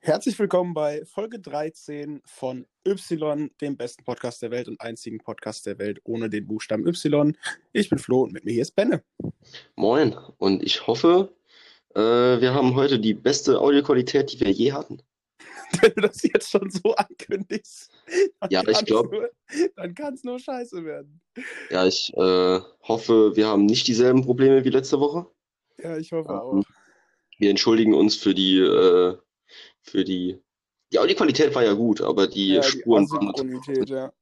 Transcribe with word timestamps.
Herzlich 0.00 0.38
willkommen 0.38 0.72
bei 0.72 1.04
Folge 1.04 1.40
13 1.40 2.22
von 2.24 2.64
Y, 2.86 3.50
dem 3.60 3.76
besten 3.76 4.02
Podcast 4.04 4.40
der 4.40 4.50
Welt 4.50 4.68
und 4.68 4.80
einzigen 4.80 5.18
Podcast 5.18 5.66
der 5.66 5.78
Welt 5.78 6.00
ohne 6.04 6.30
den 6.30 6.46
Buchstaben 6.46 6.86
Y. 6.86 7.36
Ich 7.72 7.90
bin 7.90 7.98
Flo 7.98 8.22
und 8.22 8.32
mit 8.32 8.46
mir 8.46 8.52
hier 8.52 8.62
ist 8.62 8.74
Benne. 8.74 9.04
Moin, 9.76 10.16
und 10.38 10.62
ich 10.62 10.86
hoffe, 10.86 11.34
äh, 11.94 12.00
wir 12.00 12.54
haben 12.54 12.74
heute 12.74 12.98
die 12.98 13.12
beste 13.12 13.60
Audioqualität, 13.60 14.32
die 14.32 14.40
wir 14.40 14.50
je 14.50 14.72
hatten. 14.72 15.02
Wenn 15.82 15.92
du 15.94 16.00
das 16.02 16.22
jetzt 16.22 16.50
schon 16.50 16.70
so 16.70 16.94
ankündigst, 16.94 17.90
dann 18.40 18.50
Ja, 18.50 18.60
ich 18.60 18.66
kann's 18.66 18.84
glaub- 18.84 19.12
nur- 19.12 19.30
dann 19.76 19.94
kann 19.94 20.14
es 20.14 20.24
nur 20.24 20.38
scheiße 20.38 20.84
werden. 20.84 21.20
Ja, 21.70 21.86
ich 21.86 22.12
äh, 22.16 22.60
hoffe, 22.82 23.36
wir 23.36 23.46
haben 23.46 23.66
nicht 23.66 23.86
dieselben 23.86 24.22
Probleme 24.22 24.64
wie 24.64 24.70
letzte 24.70 24.98
Woche. 25.00 25.26
Ja, 25.82 25.96
ich 25.96 26.10
hoffe 26.12 26.30
Ähm, 26.30 26.36
auch. 26.38 26.62
Wir 27.38 27.50
entschuldigen 27.50 27.94
uns 27.94 28.16
für 28.16 28.34
die, 28.34 28.58
äh, 28.58 29.16
für 29.82 30.04
die, 30.04 30.40
die 30.92 30.98
Audioqualität 30.98 31.54
war 31.54 31.64
ja 31.64 31.74
gut, 31.74 32.00
aber 32.00 32.26
die 32.26 32.54
Ja, 32.54 32.60
die 32.62 32.66
Spuren 32.68 33.08
waren, 33.10 33.28
Asynchronität, 33.30 33.88
ja. 33.90 34.12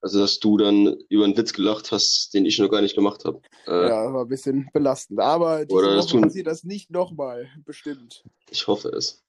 also 0.00 0.20
dass 0.20 0.38
du 0.38 0.56
dann 0.56 0.96
über 1.08 1.24
einen 1.24 1.36
Witz 1.36 1.52
gelacht 1.52 1.92
hast, 1.92 2.32
den 2.32 2.46
ich 2.46 2.58
noch 2.58 2.70
gar 2.70 2.80
nicht 2.80 2.94
gemacht 2.94 3.24
habe. 3.24 3.40
Äh, 3.66 3.88
Ja, 3.88 4.12
war 4.12 4.22
ein 4.22 4.28
bisschen 4.28 4.70
belastend. 4.72 5.20
Aber 5.20 5.64
diese 5.66 5.76
Oder 5.76 5.96
Woche 5.98 6.20
passiert 6.20 6.46
das 6.46 6.64
nicht 6.64 6.90
nochmal, 6.90 7.48
bestimmt. 7.64 8.24
Ich 8.50 8.66
hoffe 8.68 8.88
es. 8.88 9.22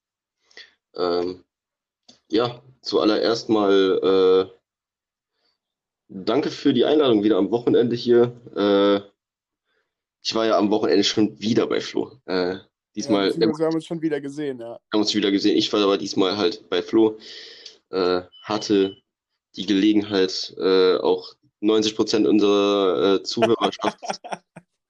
Ähm, 0.96 1.44
ja, 2.30 2.62
zuallererst 2.82 3.50
mal 3.50 4.50
äh, 4.52 4.60
danke 6.08 6.52
für 6.52 6.74
die 6.74 6.86
Einladung 6.86 7.24
wieder 7.24 7.38
am 7.38 7.52
Wochenende 7.52 7.96
hier. 7.96 8.36
Äh, 8.56 9.10
ich 10.22 10.36
war 10.36 10.46
ja 10.46 10.58
am 10.58 10.70
Wochenende 10.70 11.04
schon 11.04 11.40
wieder 11.40 11.68
bei 11.68 11.82
Flo. 11.82 12.20
Äh, 12.26 12.58
diesmal, 12.96 13.32
ja, 13.32 13.40
wir 13.40 13.66
haben 13.66 13.76
uns 13.76 13.86
schon 13.86 14.02
wieder 14.02 14.20
gesehen, 14.22 14.60
ja. 14.60 14.80
haben 14.94 15.02
uns 15.02 15.16
wieder 15.16 15.32
gesehen. 15.32 15.58
Ich 15.58 15.72
war 15.72 15.82
aber 15.82 15.98
diesmal 15.98 16.38
halt 16.38 16.70
bei 16.70 16.82
Flo. 16.82 17.18
Äh, 17.90 18.22
hatte 18.44 18.98
die 19.56 19.66
Gelegenheit, 19.66 20.54
äh, 20.58 20.98
auch 20.98 21.34
90 21.62 21.96
Prozent 21.96 22.28
unserer 22.28 23.16
äh, 23.16 23.24
Zuhörerschaft 23.24 24.00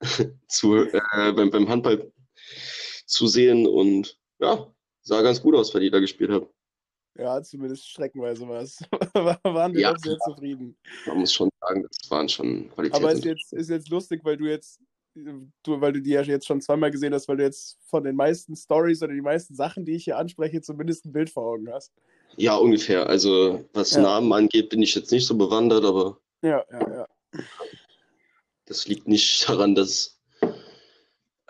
zu, 0.48 0.86
beim, 1.12 1.50
beim 1.50 1.68
Handball 1.68 2.12
zu 3.06 3.26
sehen 3.26 3.66
und 3.66 4.18
ja, 4.38 4.72
sah 5.10 5.22
ganz 5.22 5.42
gut 5.42 5.54
aus, 5.56 5.74
weil 5.74 5.82
die 5.82 5.90
da 5.90 5.98
gespielt 5.98 6.30
haben. 6.30 6.46
Ja, 7.18 7.42
zumindest 7.42 7.88
streckenweise 7.88 8.48
was. 8.48 8.78
waren 9.44 9.74
wir 9.74 9.80
Ja, 9.80 9.94
sehr 9.98 10.16
zufrieden. 10.18 10.76
Man 11.06 11.18
muss 11.18 11.32
schon 11.34 11.50
sagen, 11.60 11.82
das 11.82 12.10
waren 12.10 12.28
schon 12.28 12.70
Aber 12.74 12.84
ist 12.84 12.92
Qualitäten. 12.92 13.28
jetzt, 13.28 13.52
ist 13.52 13.68
jetzt 13.70 13.88
lustig, 13.90 14.20
weil 14.24 14.36
du 14.36 14.46
jetzt, 14.46 14.80
du, 15.14 15.80
weil 15.80 15.92
du 15.92 16.00
die 16.00 16.10
ja 16.10 16.22
jetzt 16.22 16.46
schon 16.46 16.60
zweimal 16.60 16.90
gesehen 16.92 17.12
hast, 17.12 17.26
weil 17.28 17.36
du 17.36 17.42
jetzt 17.42 17.78
von 17.86 18.04
den 18.04 18.14
meisten 18.14 18.54
Stories 18.54 19.02
oder 19.02 19.12
die 19.12 19.20
meisten 19.20 19.54
Sachen, 19.56 19.84
die 19.84 19.96
ich 19.96 20.04
hier 20.04 20.16
anspreche, 20.16 20.60
zumindest 20.62 21.04
ein 21.04 21.12
Bild 21.12 21.28
vor 21.30 21.44
Augen 21.44 21.70
hast. 21.72 21.92
Ja, 22.36 22.54
ungefähr. 22.54 23.08
Also, 23.08 23.64
was 23.74 23.90
Ja. 23.90 24.02
Namen 24.02 24.32
angeht, 24.32 24.70
bin 24.70 24.80
ich 24.80 24.94
jetzt 24.94 25.10
nicht 25.10 25.26
so 25.26 25.36
bewandert, 25.36 25.84
aber 25.84 26.20
Ja, 26.42 26.64
ja, 26.70 26.94
ja. 26.94 27.06
das 28.66 28.86
liegt 28.86 29.08
nicht 29.08 29.48
daran, 29.48 29.74
dass 29.74 30.19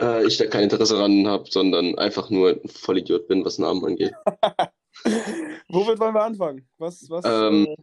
äh, 0.01 0.27
ich 0.27 0.37
da 0.39 0.47
kein 0.47 0.65
Interesse 0.65 0.95
daran 0.95 1.27
habe, 1.29 1.51
sondern 1.51 1.97
einfach 1.98 2.31
nur 2.31 2.51
ein 2.51 2.69
Vollidiot 2.69 3.29
bin, 3.29 3.45
was 3.45 3.59
Namen 3.59 3.84
angeht. 3.84 4.12
Womit 5.69 5.98
wollen 6.01 6.15
wir 6.15 6.25
anfangen? 6.25 6.69
Was, 6.79 7.09
was? 7.09 7.25
Ähm, 7.25 7.67
äh, 7.67 7.77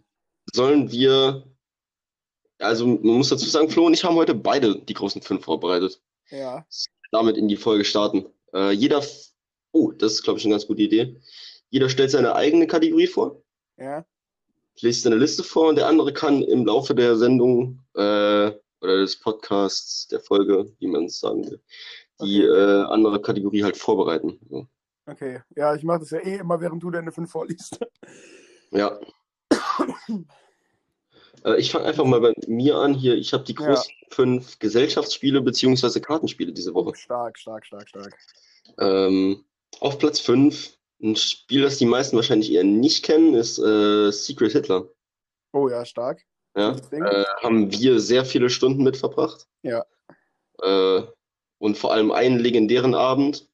Sollen 0.54 0.92
wir, 0.92 1.44
also 2.60 2.88
man 2.88 3.18
muss 3.18 3.30
dazu 3.30 3.46
sagen, 3.50 3.70
Flo 3.70 3.86
und 3.86 3.94
ich 3.94 4.04
haben 4.04 4.16
heute 4.16 4.34
beide 4.34 4.80
die 4.80 4.94
großen 4.94 5.22
fünf 5.22 5.44
vorbereitet. 5.46 6.02
ja, 6.30 6.66
Damit 7.12 7.38
in 7.38 7.48
die 7.48 7.58
Folge 7.58 7.84
starten. 7.86 8.26
Äh, 8.54 8.72
jeder, 8.72 9.04
oh, 9.72 9.92
das 9.92 10.14
ist, 10.14 10.24
glaube 10.24 10.40
ich, 10.40 10.46
eine 10.46 10.54
ganz 10.54 10.68
gute 10.68 10.82
Idee. 10.84 11.20
Jeder 11.70 11.90
stellt 11.90 12.12
seine 12.12 12.34
eigene 12.36 12.66
Kategorie 12.68 13.08
vor. 13.08 13.44
ja. 13.78 14.06
liest 14.80 15.06
eine 15.06 15.16
Liste 15.18 15.44
vor 15.44 15.70
und 15.70 15.76
der 15.76 15.88
andere 15.88 16.14
kann 16.14 16.42
im 16.44 16.66
Laufe 16.66 16.96
der 16.96 17.18
Sendung 17.18 17.84
äh, 17.96 18.52
oder 18.82 18.98
des 19.02 19.20
Podcasts, 19.20 20.08
der 20.08 20.20
Folge, 20.22 20.72
wie 20.80 20.88
man 20.88 21.06
es 21.06 21.20
sagen 21.20 21.50
will, 21.50 21.62
die 22.22 22.44
Okay. 22.48 22.60
äh, 22.60 22.84
andere 22.86 23.22
Kategorie 23.22 23.64
halt 23.64 23.78
vorbereiten. 23.78 24.40
So. 24.50 24.68
Okay. 25.06 25.42
Ja, 25.56 25.76
ich 25.76 25.84
mache 25.84 26.00
das 26.00 26.10
ja 26.12 26.20
eh 26.20 26.38
immer, 26.38 26.60
während 26.60 26.84
du 26.84 26.92
deine 26.92 27.12
fünf 27.12 27.32
vorliest. 27.32 27.80
Ja. 28.72 29.00
äh, 31.46 31.60
ich 31.60 31.72
fange 31.72 31.86
einfach 31.86 32.06
mal 32.06 32.20
bei 32.22 32.34
mir 32.48 32.76
an. 32.76 32.94
Hier, 32.94 33.16
ich 33.16 33.34
habe 33.34 33.44
die 33.44 33.54
Ja. 33.54 33.66
großen 33.68 33.94
fünf 34.10 34.60
Gesellschaftsspiele 34.60 35.42
beziehungsweise 35.42 36.02
Kartenspiele 36.02 36.52
diese 36.52 36.74
Woche. 36.74 36.96
Stark, 36.96 37.38
stark, 37.38 37.66
stark, 37.66 37.88
stark. 37.90 38.18
Ähm, 38.80 39.46
auf 39.80 39.98
Platz 40.00 40.20
fünf 40.20 40.78
ein 41.02 41.16
Spiel, 41.16 41.62
das 41.62 41.78
die 41.78 41.86
meisten 41.86 42.16
wahrscheinlich 42.16 42.52
eher 42.52 42.64
nicht 42.64 43.06
kennen, 43.06 43.36
ist 43.36 43.60
äh, 43.60 44.12
Secret 44.12 44.52
Hitler. 44.54 44.90
Oh 45.54 45.70
ja, 45.70 45.86
stark. 45.86 46.24
Ja, 46.56 46.76
äh, 46.92 47.26
haben 47.44 47.72
wir 47.72 48.00
sehr 48.00 48.26
viele 48.26 48.50
Stunden 48.50 48.84
mit 48.84 48.98
verbracht. 48.98 49.48
Ja. 49.62 49.86
Äh, 50.60 51.04
und 51.60 51.78
vor 51.78 51.94
allem 51.94 52.12
einen 52.12 52.40
legendären 52.40 52.96
Abend, 52.96 53.48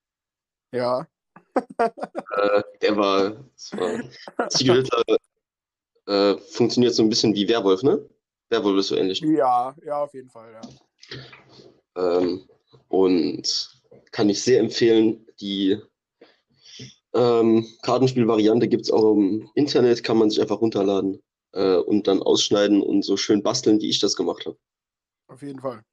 Ja. 0.72 1.08
äh, 1.78 2.64
der 2.82 2.98
war, 2.98 3.36
war 3.72 4.04
Hitler 4.58 5.04
äh, 6.08 6.38
funktioniert 6.38 6.96
so 6.96 7.04
ein 7.04 7.10
bisschen 7.10 7.34
wie 7.36 7.48
Werwolf, 7.48 7.84
ne? 7.84 8.10
Werwolf 8.50 8.80
ist 8.80 8.88
so 8.88 8.96
ähnlich. 8.96 9.22
Ja, 9.22 9.76
ja, 9.86 10.04
auf 10.04 10.14
jeden 10.14 10.30
Fall, 10.30 10.52
ja. 10.54 10.62
Ähm, 11.96 12.48
und 12.90 13.82
kann 14.12 14.30
ich 14.30 14.42
sehr 14.42 14.60
empfehlen. 14.60 15.26
Die 15.40 15.80
ähm, 17.14 17.68
Kartenspielvariante 17.84 18.68
gibt 18.68 18.86
es 18.86 18.92
auch 18.92 19.14
im 19.14 19.50
Internet, 19.56 20.04
kann 20.04 20.18
man 20.18 20.30
sich 20.30 20.42
einfach 20.42 20.62
runterladen 20.62 21.22
äh, 21.54 21.78
und 21.78 22.08
dann 22.08 22.22
ausschneiden 22.22 22.82
und 22.82 23.04
so 23.04 23.18
schön 23.18 23.44
basteln, 23.44 23.80
wie 23.80 23.90
ich 23.90 24.00
das 24.00 24.16
gemacht 24.16 24.46
habe. 24.46 24.58
Auf 25.28 25.42
jeden 25.42 25.60
Fall. 25.60 25.84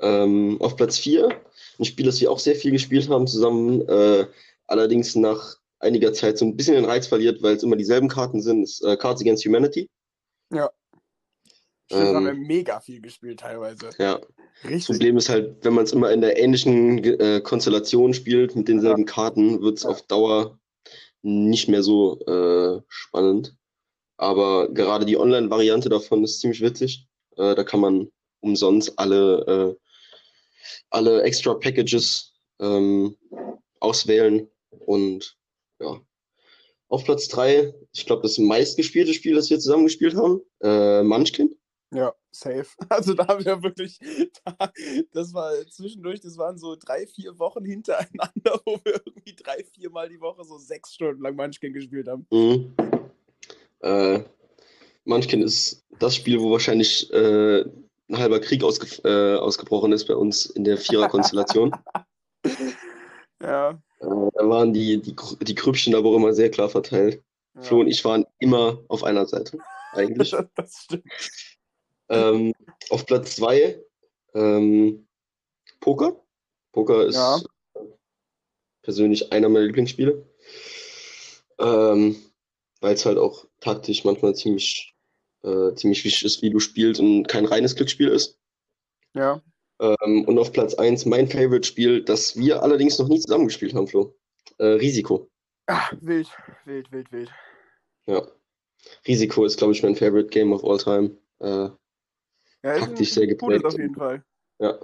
Ähm, 0.00 0.60
auf 0.60 0.76
Platz 0.76 0.98
4, 0.98 1.28
ein 1.78 1.84
Spiel, 1.84 2.06
das 2.06 2.20
wir 2.20 2.30
auch 2.30 2.38
sehr 2.38 2.54
viel 2.56 2.70
gespielt 2.72 3.08
haben 3.08 3.26
zusammen, 3.26 3.82
äh, 3.88 4.26
allerdings 4.66 5.14
nach 5.16 5.56
einiger 5.78 6.12
Zeit 6.12 6.38
so 6.38 6.44
ein 6.44 6.56
bisschen 6.56 6.74
den 6.74 6.84
Reiz 6.84 7.06
verliert, 7.06 7.42
weil 7.42 7.56
es 7.56 7.62
immer 7.62 7.76
dieselben 7.76 8.08
Karten 8.08 8.40
sind, 8.42 8.62
ist 8.64 8.82
äh, 8.84 8.96
Cards 8.96 9.20
Against 9.22 9.44
Humanity. 9.46 9.88
Stimmt, 11.88 12.14
haben 12.14 12.26
Ähm, 12.26 12.26
wir 12.26 12.34
mega 12.34 12.80
viel 12.80 13.00
gespielt 13.00 13.40
teilweise. 13.40 13.90
Ja, 13.98 14.18
das 14.18 14.70
Richtig. 14.70 14.86
Problem 14.86 15.16
ist 15.18 15.28
halt, 15.28 15.64
wenn 15.64 15.74
man 15.74 15.84
es 15.84 15.92
immer 15.92 16.10
in 16.10 16.20
der 16.20 16.38
ähnlichen 16.38 17.02
äh, 17.04 17.40
Konstellation 17.40 18.12
spielt, 18.14 18.56
mit 18.56 18.68
denselben 18.68 19.04
Karten, 19.04 19.60
wird 19.62 19.78
es 19.78 19.84
Ja. 19.84 19.90
auf 19.90 20.02
Dauer 20.02 20.58
nicht 21.22 21.68
mehr 21.68 21.82
so 21.82 22.18
äh, 22.26 22.82
spannend. 22.88 23.54
Aber 24.16 24.68
gerade 24.72 25.04
die 25.06 25.18
Online-Variante 25.18 25.88
davon 25.88 26.24
ist 26.24 26.40
ziemlich 26.40 26.60
witzig. 26.62 27.06
Äh, 27.36 27.54
da 27.54 27.64
kann 27.64 27.80
man 27.80 28.10
umsonst 28.40 28.98
alle, 28.98 29.76
äh, 29.76 29.85
alle 30.90 31.22
extra 31.22 31.54
Packages 31.54 32.34
ähm, 32.60 33.16
auswählen. 33.80 34.48
Und 34.70 35.36
ja. 35.80 36.00
Auf 36.88 37.04
Platz 37.04 37.26
drei, 37.26 37.74
ich 37.92 38.06
glaube, 38.06 38.22
das 38.22 38.38
meistgespielte 38.38 39.12
Spiel, 39.12 39.34
das 39.34 39.50
wir 39.50 39.58
zusammen 39.58 39.84
gespielt 39.84 40.14
haben, 40.14 40.40
äh, 40.62 41.02
Munchkin. 41.02 41.56
Ja, 41.92 42.14
safe. 42.30 42.66
Also 42.88 43.14
da 43.14 43.26
haben 43.26 43.44
wir 43.44 43.62
wirklich, 43.62 43.98
da, 44.44 44.72
das 45.12 45.34
war 45.34 45.52
zwischendurch, 45.68 46.20
das 46.20 46.36
waren 46.36 46.58
so 46.58 46.76
drei, 46.76 47.06
vier 47.06 47.38
Wochen 47.38 47.64
hintereinander, 47.64 48.60
wo 48.64 48.78
wir 48.84 49.00
irgendwie 49.04 49.34
drei, 49.34 49.64
vier 49.64 49.90
Mal 49.90 50.08
die 50.08 50.20
Woche 50.20 50.44
so 50.44 50.58
sechs 50.58 50.94
Stunden 50.94 51.22
lang 51.22 51.36
Munchkin 51.36 51.72
gespielt 51.72 52.08
haben. 52.08 52.26
Mhm. 52.30 52.74
Äh, 53.80 54.24
Munchkin 55.04 55.42
ist 55.42 55.84
das 55.98 56.16
Spiel, 56.16 56.40
wo 56.40 56.50
wahrscheinlich 56.50 57.12
äh, 57.12 57.64
ein 58.08 58.18
halber 58.18 58.40
Krieg 58.40 58.62
ausge 58.62 58.86
äh, 59.04 59.36
ausgebrochen 59.38 59.92
ist 59.92 60.06
bei 60.06 60.14
uns 60.14 60.46
in 60.46 60.64
der 60.64 60.78
Vierer-Konstellation. 60.78 61.72
Ja. 63.42 63.72
äh, 64.00 64.30
da 64.34 64.48
waren 64.48 64.72
die, 64.72 64.98
die, 65.02 65.14
die 65.42 65.54
Grüppchen 65.54 65.94
aber 65.94 66.08
auch 66.08 66.16
immer 66.16 66.32
sehr 66.32 66.50
klar 66.50 66.70
verteilt. 66.70 67.22
ja. 67.54 67.60
Flo 67.62 67.80
und 67.80 67.86
ich 67.88 68.02
waren 68.02 68.24
immer 68.38 68.82
auf 68.88 69.04
einer 69.04 69.26
Seite, 69.26 69.58
eigentlich. 69.92 70.30
Das, 70.30 70.46
das 70.54 70.74
stimmt. 70.84 71.04
ähm, 72.08 72.54
auf 72.88 73.04
Platz 73.04 73.36
zwei 73.36 73.84
ähm, 74.32 75.06
Poker. 75.80 76.18
Poker 76.72 77.04
ist 77.04 77.16
Ja. 77.16 77.38
persönlich 78.82 79.30
einer 79.32 79.50
meiner 79.50 79.66
Lieblingsspiele. 79.66 80.26
Ähm, 81.58 82.16
weil 82.80 82.94
es 82.94 83.04
halt 83.04 83.18
auch 83.18 83.44
taktisch 83.60 84.04
manchmal 84.04 84.34
ziemlich, 84.34 84.95
äh, 85.46 85.74
ziemlich 85.74 86.04
wichtig 86.04 86.24
ist, 86.24 86.42
wie 86.42 86.50
du 86.50 86.58
spielst 86.60 87.00
und 87.00 87.26
kein 87.28 87.44
reines 87.46 87.74
Glücksspiel 87.76 88.08
ist. 88.08 88.38
Ja. 89.14 89.40
Ähm, 89.80 90.24
und 90.26 90.38
auf 90.38 90.52
Platz 90.52 90.74
eins 90.74 91.04
mein 91.06 91.28
Favorite-Spiel, 91.28 92.02
das 92.04 92.36
wir 92.36 92.62
allerdings 92.62 92.98
noch 92.98 93.08
nie 93.08 93.20
zusammengespielt 93.20 93.74
haben, 93.74 93.86
Flo. 93.86 94.14
Äh, 94.58 94.64
Risiko. 94.66 95.30
Ah, 95.66 95.90
wild, 96.00 96.28
wild, 96.64 96.90
wild, 96.92 97.12
wild. 97.12 97.30
Ja. 98.06 98.26
Risiko 99.06 99.44
ist, 99.44 99.58
glaube 99.58 99.72
ich, 99.72 99.82
mein 99.82 99.96
Favorite 99.96 100.28
Game 100.28 100.52
of 100.52 100.64
all 100.64 100.78
time. 100.78 101.16
Äh, 101.40 101.68
Ja, 102.62 102.72
ist 102.72 102.80
Taktisch 102.80 103.08
ein 103.10 103.14
sehr 103.14 103.26
gutes 103.34 103.38
geprägt. 103.38 103.64
auf 103.66 103.78
jeden 103.78 103.94
Fall. 103.94 104.24
Ja. 104.58 104.78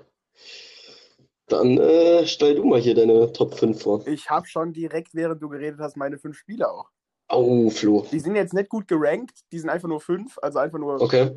Dann 1.47 1.79
äh, 1.79 2.26
stell 2.26 2.55
du 2.55 2.65
mal 2.65 2.81
hier 2.81 2.94
deine 2.94 3.32
Top 3.32 3.55
5 3.55 3.81
vor. 3.82 4.06
Ich 4.06 4.29
habe 4.31 4.47
schon 4.47 4.73
direkt, 4.73 5.15
während 5.15 5.43
du 5.43 5.49
geredet 5.49 5.81
hast, 5.81 5.97
meine 5.97 6.19
fünf 6.19 6.37
Spiele 6.37 6.70
auch. 6.70 6.91
Au, 7.32 7.70
Flo. 7.70 8.06
Die 8.12 8.20
sind 8.20 8.34
jetzt 8.37 8.52
nicht 8.52 8.69
gut 8.69 8.87
gerankt, 8.87 9.40
die 9.52 9.58
sind 9.58 9.70
einfach 9.70 9.88
nur 9.88 10.00
fünf, 10.00 10.38
also 10.43 10.58
einfach 10.58 10.79
nur. 10.79 11.00
Okay. 11.00 11.31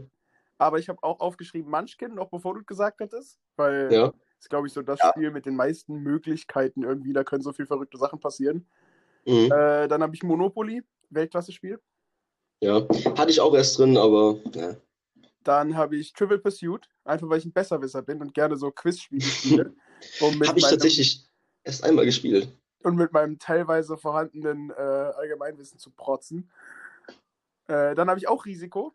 Aber 0.57 0.77
ich 0.77 0.89
habe 0.89 1.01
auch 1.01 1.21
aufgeschrieben 1.21 1.71
Munchkin, 1.71 2.13
noch 2.13 2.29
bevor 2.29 2.53
du 2.53 2.59
es 2.59 2.65
gesagt 2.65 2.99
hattest, 2.99 3.39
weil 3.55 3.91
Ja. 3.91 4.07
das 4.07 4.13
ist, 4.41 4.49
glaube 4.49 4.67
ich, 4.67 4.73
so 4.73 4.81
das 4.81 4.99
Ja. 4.99 5.11
Spiel 5.11 5.31
mit 5.31 5.45
den 5.45 5.55
meisten 5.55 5.99
Möglichkeiten 5.99 6.83
irgendwie. 6.83 7.13
Da 7.13 7.23
können 7.23 7.41
so 7.43 7.53
viele 7.53 7.67
verrückte 7.67 7.97
Sachen 7.97 8.19
passieren. 8.19 8.67
Mhm. 9.25 9.51
Äh, 9.51 9.87
dann 9.87 10.03
habe 10.03 10.13
ich 10.13 10.21
Monopoly, 10.23 10.83
Weltklasse-Spiel. 11.11 11.79
Ja. 12.61 12.85
Hatte 13.17 13.31
ich 13.31 13.39
auch 13.39 13.53
erst 13.55 13.79
drin, 13.79 13.97
aber 13.97 14.37
ja. 14.53 14.75
Dann 15.43 15.77
habe 15.77 15.95
ich 15.95 16.11
Trivial 16.11 16.39
Pursuit, 16.39 16.89
einfach 17.05 17.29
weil 17.29 17.37
ich 17.39 17.45
ein 17.45 17.53
Besserwisser 17.53 18.01
bin 18.01 18.19
und 18.21 18.33
gerne 18.33 18.57
so 18.57 18.69
Quizspiele 18.71 19.21
spiele. 19.21 19.75
Habe 20.21 20.57
ich 20.59 20.65
tatsächlich 20.67 21.25
erst 21.63 21.83
einmal 21.83 22.03
gespielt. 22.05 22.49
Und 22.85 22.95
mit 22.95 23.11
meinem 23.13 23.39
teilweise 23.39 23.97
vorhandenen 23.97 24.69
äh, 24.69 24.73
Allgemeinwissen 24.73 25.79
zu 25.79 25.89
protzen. 25.89 26.49
Äh, 27.67 27.95
dann 27.95 28.09
habe 28.09 28.19
ich 28.19 28.27
auch 28.27 28.45
Risiko 28.45 28.93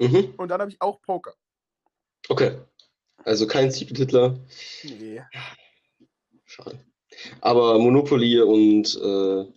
Mhm. 0.00 0.34
und 0.36 0.48
dann 0.48 0.60
habe 0.60 0.70
ich 0.70 0.80
auch 0.80 1.00
Poker. 1.02 1.34
Okay. 2.28 2.58
Also 3.24 3.46
kein 3.48 3.70
Secret-Hitler. 3.70 4.38
Nee. 4.84 5.22
Schade. 6.44 6.78
Aber 7.40 7.78
Monopoly 7.78 8.40
und 8.40 8.94
äh, 9.02 9.52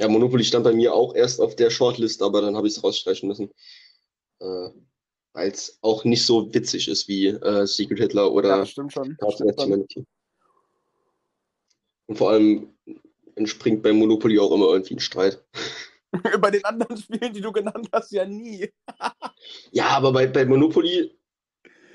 ja, 0.00 0.08
Monopoly 0.08 0.42
stand 0.42 0.64
bei 0.64 0.72
mir 0.72 0.92
auch 0.94 1.14
erst 1.14 1.40
auf 1.40 1.54
der 1.54 1.70
Shortlist, 1.70 2.22
aber 2.22 2.40
dann 2.40 2.56
habe 2.56 2.66
ich 2.66 2.76
es 2.76 2.82
rausstreichen 2.82 3.28
müssen. 3.28 3.50
Äh, 4.40 4.70
Weil 5.32 5.50
es 5.50 5.78
auch 5.82 6.04
nicht 6.04 6.24
so 6.26 6.52
witzig 6.52 6.88
ist 6.88 7.06
wie 7.06 7.26
äh, 7.28 7.66
Secret 7.66 7.98
Hitler 7.98 8.22
Ja, 8.24 8.28
oder 8.28 8.58
das 8.58 8.70
stimmt 8.70 8.92
schon. 8.92 9.16
Stimmt. 9.30 9.94
Und 12.08 12.16
vor 12.16 12.30
allem 12.30 12.74
entspringt 13.36 13.82
bei 13.82 13.92
Monopoly 13.92 14.38
auch 14.38 14.52
immer 14.52 14.66
irgendwie 14.66 14.94
ein 14.94 15.00
Streit. 15.00 15.44
Bei 16.40 16.50
den 16.50 16.64
anderen 16.64 16.96
Spielen, 16.96 17.34
die 17.34 17.42
du 17.42 17.52
genannt 17.52 17.88
hast, 17.92 18.12
ja 18.12 18.24
nie. 18.24 18.70
Ja, 19.72 19.88
aber 19.90 20.12
bei, 20.12 20.26
bei 20.26 20.44
Monopoly 20.44 21.16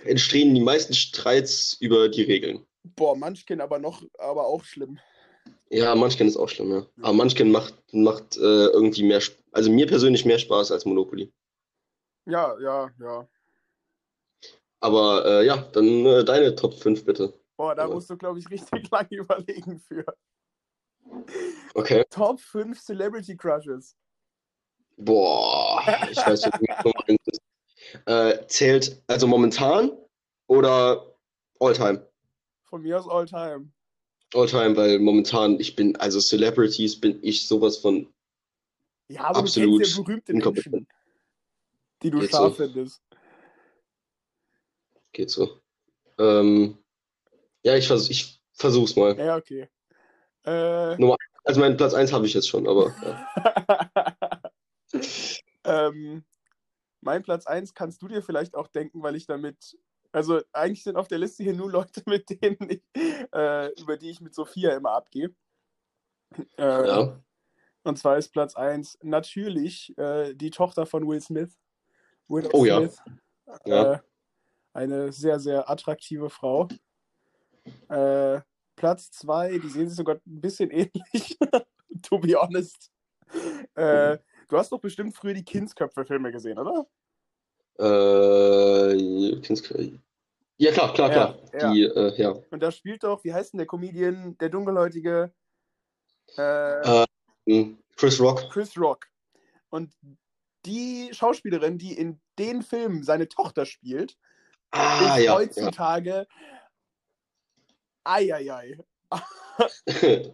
entstehen 0.06 0.56
die 0.56 0.62
meisten 0.62 0.94
Streits 0.94 1.76
über 1.80 2.08
die 2.10 2.22
Regeln. 2.22 2.66
Boah, 2.96 3.16
Munchkin 3.16 3.60
aber 3.60 3.80
noch, 3.80 4.04
aber 4.18 4.46
auch 4.46 4.64
schlimm. 4.64 4.98
Ja, 5.70 5.94
Munchkin 5.96 6.28
ist 6.28 6.38
auch 6.38 6.50
schlimm, 6.50 6.72
ja. 6.72 6.88
Aber 7.02 7.14
Munchkin 7.14 7.52
macht, 7.52 7.74
macht 7.92 8.38
äh, 8.38 8.68
irgendwie 8.68 9.04
mehr, 9.04 9.22
also 9.52 9.72
mir 9.72 9.88
persönlich 9.88 10.26
mehr 10.26 10.40
Spaß 10.40 10.72
als 10.72 10.86
Monopoly. 10.86 11.32
Ja, 12.26 12.58
ja, 12.60 12.90
ja. 13.00 13.28
Aber 14.80 15.26
äh, 15.26 15.46
ja, 15.46 15.58
dann 15.74 16.06
äh, 16.06 16.24
deine 16.24 16.56
Top 16.56 16.76
5 16.76 17.06
bitte. 17.06 17.34
Boah, 17.58 17.76
da 17.76 17.88
Ja. 17.88 17.94
musst 17.94 18.10
du, 18.10 18.18
glaube 18.18 18.40
ich, 18.40 18.46
richtig 18.52 18.90
lange 18.92 19.10
überlegen 19.12 19.80
für. 19.80 20.06
Okay. 21.76 22.04
Top 22.10 22.40
5 22.40 22.80
Celebrity 22.82 23.36
Crushes. 23.36 23.96
Boah, 24.98 25.82
ich 26.10 26.18
weiß 26.26 26.46
nicht, 26.46 26.60
meinst. 27.08 27.42
Äh, 28.06 28.46
zählt 28.48 29.04
also 29.08 29.28
momentan 29.28 29.92
oder 30.48 31.16
Alltime? 31.60 32.08
Von 32.64 32.82
mir 32.82 32.98
aus 33.00 33.08
all 33.08 33.26
time. 33.26 33.72
Alltime, 34.34 34.76
weil 34.76 35.00
momentan 35.00 35.60
ich 35.60 35.76
bin, 35.76 35.96
also 35.98 36.20
Celebrities 36.20 37.00
bin 37.00 37.20
ich 37.24 37.48
sowas 37.48 37.78
von 37.78 38.12
Ja, 39.10 39.26
aber 39.26 39.40
Absolut 39.40 39.74
du 39.74 39.78
kennst 39.84 39.98
ja 39.98 40.04
berühmte. 40.04 40.34
Menschen, 40.34 40.88
die 42.02 42.12
du 42.12 42.20
Geht 42.20 42.30
scharf 42.32 42.56
so. 42.58 42.64
findest. 42.64 43.02
geht 45.12 45.30
so. 45.30 45.62
Ähm, 46.18 46.78
ja, 47.64 47.76
ich, 47.76 47.88
vers 47.88 48.10
ich 48.10 48.40
versuch's 48.54 48.96
mal. 48.96 49.18
Ja, 49.18 49.38
okay. 49.38 49.68
Äh, 50.46 50.96
Also 51.46 51.60
meinen 51.60 51.78
Platz 51.78 51.94
1 51.94 52.14
habe 52.14 52.26
ich 52.26 52.34
jetzt 52.34 52.48
schon, 52.48 52.68
aber 52.68 52.94
ja. 53.02 54.12
ähm, 55.66 56.24
mein 57.02 57.24
Platz 57.24 57.46
1 57.46 57.74
kannst 57.74 58.02
du 58.02 58.08
dir 58.08 58.22
vielleicht 58.22 58.56
auch 58.56 58.68
denken, 58.68 59.04
weil 59.04 59.16
ich 59.16 59.26
damit. 59.26 59.78
Also, 60.12 60.42
eigentlich 60.52 60.84
sind 60.84 60.96
auf 60.96 61.08
der 61.08 61.18
Liste 61.18 61.44
hier 61.44 61.54
nur 61.54 61.72
Leute, 61.72 62.04
mit 62.06 62.30
denen 62.30 62.70
ich, 62.70 62.84
äh, 63.34 63.74
über 63.82 63.98
die 63.98 64.12
ich 64.12 64.22
mit 64.22 64.36
Sophia 64.36 64.76
immer 64.76 64.92
abgehe. 64.92 65.34
Äh, 66.58 66.88
ja. 66.88 67.20
Und 67.84 67.98
zwar 67.98 68.18
ist 68.18 68.30
Platz 68.32 68.56
1 68.56 69.00
natürlich 69.02 69.98
äh, 69.98 70.34
die 70.34 70.52
Tochter 70.52 70.86
von 70.86 71.08
Will 71.08 71.20
Smith. 71.20 71.58
Will 72.28 72.48
Oh 72.54 72.64
ja. 72.66 72.78
Smith. 72.80 73.02
Ja. 73.66 73.94
Äh, 73.94 74.00
eine 74.74 75.12
sehr, 75.12 75.40
sehr 75.40 75.70
attraktive 75.70 76.30
Frau. 76.30 76.68
Äh, 77.90 78.42
Platz 78.76 79.12
2, 79.12 79.58
die 79.60 79.70
sehen 79.70 79.88
sich 79.88 79.98
sogar 79.98 80.16
ein 80.16 80.42
bisschen 80.42 80.70
ähnlich, 80.72 81.38
to 82.04 82.20
be 82.20 82.36
honest. 82.36 82.92
Äh, 83.76 84.18
du 84.48 84.58
hast 84.58 84.72
doch 84.72 84.80
bestimmt 84.80 85.16
früher 85.16 85.34
die 85.34 85.46
Kindsköpfe-Filme 85.46 86.32
gesehen, 86.32 86.60
oder? 86.60 86.86
Äh, 87.80 88.98
du- 88.98 90.00
ja, 90.58 90.72
klar, 90.72 90.94
klar, 90.94 91.10
klar. 91.10 91.40
ja. 91.54 91.72
Die, 91.72 91.84
äh, 91.84 92.22
ja. 92.22 92.30
Und 92.52 92.60
da 92.62 92.72
spielt 92.72 93.04
doch, 93.04 93.24
wie 93.24 93.34
heißt 93.34 93.54
denn 93.54 93.58
der 93.58 93.68
Comedian, 93.68 94.38
der 94.38 94.50
Dunkelhäutige 94.50 95.34
äh, 96.38 97.02
Äh, 97.02 97.06
hm, 97.48 97.78
Chris 97.96 98.20
Rock. 98.20 98.50
Chris 98.52 98.78
Rock. 98.78 99.08
Und 99.70 99.92
die 100.66 101.10
Schauspielerin, 101.12 101.78
die 101.78 101.94
in 101.98 102.22
den 102.38 102.62
Filmen 102.62 103.04
seine 103.04 103.28
Tochter 103.28 103.66
spielt, 103.66 104.18
Ah, 104.72 105.18
ist 105.18 105.26
ja. 105.26 105.34
ja. 106.06 106.26
Eieiei. 108.04 108.78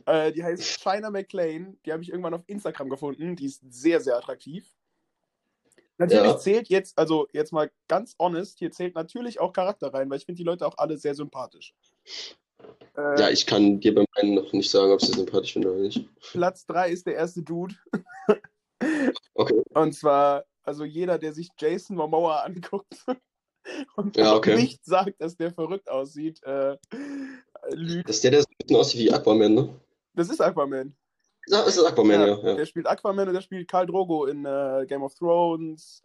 äh, 0.06 0.32
die 0.32 0.44
heißt 0.44 0.82
China 0.82 1.10
McLean. 1.10 1.78
Die 1.86 1.92
habe 1.92 2.02
ich 2.02 2.10
irgendwann 2.10 2.34
auf 2.34 2.44
Instagram 2.48 2.90
gefunden. 2.90 3.36
Die 3.36 3.46
ist 3.46 3.62
sehr, 3.70 4.00
sehr 4.00 4.18
attraktiv. 4.18 4.74
Natürlich 5.98 6.32
Ja. 6.32 6.38
zählt 6.38 6.70
jetzt, 6.70 6.98
also 6.98 7.28
jetzt 7.34 7.52
mal 7.52 7.70
ganz 7.90 8.16
honest, 8.18 8.60
hier 8.60 8.72
zählt 8.72 8.96
natürlich 8.96 9.42
auch 9.42 9.52
Charakter 9.52 9.94
rein, 9.94 10.10
weil 10.10 10.18
ich 10.18 10.26
finde 10.26 10.38
die 10.38 10.46
Leute 10.46 10.66
auch 10.66 10.78
alle 10.78 10.98
sehr 10.98 11.14
sympathisch. 11.14 11.74
Äh, 12.96 13.20
Ja, 13.20 13.30
ich 13.30 13.46
kann 13.46 13.82
dir 13.82 13.94
bei 13.94 14.06
meinen 14.16 14.36
noch 14.36 14.54
nicht 14.54 14.72
sagen, 14.72 14.94
ob 14.94 15.02
ich 15.02 15.08
sie 15.08 15.14
sympathisch 15.14 15.52
finde 15.54 15.72
oder 15.74 15.82
nicht. 15.82 16.06
Platz 16.32 16.66
3 16.68 16.90
ist 16.92 17.06
der 17.06 17.16
erste 17.16 17.44
Dude. 17.44 17.76
Okay. 19.34 19.62
Und 19.74 19.94
zwar, 19.94 20.46
also 20.64 20.86
jeder, 20.86 21.18
der 21.18 21.34
sich 21.34 21.50
Jason 21.58 21.98
Momoa 21.98 22.44
anguckt 22.44 23.06
und 23.98 24.16
Ja, 24.16 24.36
okay. 24.36 24.56
nicht 24.56 24.86
sagt, 24.86 25.20
dass 25.22 25.36
der 25.36 25.52
verrückt 25.54 25.90
aussieht, 25.90 26.42
äh, 26.44 26.78
lügt. 27.72 28.08
Das 28.08 28.18
ist 28.18 28.24
der, 28.24 28.32
der 28.32 28.42
so 28.42 28.48
ein 28.50 28.56
bisschen 28.58 28.78
aussieht 28.78 29.02
wie 29.02 29.12
Aquaman, 29.12 29.54
ne? 29.54 29.70
Das 30.14 30.30
ist 30.30 30.42
Aquaman. 30.42 30.94
Ja, 31.48 31.64
das 31.64 31.78
ist 31.78 31.84
Aquaman, 31.84 32.22
ja. 32.22 32.38
ja. 32.38 32.56
Der 32.56 32.66
spielt 32.66 32.88
Aquaman 32.88 33.28
und 33.28 33.34
der 33.34 33.42
spielt 33.42 33.68
Karl 33.68 33.86
Drogo 33.86 34.26
in 34.26 34.46
äh, 34.46 34.86
Game 34.88 35.04
of 35.04 35.16
Thrones. 35.16 36.04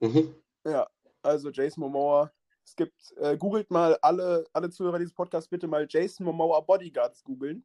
Mhm. 0.00 0.34
Ja, 0.64 0.86
also 1.22 1.50
Jason 1.50 1.82
Momoa. 1.82 2.32
Es 2.64 2.74
gibt, 2.74 3.14
äh, 3.18 3.36
googelt 3.36 3.70
mal 3.70 3.96
alle, 4.02 4.44
alle 4.52 4.70
Zuhörer 4.70 4.98
dieses 4.98 5.14
Podcasts 5.14 5.48
bitte 5.48 5.68
mal 5.68 5.86
Jason 5.88 6.26
Momoa 6.26 6.60
Bodyguards 6.60 7.22
googeln. 7.22 7.64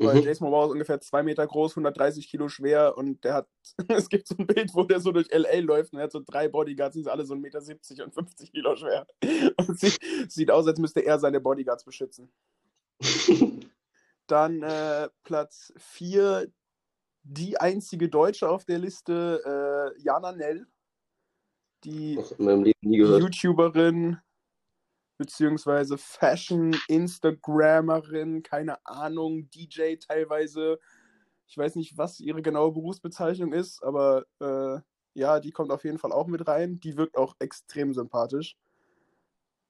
Weil 0.00 0.16
Mhm. 0.16 0.22
Jason 0.22 0.46
Momoa 0.46 0.64
ist 0.64 0.72
ungefähr 0.72 1.00
zwei 1.00 1.22
Meter 1.22 1.46
groß, 1.46 1.72
130 1.72 2.26
Kilo 2.26 2.48
schwer 2.48 2.96
und 2.96 3.22
der 3.22 3.34
hat, 3.34 3.48
es 3.88 4.08
gibt 4.08 4.26
so 4.26 4.34
ein 4.38 4.46
Bild, 4.46 4.74
wo 4.74 4.84
der 4.84 4.98
so 4.98 5.12
durch 5.12 5.30
L.A. 5.30 5.58
läuft 5.60 5.92
und 5.92 5.98
er 5.98 6.04
hat 6.04 6.12
so 6.12 6.22
drei 6.24 6.48
Bodyguards, 6.48 6.94
die 6.94 7.02
sind 7.02 7.12
alle 7.12 7.26
so 7.26 7.34
1,70 7.34 7.38
Meter 7.90 8.04
und 8.04 8.14
50 8.14 8.50
Kilo 8.52 8.76
schwer. 8.76 9.06
Und 9.58 9.78
sieht, 9.78 9.98
sieht 10.28 10.50
aus, 10.50 10.66
als 10.66 10.78
müsste 10.78 11.00
er 11.00 11.18
seine 11.18 11.40
Bodyguards 11.40 11.84
beschützen. 11.84 12.32
Dann 14.26 14.62
äh, 14.62 15.10
Platz 15.22 15.72
4, 15.76 16.50
die 17.22 17.60
einzige 17.60 18.08
Deutsche 18.08 18.48
auf 18.48 18.64
der 18.64 18.78
Liste, 18.78 19.92
äh, 19.96 20.00
Jana 20.02 20.32
Nell, 20.32 20.66
die. 21.84 22.18
YouTuberin, 22.78 24.18
beziehungsweise 25.20 25.96
Fashion-Instagrammerin, 25.98 28.42
keine 28.42 28.84
Ahnung, 28.86 29.50
DJ 29.50 29.96
teilweise. 29.96 30.80
Ich 31.46 31.58
weiß 31.58 31.76
nicht, 31.76 31.98
was 31.98 32.20
ihre 32.20 32.40
genaue 32.40 32.72
Berufsbezeichnung 32.72 33.52
ist, 33.52 33.82
aber 33.82 34.24
äh, 34.40 34.78
ja, 35.12 35.40
die 35.40 35.50
kommt 35.50 35.72
auf 35.72 35.84
jeden 35.84 35.98
Fall 35.98 36.12
auch 36.12 36.26
mit 36.26 36.48
rein. 36.48 36.80
Die 36.80 36.96
wirkt 36.96 37.18
auch 37.18 37.36
extrem 37.38 37.92
sympathisch. 37.92 38.56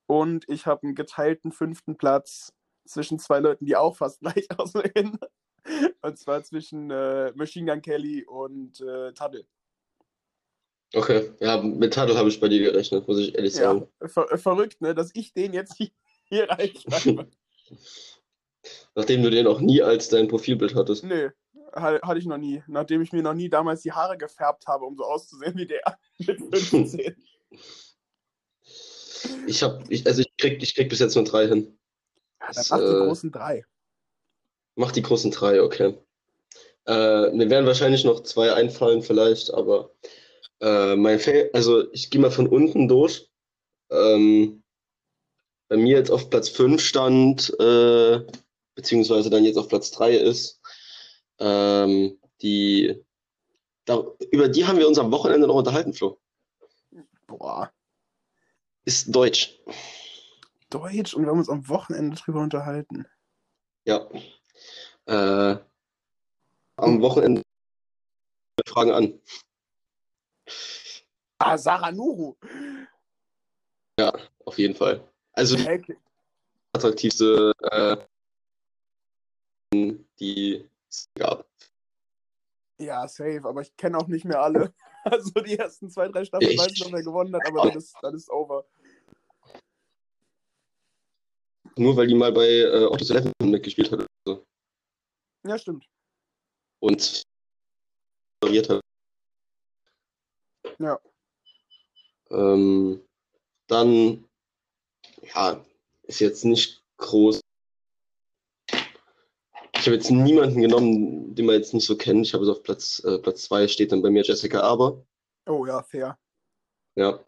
Und 0.07 0.49
ich 0.49 0.67
habe 0.67 0.85
einen 0.85 0.95
geteilten 0.95 1.51
fünften 1.51 1.97
Platz 1.97 2.53
zwischen 2.85 3.19
zwei 3.19 3.41
Leuten, 3.41 3.67
die 3.67 3.75
auch 3.75 3.97
fast 3.97 4.21
gleich 4.21 4.47
aussehen. 4.57 5.19
Und 6.01 6.17
zwar 6.17 6.45
zwischen 6.45 6.93
äh, 6.93 7.33
Machine 7.35 7.73
Gun 7.73 7.83
Kelly 7.83 8.25
und 8.25 8.81
äh, 8.83 9.13
Taddle. 9.15 9.49
Okay, 10.95 11.31
ja, 11.41 11.63
mit 11.63 11.95
Tadel 11.95 12.17
habe 12.17 12.29
ich 12.29 12.41
bei 12.41 12.49
dir 12.49 12.61
gerechnet, 12.73 13.07
muss 13.07 13.19
ich 13.19 13.35
ehrlich 13.37 13.55
Ja, 13.55 13.75
sagen. 13.75 13.89
ver 14.07 14.27
verrückt, 14.39 14.81
ne, 14.81 14.95
dass 14.95 15.11
ich 15.15 15.33
den 15.33 15.53
jetzt 15.53 15.77
hier, 15.77 15.91
hier 16.29 16.49
reinschreibe. 16.51 17.29
Nachdem 18.95 19.23
du 19.23 19.31
den 19.31 19.47
auch 19.47 19.61
nie 19.61 19.83
als 19.83 20.09
dein 20.09 20.29
Profilbild 20.29 20.75
hattest. 20.75 21.05
Ha- 21.75 22.01
hatte 22.03 22.19
ich 22.19 22.27
noch 22.27 22.37
nie. 22.39 22.63
Nachdem 22.67 23.01
ich 23.01 23.13
mir 23.13 23.23
noch 23.23 23.35
nie 23.35 23.49
damals 23.49 23.83
die 23.83 23.93
Haare 23.93 24.19
gefärbt 24.19 24.67
habe, 24.67 24.85
um 24.85 24.97
so 24.97 25.05
auszusehen 25.05 25.57
wie 25.57 25.67
der 25.67 25.81
mit 26.19 26.39
15. 26.41 27.17
Ich 29.47 29.63
hab, 29.63 29.89
ich, 29.91 30.07
also 30.07 30.21
ich 30.23 30.37
krieg, 30.37 30.63
ich 30.63 30.75
krieg 30.75 30.89
bis 30.89 30.99
jetzt 30.99 31.15
nur 31.15 31.25
drei 31.25 31.47
hin. 31.47 31.79
Ja, 32.41 32.47
dann 32.49 32.55
Das, 32.57 32.71
mach 32.71 32.79
die 32.79 32.85
äh, 32.85 33.07
großen 33.07 33.33
drei. 33.33 33.65
Mach 34.77 34.93
die 34.93 35.03
großen 35.03 35.31
drei, 35.31 35.63
okay. 35.63 35.97
Äh, 36.87 37.31
mir 37.31 37.49
werden 37.51 37.67
wahrscheinlich 37.67 38.05
noch 38.05 38.21
zwei 38.23 38.53
einfallen 38.53 39.03
vielleicht, 39.03 39.53
aber 39.53 39.91
äh, 40.61 40.97
mein 40.97 41.19
Fa 41.19 41.31
also 41.53 41.91
ich 41.93 42.11
gehe 42.11 42.21
mal 42.21 42.31
von 42.31 42.49
unten 42.49 42.89
durch. 42.89 43.31
Ähm, 43.91 44.63
bei 45.69 45.77
mir 45.77 45.97
jetzt 45.97 46.11
auf 46.11 46.31
Platz 46.31 46.49
5 46.49 46.81
stand, 46.83 47.55
äh, 47.61 48.21
beziehungsweise 48.75 49.31
dann 49.31 49.45
jetzt 49.45 49.57
auf 49.57 49.69
Platz 49.69 49.91
3 49.93 50.17
ist, 50.17 50.61
ähm, 51.39 52.19
die, 52.43 53.05
da, 53.85 54.05
über 54.31 54.49
die 54.49 54.67
haben 54.67 54.79
wir 54.79 54.89
uns 54.89 54.99
am 54.99 55.13
Wochenende 55.13 55.47
noch 55.47 55.55
unterhalten, 55.55 55.95
Flo. 55.95 56.21
Boah. 57.27 57.73
Ist 58.85 59.15
Deutsch. 59.15 59.61
Deutsch 60.71 61.15
und 61.15 61.23
wir 61.23 61.31
haben 61.31 61.39
uns 61.39 61.49
am 61.49 61.69
Wochenende 61.69 62.17
drüber 62.17 62.41
unterhalten. 62.41 63.07
Ja. 63.85 64.09
Äh, 65.07 65.57
am 66.77 67.03
Wochenende 67.03 67.43
Fragen 68.67 68.91
an. 68.91 69.21
Ah, 71.39 71.57
Sarah 71.57 71.91
Nuru. 71.93 72.35
Auf 74.45 74.59
jeden 74.59 74.75
Fall. 74.75 75.07
Also 75.33 75.57
die 75.57 75.65
Hä? 75.65 75.81
attraktivste, 76.73 77.53
äh, 77.63 77.97
die 80.19 80.69
es 80.89 81.09
gab. 81.15 81.47
Ja, 82.79 83.07
safe, 83.07 83.43
aber 83.45 83.61
ich 83.61 83.77
kenne 83.77 83.99
auch 83.99 84.07
nicht 84.09 84.25
mehr 84.25 84.41
alle. 84.43 84.73
Also 85.03 85.31
die 85.41 85.57
ersten 85.59 85.89
zwei, 85.91 86.09
drei 86.09 86.27
Staffeln 86.27 86.51
Ich- 86.51 86.59
weiß 86.59 86.73
ich 86.73 86.81
noch, 86.85 86.93
wer 86.93 87.03
gewonnen 87.03 87.35
hat, 87.35 87.47
aber 87.47 87.69
dann 87.69 87.79
ist, 87.79 87.97
dann 88.03 88.15
ist 88.15 88.29
over. 88.29 88.67
Nur 91.79 91.97
weil 91.97 92.07
die 92.07 92.15
mal 92.15 92.31
bei 92.33 92.47
äh, 92.47 92.85
Otis 92.85 93.09
Eleven 93.09 93.33
mitgespielt 93.43 93.91
hat 93.93 94.07
also, 94.27 94.45
Ja, 95.47 95.57
stimmt. 95.57 95.89
und 96.81 97.23
moderiert 98.43 98.69
hat. 98.69 98.81
Ja. 100.81 100.99
Ähm, 102.31 103.01
dann, 103.67 104.25
ja, 105.35 105.65
ist 106.05 106.21
jetzt 106.21 106.45
nicht 106.45 106.83
groß. 106.97 107.41
Ich 109.77 109.87
habe 109.87 109.95
jetzt 109.97 110.11
niemanden 110.11 110.61
genommen, 110.61 111.35
den 111.35 111.47
man 111.47 111.55
jetzt 111.55 111.73
nicht 111.75 111.87
so 111.87 111.97
kennt. 111.97 112.27
Ich 112.27 112.35
habe 112.35 112.45
es 112.45 112.51
auf 112.51 112.63
Platz, 112.63 113.03
äh, 113.05 113.19
Platz 113.19 113.43
zwei 113.45 113.67
steht 113.69 113.93
dann 113.93 114.03
bei 114.03 114.11
mir 114.11 114.23
Jessica 114.23 114.61
Aber. 114.61 115.05
Oh 115.47 115.65
ja, 115.67 115.83
fair. 115.83 116.19
Ja. 116.97 117.19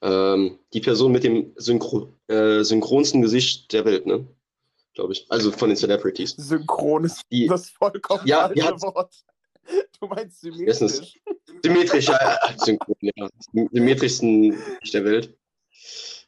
Ähm, 0.00 0.58
die 0.72 0.80
Person 0.80 1.12
mit 1.12 1.24
dem 1.24 1.52
Synchro 1.56 2.12
äh, 2.28 2.62
synchronsten 2.62 3.20
Gesicht 3.20 3.72
der 3.72 3.84
Welt, 3.84 4.06
ne? 4.06 4.26
Glaube 4.94 5.12
ich. 5.12 5.26
Also 5.30 5.50
von 5.52 5.68
den 5.70 5.76
Celebrities. 5.76 6.32
Synchron 6.36 7.04
ist 7.04 7.22
Die, 7.30 7.46
das 7.46 7.68
vollkommen 7.70 8.26
Ja, 8.26 8.48
die 8.48 8.62
hat- 8.62 8.80
Wort. 8.82 9.24
Du 10.00 10.06
meinst 10.06 10.40
symmetrisch. 10.40 11.20
Symmetrisch, 11.64 12.08
ja, 12.08 12.18
ja, 12.48 12.58
synchron, 12.58 12.96
ja. 13.00 13.28
Symmetrischsten 13.52 14.56
der 14.92 15.04
Welt. 15.04 15.36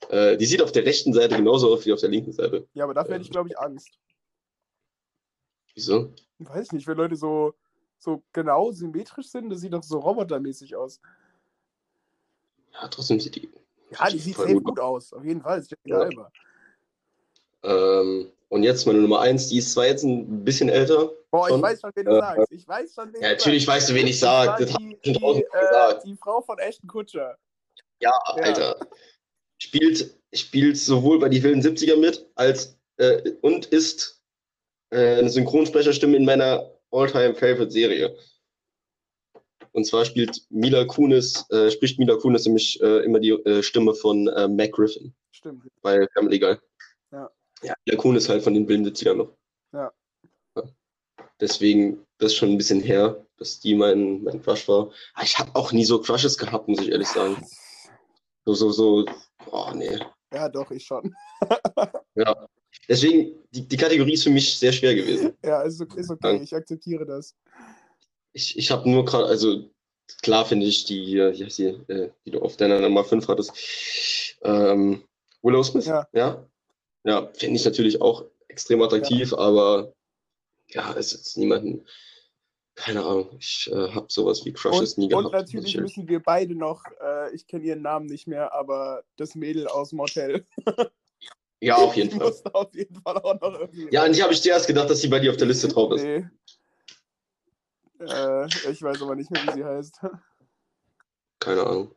Äh, 0.09 0.37
die 0.37 0.47
sieht 0.47 0.63
auf 0.63 0.73
der 0.73 0.85
rechten 0.85 1.13
Seite 1.13 1.37
genauso 1.37 1.73
aus 1.73 1.87
wie 1.87 1.93
auf 1.93 2.01
der 2.01 2.09
linken 2.09 2.33
Seite. 2.33 2.67
Ja, 2.75 2.85
aber 2.85 2.95
dafür 2.95 3.15
hätte 3.15 3.25
ich, 3.25 3.31
glaube 3.31 3.49
ich, 3.49 3.59
Angst. 3.59 3.99
Wieso? 5.75 6.13
Weiß 6.39 6.67
ich 6.67 6.73
nicht, 6.73 6.87
wenn 6.87 6.97
Leute 6.97 7.17
so, 7.17 7.55
so 7.99 8.23
genau 8.33 8.73
symmetrisch 8.73 9.29
sind, 9.29 9.51
das 9.51 9.61
sieht 9.61 9.73
doch 9.73 9.83
so 9.83 9.99
robotermäßig 9.99 10.75
aus. 10.75 11.01
Ja, 12.73 12.89
trotzdem 12.89 13.21
sieht 13.21 13.37
die. 13.37 13.51
Ja, 13.91 14.09
die 14.09 14.19
sieht 14.19 14.37
safe 14.37 14.55
gut 14.55 14.65
gut 14.65 14.81
aus. 14.81 15.13
Auf 15.13 15.25
jeden 15.25 15.43
Fall. 15.43 15.61
Ist 15.61 15.75
Ja. 15.85 16.09
Ähm, 17.63 18.33
und 18.49 18.63
jetzt 18.63 18.87
meine 18.87 19.01
Nummer 19.01 19.21
eins, 19.21 19.49
die 19.49 19.59
ist 19.59 19.73
zwar 19.73 19.87
jetzt 19.87 20.03
ein 20.03 20.45
bisschen 20.45 20.69
älter. 20.69 21.13
Boah, 21.31 21.47
ich 21.47 21.53
Schon? 21.53 21.63
weiß 21.63 21.81
schon, 21.81 21.91
wen 21.95 22.05
du 22.07 22.11
Äh, 22.13 22.21
sagst. 22.21 22.53
Ich 22.53 22.67
weiß 22.69 22.95
schon, 22.95 23.13
wen 23.13 23.23
Ja, 23.23 23.29
du 23.29 23.35
natürlich 23.37 23.65
sagst. 23.65 23.77
weißt 23.77 23.91
du, 23.91 23.95
wen 23.95 24.07
ich 24.07 24.19
sage. 24.19 24.65
Das 24.67 24.77
die, 24.77 24.99
die, 25.05 25.11
äh, 25.13 25.99
die 26.05 26.17
Frau 26.17 26.41
von 26.41 26.59
Ashton 26.59 26.89
Kutscher. 26.89 27.37
Ja, 28.01 28.11
Alter. 28.25 28.77
Spielt, 29.63 30.19
spielt 30.33 30.77
sowohl 30.79 31.19
bei 31.21 31.29
die 31.29 31.43
wilden 31.43 31.61
70er 31.63 31.97
mit, 31.97 32.27
als 32.35 32.79
äh, 32.97 33.31
und 33.43 33.67
ist 33.67 34.23
äh, 34.91 35.19
eine 35.19 35.29
Synchronsprecherstimme 35.31 36.17
in 36.17 36.25
meiner 36.25 36.71
All-Time-Favorite-Serie. 36.91 38.17
Und 39.73 39.85
zwar 39.87 40.05
spielt 40.05 40.43
Mila 40.51 40.85
Kunis, 40.87 41.49
äh, 41.51 41.71
spricht 41.71 41.99
Mila 41.99 42.17
Kunis 42.17 42.45
nämlich 42.47 42.81
äh, 42.83 43.05
immer 43.05 43.21
die 43.21 43.31
äh, 43.31 43.63
Stimme 43.63 43.95
von 43.95 44.27
äh, 44.29 44.49
Mac 44.49 44.73
Griffin 44.73 45.15
Stimmt. 45.31 45.69
bei 45.83 46.09
Family 46.15 46.41
Guy. 46.41 46.57
Ja. 47.13 47.31
Ja, 47.63 47.75
Mila 47.87 47.99
Kunis 47.99 48.29
halt 48.29 48.43
von 48.43 48.55
den 48.55 48.67
wilden 48.67 48.85
70ern 48.87 49.15
noch. 49.15 49.37
Ja. 51.41 51.47
Ja. 51.47 51.49
Deswegen, 51.49 52.07
das 52.19 52.33
ist 52.33 52.39
schon 52.39 52.51
ein 52.51 52.59
bisschen 52.59 52.81
her, 52.81 53.25
dass 53.39 53.61
die 53.61 53.75
mein, 53.75 54.23
mein 54.23 54.43
Crush 54.43 54.69
war. 54.69 54.91
Aber 55.15 55.25
ich 55.25 55.39
habe 55.39 55.55
auch 55.55 55.73
nie 55.73 55.85
so 55.85 56.01
Crushes 56.01 56.37
gehabt, 56.39 56.69
muss 56.69 56.81
ich 56.81 56.91
ehrlich 56.91 57.09
sagen. 57.09 57.37
So, 58.45 58.55
so, 58.55 58.71
so, 58.71 59.05
oh 59.51 59.71
nee. 59.75 59.99
Ja, 60.33 60.49
doch, 60.49 60.71
ich 60.71 60.85
schon. 60.85 61.15
Ja. 62.17 62.47
Deswegen, 62.89 63.35
die, 63.53 63.67
die 63.67 63.77
Kategorie 63.77 64.13
ist 64.15 64.25
für 64.25 64.31
mich 64.31 64.59
sehr 64.59 64.73
schwer 64.73 64.95
gewesen. 64.95 65.33
Ja, 65.45 65.63
ist, 65.63 65.81
okay- 65.81 66.01
ist 66.01 66.11
okay. 66.11 66.41
Ich 66.43 66.55
akzeptiere 66.55 67.07
das. 67.07 67.35
Ich, 68.33 68.59
ich 68.59 68.71
habe 68.71 68.89
nur 68.91 69.05
gerade, 69.05 69.27
also 69.27 69.71
klar 70.23 70.45
finde 70.45 70.67
ich 70.67 70.85
die 70.85 71.05
hier, 71.05 71.33
wie 71.33 71.45
heißt 71.45 71.59
die, 71.59 71.79
die 72.27 72.31
du 72.31 72.41
auf 72.43 72.57
deiner 72.57 72.81
Nummer 72.81 73.05
5 73.05 73.27
hattest. 73.29 73.53
Ähm, 74.43 75.03
Willow 75.43 75.63
Smith, 75.63 75.87
Ja. 75.87 76.07
ja. 76.13 76.47
Ja, 77.05 77.31
finde 77.35 77.57
ich 77.57 77.65
natürlich 77.65 78.01
auch 78.03 78.25
extrem 78.49 78.83
attraktiv, 78.83 79.33
aber 79.33 79.95
ja, 80.71 80.95
es 80.97 81.13
ist 81.13 81.37
niemanden, 81.37 81.87
keine 82.75 83.05
Ahnung, 83.05 83.37
ich 83.39 83.71
äh, 83.73 83.91
habe 83.91 84.07
sowas 84.09 84.45
wie 84.45 84.53
Crushes 84.53 84.97
nie 84.97 85.13
Und, 85.13 85.25
gehabt. 85.25 85.27
und 85.27 85.33
natürlich 85.33 85.77
müssen 85.77 86.09
wir 86.09 86.21
beide 86.21 86.55
noch, 86.55 86.85
äh, 87.03 87.35
ich 87.35 87.47
kenne 87.47 87.65
ihren 87.65 87.83
Namen 87.83 88.07
nicht 88.07 88.27
mehr, 88.27 88.55
aber 88.55 89.03
das 89.17 89.35
Mädel 89.35 89.67
aus 89.69 89.93
Motel. 89.93 90.47
Ja, 91.63 91.77
auf 91.77 91.95
jeden 91.95 92.19
Fall. 92.19 92.33
auf 92.55 92.75
jeden 92.75 93.03
Fall. 93.03 93.69
Ja, 93.91 94.05
an 94.05 94.15
die 94.15 94.23
habe 94.23 94.33
ich 94.33 94.41
zuerst 94.41 94.67
gedacht, 94.67 94.89
dass 94.89 95.03
sie 95.03 95.09
bei 95.09 95.19
dir 95.19 95.31
auf 95.31 95.37
der 95.37 95.47
Liste 95.47 95.69
drauf 95.69 95.93
ist. 95.93 96.03
Nee. 96.03 96.25
Äh, 98.01 98.47
ich 98.47 98.83
weiß 98.83 99.03
aber 99.03 99.15
nicht 99.15 99.31
mehr, 99.31 99.43
wie 99.47 99.53
sie 99.53 99.65
heißt. 99.65 100.01
Keine 101.39 101.67
Ahnung. 101.67 101.95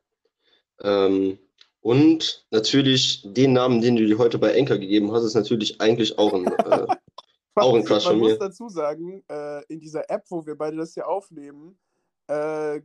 Ähm, 0.81 1.39
und 1.79 2.45
natürlich 2.51 3.21
den 3.23 3.53
Namen, 3.53 3.81
den 3.81 3.95
du 3.95 4.05
dir 4.05 4.17
heute 4.17 4.37
bei 4.37 4.53
Enker 4.53 4.77
gegeben 4.77 5.11
hast, 5.11 5.23
ist 5.23 5.33
natürlich 5.33 5.79
eigentlich 5.79 6.17
auch 6.17 6.33
ein, 6.33 6.47
äh, 6.47 6.87
Auch 7.55 7.75
ein 7.75 7.83
Crush 7.85 8.05
Man 8.05 8.13
von 8.13 8.19
muss 8.19 8.31
mir. 8.33 8.37
dazu 8.39 8.69
sagen, 8.69 9.23
äh, 9.29 9.63
in 9.67 9.79
dieser 9.79 10.09
App, 10.09 10.25
wo 10.29 10.45
wir 10.45 10.55
beide 10.55 10.77
das 10.77 10.93
hier 10.93 11.07
aufnehmen, 11.07 11.77
äh, 12.27 12.77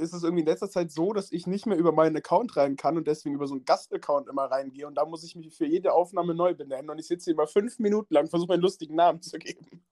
ist 0.00 0.12
es 0.12 0.22
irgendwie 0.22 0.42
in 0.42 0.46
letzter 0.46 0.70
Zeit 0.70 0.92
so, 0.92 1.12
dass 1.12 1.32
ich 1.32 1.46
nicht 1.46 1.66
mehr 1.66 1.76
über 1.76 1.90
meinen 1.92 2.16
Account 2.16 2.56
rein 2.56 2.76
kann 2.76 2.96
und 2.96 3.06
deswegen 3.08 3.34
über 3.34 3.46
so 3.48 3.54
einen 3.54 3.64
Gast-Account 3.64 4.28
immer 4.28 4.44
reingehe. 4.44 4.86
Und 4.86 4.94
da 4.94 5.04
muss 5.04 5.24
ich 5.24 5.34
mich 5.34 5.54
für 5.56 5.66
jede 5.66 5.92
Aufnahme 5.92 6.34
neu 6.34 6.54
benennen. 6.54 6.88
Und 6.90 6.98
ich 6.98 7.06
sitze 7.08 7.30
über 7.32 7.46
fünf 7.48 7.78
Minuten 7.80 8.14
lang, 8.14 8.28
versuche 8.28 8.48
meinen 8.48 8.60
lustigen 8.62 8.94
Namen 8.94 9.22
zu 9.22 9.38
geben. 9.38 9.84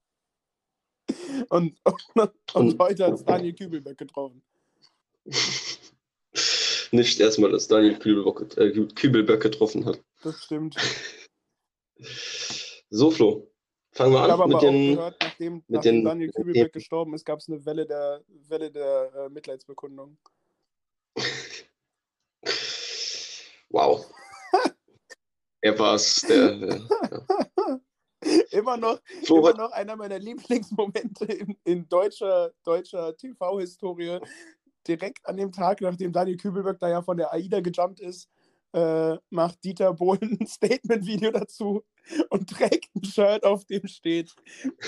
Und, 1.50 1.76
und, 2.14 2.54
Und- 2.54 2.78
heute 2.80 3.04
hat 3.04 3.14
es 3.14 3.24
Daniel 3.24 3.54
Kübelbeck 3.54 3.98
getroffen. 3.98 4.42
nicht 6.90 7.20
erstmal, 7.20 7.50
dass 7.52 7.68
Daniel 7.68 7.98
Kübelbock, 7.98 8.56
äh, 8.56 8.70
Kübelböck 8.86 9.42
getroffen 9.42 9.84
hat. 9.84 10.02
Das 10.22 10.42
stimmt. 10.44 10.76
So, 12.90 13.10
Flo, 13.10 13.50
fangen 13.96 14.12
wir 14.12 14.24
Ich 14.24 14.30
habe 14.30 14.32
an 14.32 14.40
aber 14.40 14.46
mit 14.46 14.56
auch 14.56 14.60
den. 14.60 14.94
gehört, 14.96 15.16
nachdem, 15.22 15.54
mit 15.54 15.64
nachdem 15.68 15.94
den- 15.96 16.04
Daniel 16.04 16.30
den- 16.30 16.72
gestorben 16.72 17.14
ist, 17.14 17.24
gab 17.24 17.38
es 17.40 17.48
eine 17.48 17.64
Welle 17.64 17.86
der, 17.86 18.22
Welle 18.48 18.70
der 18.70 19.12
äh, 19.14 19.28
Mitleidsbekundung. 19.28 20.16
Wow. 23.70 24.06
er 25.60 25.78
war 25.78 25.94
es, 25.96 26.20
der. 26.20 26.54
Ja. 26.54 27.80
Immer 28.50 28.76
noch, 28.76 29.00
Flo, 29.24 29.38
immer 29.38 29.54
noch 29.56 29.72
einer 29.72 29.96
meiner 29.96 30.18
Lieblingsmomente 30.18 31.24
in, 31.26 31.56
in 31.64 31.88
deutscher, 31.88 32.52
deutscher 32.64 33.16
TV-Historie. 33.16 34.18
Direkt 34.86 35.26
an 35.26 35.36
dem 35.36 35.52
Tag, 35.52 35.80
nachdem 35.80 36.12
Daniel 36.12 36.36
Kübelberg 36.36 36.78
da 36.78 36.88
ja 36.88 37.02
von 37.02 37.16
der 37.16 37.32
AIDA 37.32 37.60
gejumpt 37.60 38.00
ist, 38.00 38.28
äh, 38.76 39.16
macht 39.30 39.64
Dieter 39.64 39.94
Bohlen 39.94 40.36
ein 40.38 40.46
Statement-Video 40.46 41.30
dazu 41.30 41.82
und 42.28 42.50
trägt 42.50 42.94
ein 42.94 43.04
Shirt, 43.04 43.44
auf 43.44 43.64
dem 43.64 43.88
steht 43.88 44.34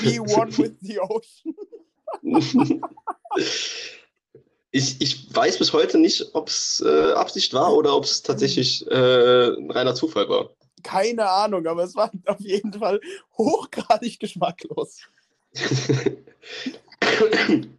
Be 0.00 0.20
one 0.20 0.56
with 0.58 0.74
the 0.80 1.00
ocean. 1.00 1.54
ich, 4.70 5.00
ich 5.00 5.34
weiß 5.34 5.58
bis 5.58 5.72
heute 5.72 5.98
nicht, 5.98 6.34
ob 6.34 6.48
es 6.48 6.84
äh, 6.86 7.12
Absicht 7.12 7.54
war 7.54 7.74
oder 7.74 7.96
ob 7.96 8.04
es 8.04 8.22
tatsächlich 8.22 8.86
äh, 8.88 9.56
ein 9.56 9.70
reiner 9.70 9.94
Zufall 9.94 10.28
war. 10.28 10.50
Keine 10.82 11.26
Ahnung, 11.28 11.66
aber 11.66 11.84
es 11.84 11.96
war 11.96 12.12
auf 12.26 12.40
jeden 12.40 12.74
Fall 12.74 13.00
hochgradig 13.36 14.20
geschmacklos. 14.20 15.00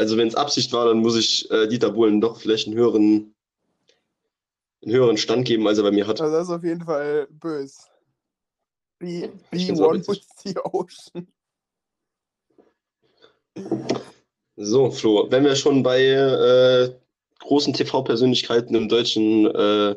Also 0.00 0.16
wenn 0.16 0.28
es 0.28 0.34
Absicht 0.34 0.72
war, 0.72 0.86
dann 0.86 1.00
muss 1.00 1.14
ich 1.14 1.50
äh, 1.50 1.68
Dieter 1.68 1.90
Bohlen 1.90 2.22
doch 2.22 2.40
vielleicht 2.40 2.66
einen 2.66 2.76
höheren, 2.76 3.34
einen 4.82 4.94
höheren 4.94 5.16
Stand 5.16 5.46
geben, 5.46 5.66
als 5.66 5.78
er 5.78 5.84
bei 5.84 5.90
mir 5.90 6.06
hat. 6.06 6.20
Also 6.20 6.34
das 6.34 6.48
ist 6.48 6.54
auf 6.54 6.64
jeden 6.64 6.84
Fall 6.84 7.26
böse. 7.30 7.82
Be, 8.98 9.32
be 9.50 9.72
one 9.82 10.06
with 10.06 10.26
the 10.44 10.54
ocean. 10.58 11.26
So, 14.56 14.90
Flo, 14.90 15.30
wenn 15.30 15.44
wir 15.44 15.56
schon 15.56 15.82
bei 15.82 16.02
äh, 16.02 16.94
großen 17.38 17.72
TV-Persönlichkeiten 17.72 18.74
im 18.74 18.88
deutschen, 18.88 19.46
äh, 19.46 19.92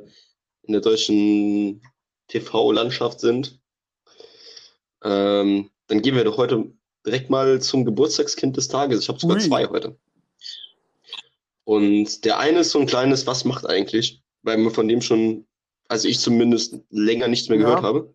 in 0.63 0.71
der 0.71 0.81
deutschen 0.81 1.81
TV-Landschaft 2.29 3.19
sind, 3.19 3.59
ähm, 5.03 5.69
dann 5.87 6.01
gehen 6.01 6.15
wir 6.15 6.23
doch 6.23 6.37
heute 6.37 6.71
direkt 7.05 7.29
mal 7.29 7.61
zum 7.61 7.83
Geburtstagskind 7.83 8.55
des 8.55 8.69
Tages. 8.69 9.01
Ich 9.01 9.09
habe 9.09 9.19
sogar 9.19 9.37
Ui. 9.37 9.43
zwei 9.43 9.67
heute. 9.67 9.97
Und 11.65 12.23
der 12.25 12.39
eine 12.39 12.59
ist 12.59 12.71
so 12.71 12.79
ein 12.79 12.87
kleines 12.87 13.27
Was 13.27 13.45
macht 13.45 13.65
eigentlich, 13.65 14.22
weil 14.43 14.57
man 14.57 14.73
von 14.73 14.87
dem 14.87 15.01
schon, 15.01 15.45
also 15.87 16.07
ich 16.07 16.19
zumindest 16.19 16.75
länger 16.89 17.27
nichts 17.27 17.49
mehr 17.49 17.57
Ja. 17.59 17.65
gehört 17.65 17.83
habe. 17.83 18.13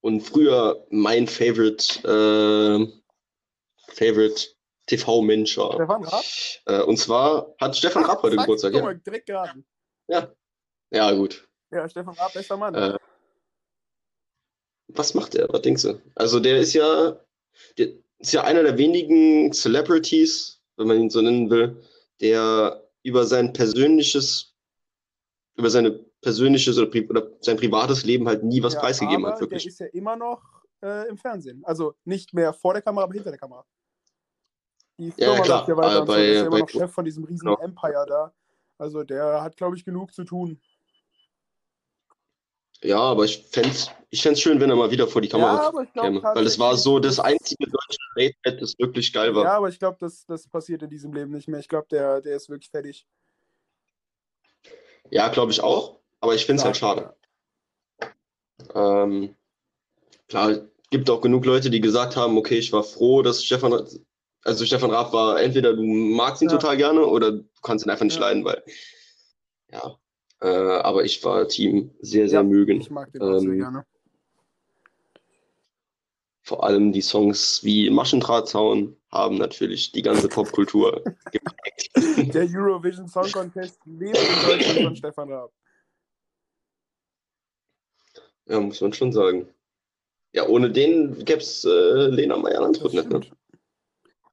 Und 0.00 0.20
früher 0.20 0.86
mein 0.90 1.26
Favorite, 1.26 1.98
äh, 2.04 2.86
Favorite 3.92 4.48
TV-Mensch 4.86 5.56
war. 5.58 5.74
Stefan 5.74 6.04
Raab? 6.04 6.24
Äh, 6.66 6.82
und 6.82 6.96
zwar 6.98 7.54
hat 7.60 7.76
Stefan 7.76 8.04
Raab 8.04 8.22
heute 8.22 8.36
Geburtstag, 8.36 8.74
ja. 8.74 8.82
mal, 8.82 8.96
direkt 8.98 9.26
geraten. 9.26 9.64
Ja, 10.90 11.12
gut. 11.12 11.48
Ja, 11.72 11.88
Stefan 11.88 12.14
Raab, 12.14 12.32
bester 12.32 12.56
Mann. 12.56 12.74
Äh, 12.74 12.96
was 14.88 15.14
macht 15.14 15.34
er? 15.34 15.48
Was 15.52 15.62
denkst 15.62 15.82
du? 15.82 16.00
Also 16.14 16.38
der 16.38 16.58
ist 16.58 16.72
ja, 16.72 17.20
der 17.76 17.88
ist 18.18 18.32
ja 18.32 18.44
einer 18.44 18.62
der 18.62 18.78
wenigen 18.78 19.52
Celebrities, 19.52 20.62
wenn 20.76 20.86
man 20.86 21.00
ihn 21.00 21.10
so 21.10 21.20
nennen 21.20 21.50
will, 21.50 21.82
der 22.20 22.88
über 23.02 23.24
sein 23.26 23.52
persönliches, 23.52 24.54
über 25.56 25.70
seine 25.70 25.92
persönliches 26.20 26.76
oder, 26.78 26.86
pri 26.90 27.08
oder 27.08 27.30
sein 27.40 27.56
privates 27.56 28.04
Leben 28.04 28.28
halt 28.28 28.42
nie 28.44 28.62
was 28.62 28.74
ja, 28.74 28.80
preisgegeben 28.80 29.26
hat, 29.26 29.40
wirklich. 29.40 29.62
Der 29.64 29.72
ist 29.72 29.80
ja 29.80 29.86
immer 29.86 30.16
noch 30.16 30.42
äh, 30.82 31.08
im 31.08 31.16
Fernsehen. 31.16 31.64
Also 31.64 31.94
nicht 32.04 32.34
mehr 32.34 32.52
vor 32.52 32.74
der 32.74 32.82
Kamera, 32.82 33.04
aber 33.04 33.14
hinter 33.14 33.30
der 33.30 33.38
Kamera. 33.38 33.64
Die 34.98 35.08
Ja, 35.16 35.32
Firma 35.32 35.40
klar, 35.42 35.68
ja 35.68 35.76
weiter 35.76 35.94
äh, 35.94 35.98
so. 35.98 36.04
bei- 36.04 36.16
Der 36.16 36.30
ist 36.32 36.36
ja 36.40 36.46
immer 36.46 36.58
noch 36.58 36.68
Chef 36.68 36.90
von 36.92 37.04
diesem 37.04 37.24
riesen 37.24 37.46
genau. 37.46 37.60
Empire 37.60 38.04
da. 38.06 38.34
Also 38.78 39.02
der 39.02 39.42
hat, 39.42 39.56
glaube 39.56 39.76
ich, 39.76 39.84
genug 39.84 40.12
zu 40.12 40.24
tun. 40.24 40.60
Ja, 42.82 42.98
aber 42.98 43.24
ich 43.24 43.38
fände 43.50 43.70
ich 44.10 44.22
fänd's 44.22 44.40
schön, 44.40 44.60
wenn 44.60 44.68
er 44.70 44.76
mal 44.76 44.90
wieder 44.90 45.08
vor 45.08 45.22
die 45.22 45.28
Kamera 45.28 45.54
ja, 45.54 45.68
aber 45.68 45.82
ich 45.82 45.92
glaube 45.92 46.20
käme. 46.20 46.34
Weil 46.34 46.46
es 46.46 46.58
war 46.58 46.76
so 46.76 46.98
das 46.98 47.18
einzige 47.18 47.64
deutsche 47.64 47.98
Late-Night, 48.14 48.60
das 48.62 48.74
wirklich 48.78 49.12
geil 49.12 49.34
war. 49.34 49.44
Ja, 49.44 49.56
aber 49.56 49.68
ich 49.70 49.78
glaube, 49.78 49.96
das, 49.98 50.26
das 50.26 50.46
passiert 50.46 50.82
in 50.82 50.90
diesem 50.90 51.12
Leben 51.12 51.32
nicht 51.32 51.48
mehr. 51.48 51.58
Ich 51.60 51.68
glaube, 51.68 51.86
der, 51.90 52.20
der 52.20 52.36
ist 52.36 52.48
wirklich 52.50 52.70
fertig. 52.70 53.06
Ja, 55.10 55.28
glaube 55.28 55.52
ich 55.52 55.60
auch. 55.62 56.00
Aber 56.20 56.34
ich 56.34 56.46
finde 56.46 56.60
es 56.60 56.64
halt 56.64 56.76
schade. 56.76 57.14
Ähm, 58.74 59.34
klar, 60.28 60.58
gibt 60.90 61.10
auch 61.10 61.20
genug 61.20 61.44
Leute, 61.44 61.70
die 61.70 61.80
gesagt 61.80 62.16
haben, 62.16 62.36
okay, 62.38 62.58
ich 62.58 62.72
war 62.72 62.82
froh, 62.82 63.22
dass 63.22 63.44
Stefan, 63.44 63.72
also 64.44 64.64
Stefan 64.64 64.90
Raab 64.90 65.12
war, 65.12 65.40
entweder 65.40 65.74
du 65.74 65.82
magst 65.82 66.42
ihn 66.42 66.48
Ja. 66.48 66.56
total 66.56 66.76
gerne 66.76 67.04
oder 67.06 67.32
du 67.32 67.44
kannst 67.62 67.86
ihn 67.86 67.90
einfach 67.90 68.04
nicht 68.04 68.14
Ja. 68.18 68.22
leiden, 68.22 68.44
weil, 68.44 68.62
ja, 69.70 69.98
äh, 70.40 70.46
aber 70.80 71.04
ich 71.04 71.22
war 71.24 71.46
Team 71.48 71.90
sehr, 72.00 72.28
sehr 72.28 72.40
Ja, 72.40 72.42
mögen. 72.44 72.80
Ich 72.80 72.90
mag 72.90 73.12
den 73.12 73.22
auch 73.22 73.38
sehr 73.38 73.50
Ähm, 73.50 73.58
gerne. 73.58 73.86
Vor 76.46 76.62
allem 76.62 76.92
die 76.92 77.02
Songs 77.02 77.64
wie 77.64 77.90
Maschendrahtzaun 77.90 78.96
haben 79.10 79.36
natürlich 79.36 79.90
die 79.90 80.02
ganze 80.02 80.28
Popkultur 80.28 81.02
geprägt. 81.32 82.34
Der 82.34 82.46
Eurovision 82.48 83.08
Song 83.08 83.32
Contest 83.32 83.80
lebt 83.84 84.16
in 84.16 84.48
Deutschland 84.48 84.80
von 84.80 84.94
Stefan 84.94 85.32
Raab. 85.32 85.52
Ja, 88.46 88.60
muss 88.60 88.80
man 88.80 88.92
schon 88.92 89.10
sagen. 89.10 89.48
Ja, 90.34 90.46
ohne 90.46 90.70
den 90.70 91.24
gäbe 91.24 91.40
es 91.40 91.64
äh, 91.64 91.68
Lena 92.10 92.36
Meyer-Landrut 92.36 92.94
Das 92.94 93.06
nicht, 93.06 93.08
ne? 93.10 93.22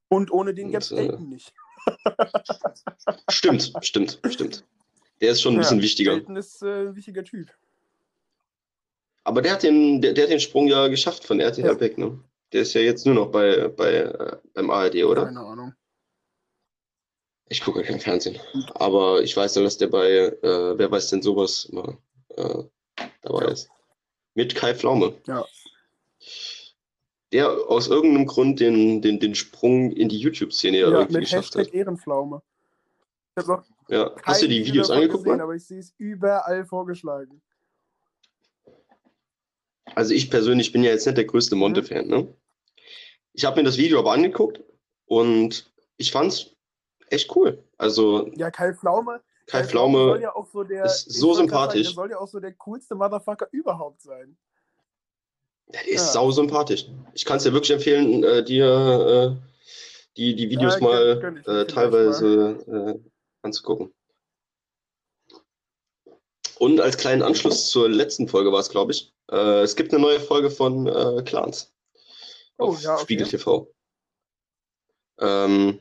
Und 0.10 0.30
ohne 0.32 0.54
den 0.54 0.68
gäbe 0.68 0.84
es 0.84 0.92
äh, 0.92 0.98
Elton 0.98 1.30
nicht. 1.30 1.52
Stimmt, 3.30 3.74
stimmt, 3.82 4.20
stimmt. 4.30 4.64
Der 5.20 5.32
ist 5.32 5.42
schon 5.42 5.56
ein 5.56 5.60
bisschen 5.62 5.82
wichtiger. 5.82 6.12
Elton 6.12 6.36
ist 6.36 6.62
äh, 6.62 6.90
ein 6.90 6.96
wichtiger 6.96 7.24
Typ. 7.24 7.50
Aber 9.24 9.42
der 9.42 9.54
hat 9.54 9.64
den, 9.64 10.02
der, 10.02 10.14
der 10.14 10.26
hat 10.26 10.32
den 10.32 10.40
Sprung 10.40 10.68
ja 10.68 10.88
geschafft 10.88 11.24
von 11.26 11.40
RTL 11.40 11.66
Ja. 11.66 11.80
weg, 11.80 11.98
ne? 11.98 12.20
Der 12.52 12.62
ist 12.62 12.74
ja 12.74 12.82
jetzt 12.82 13.06
nur 13.06 13.16
noch 13.16 13.32
bei, 13.32 13.68
bei, 13.70 13.94
äh, 13.96 14.38
beim 14.54 14.70
ARD, 14.70 15.04
oder? 15.06 15.26
Keine 15.26 15.40
Ahnung. 15.40 15.74
Ich 17.50 17.62
gucke 17.64 17.84
kein 17.84 18.00
Fernsehen. 18.00 18.40
Aber 18.76 19.22
ich 19.22 19.36
weiß 19.36 19.56
ja, 19.56 19.64
dass 19.64 19.78
der 19.78 19.88
bei, 19.88 20.10
äh, 20.10 20.78
wer 20.78 20.92
weiß 20.92 21.10
denn 21.10 21.22
sowas 21.22 21.66
immer 21.66 21.98
äh, 22.36 22.64
dabei 23.22 23.46
Ja. 23.46 23.52
ist. 23.52 23.70
Mit 24.36 24.56
Kai 24.56 24.74
Pflaume. 24.76 25.16
Ja. 25.28 25.46
Der 27.32 27.50
aus 27.50 27.88
irgendeinem 27.88 28.26
Grund 28.28 28.60
den, 28.60 29.02
den, 29.02 29.20
den 29.20 29.36
Sprung 29.36 29.92
in 29.92 30.10
die 30.10 30.20
YouTube-Szene 30.20 30.78
ja, 30.78 30.88
Ja, 30.90 30.94
irgendwie 31.00 31.14
mit 31.14 31.22
geschafft 31.24 31.56
Hashtag 31.56 31.68
hat. 31.68 31.74
Ehrenpflaume. 31.74 32.42
Ich 33.36 33.44
habe 33.44 33.58
noch 33.62 33.66
Ja. 33.90 34.16
Hast 34.24 34.42
du 34.44 34.48
die 34.48 34.60
Video 34.60 34.74
Videos 34.74 34.90
angeguckt, 34.92 35.24
gesehen, 35.24 35.42
aber 35.42 35.56
ich 35.56 35.66
sehe 35.66 35.80
es 35.80 35.94
überall 35.98 36.66
vorgeschlagen. 36.66 37.42
Also 39.96 40.14
ich 40.14 40.30
persönlich 40.30 40.72
bin 40.72 40.84
ja 40.84 40.92
jetzt 40.92 41.06
nicht 41.06 41.18
der 41.18 41.26
größte 41.26 41.56
Monte-Fan, 41.56 42.08
ne? 42.08 42.34
Ich 43.34 43.46
habe 43.46 43.58
mir 43.58 43.64
das 43.64 43.78
Video 43.78 44.00
aber 44.00 44.12
angeguckt 44.14 44.62
und 45.06 45.72
ich 45.98 46.12
fand's 46.12 46.56
echt 47.10 47.36
cool. 47.36 47.64
Also 47.78 48.28
Ja, 48.36 48.50
Kai 48.52 48.74
Pflaume. 48.74 49.22
Kai 49.48 49.60
soll 49.64 49.70
Pflaume, 49.70 50.20
ja 50.22 50.34
auch 50.36 50.48
so 50.48 50.64
der, 50.64 50.86
ist 50.86 51.12
so 51.12 51.34
sympathisch. 51.34 51.88
Sagen, 51.88 51.96
der 51.96 52.04
soll 52.04 52.12
ja 52.12 52.20
auch 52.20 52.28
so 52.28 52.40
der 52.40 52.54
coolste 52.54 52.96
Motherfucker 52.96 53.48
überhaupt 53.52 54.02
sein. 54.02 54.38
der 55.74 55.88
ist 55.88 56.06
Ja. 56.08 56.12
sau 56.14 56.32
sympathisch. 56.32 56.86
Ich 57.14 57.26
kann 57.26 57.38
es 57.38 57.44
dir 57.44 57.54
wirklich 57.54 57.72
empfehlen, 57.72 58.24
äh, 58.24 58.44
dir 58.44 59.38
äh, 59.42 59.50
die, 60.18 60.36
die 60.36 60.50
Videos 60.50 60.76
Ja, 60.76 60.80
mal 60.82 61.18
ich 61.18 61.48
mir 61.48 61.60
äh, 61.62 61.68
teilweise 61.68 62.58
äh, 62.68 63.10
anzugucken. 63.42 63.94
Und 66.60 66.80
als 66.80 66.98
kleinen 66.98 67.24
Anschluss 67.24 67.70
zur 67.70 67.90
letzten 67.90 68.28
Folge 68.28 68.52
war 68.52 68.60
es, 68.60 68.70
glaube 68.70 68.92
ich, 68.92 69.13
äh, 69.32 69.62
es 69.62 69.76
gibt 69.76 69.94
eine 69.94 70.02
neue 70.02 70.20
Folge 70.20 70.50
von 70.50 70.88
äh, 70.88 71.24
Clans 71.24 71.74
Oh, 72.58 72.68
auf 72.68 72.82
ja, 72.82 72.94
okay. 72.94 73.04
Spiegel 73.04 73.28
TV. 73.28 73.74
Ähm, 75.20 75.80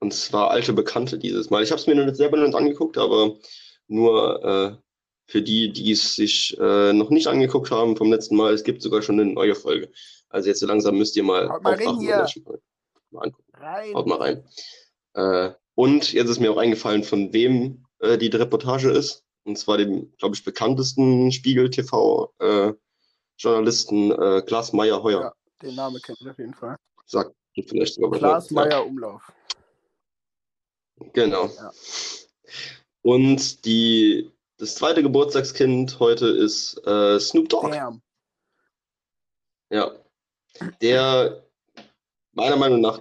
und 0.00 0.12
zwar 0.12 0.50
alte 0.50 0.72
Bekannte 0.72 1.18
dieses 1.18 1.50
Mal. 1.50 1.62
Ich 1.62 1.70
habe 1.70 1.80
es 1.80 1.86
mir 1.86 1.94
noch 1.94 2.04
nicht 2.04 2.16
selber 2.16 2.36
noch 2.36 2.46
nicht 2.46 2.56
angeguckt, 2.56 2.98
aber 2.98 3.36
nur 3.86 4.44
äh, 4.44 4.76
für 5.26 5.42
die, 5.42 5.72
die 5.72 5.92
es 5.92 6.16
sich 6.16 6.56
äh, 6.58 6.92
noch 6.92 7.10
nicht 7.10 7.28
angeguckt 7.28 7.70
haben 7.70 7.96
vom 7.96 8.10
letzten 8.10 8.36
Mal, 8.36 8.52
es 8.52 8.64
gibt 8.64 8.82
sogar 8.82 9.02
schon 9.02 9.20
eine 9.20 9.32
neue 9.32 9.54
Folge. 9.54 9.90
Also 10.28 10.48
jetzt 10.48 10.60
so 10.60 10.66
langsam 10.66 10.98
müsst 10.98 11.16
ihr 11.16 11.22
mal 11.22 11.48
Haut 11.48 11.62
mal 11.62 11.74
rein 11.74 11.86
aufwachen 11.86 12.42
und 12.44 12.46
mal, 12.46 12.60
mal 13.10 13.22
angucken. 13.22 13.52
Rein. 13.54 13.94
Haut 13.94 14.06
mal 14.06 14.18
rein. 14.18 14.44
Äh, 15.14 15.54
und 15.74 16.12
jetzt 16.12 16.28
ist 16.28 16.40
mir 16.40 16.52
auch 16.52 16.56
eingefallen, 16.56 17.04
von 17.04 17.32
wem 17.32 17.84
äh, 18.00 18.18
die 18.18 18.28
Reportage 18.28 18.90
ist. 18.90 19.21
Und 19.44 19.58
zwar 19.58 19.78
dem, 19.78 20.12
glaube 20.18 20.34
ich, 20.34 20.44
bekanntesten 20.44 21.32
Spiegel 21.32 21.70
TV 21.70 22.32
äh, 22.38 22.72
äh, 24.12 24.42
Klaas 24.42 24.72
Meyer 24.72 25.02
Heuer. 25.02 25.20
Ja. 25.20 25.34
Den 25.62 25.74
Namen 25.74 26.00
kennt 26.00 26.20
ihr 26.20 26.30
auf 26.30 26.38
jeden 26.38 26.54
Fall. 26.54 26.76
Sagt 27.06 27.34
vielleicht 27.68 27.94
sogar. 27.94 28.18
Klaas 28.18 28.50
Ja. 28.50 28.54
Meyer 28.54 28.86
Umlauf. 28.86 29.32
Genau. 31.12 31.46
Ja. 31.46 31.72
Und 33.02 33.64
die, 33.64 34.30
das 34.58 34.76
zweite 34.76 35.02
Geburtstagskind 35.02 35.98
heute 35.98 36.28
ist 36.28 36.76
äh, 36.86 37.18
Snoop 37.18 37.48
Dogg. 37.48 37.72
Damn. 37.72 38.00
Ja. 39.70 39.90
Der 40.80 41.44
meiner 42.32 42.56
Meinung 42.56 42.80
nach 42.80 43.00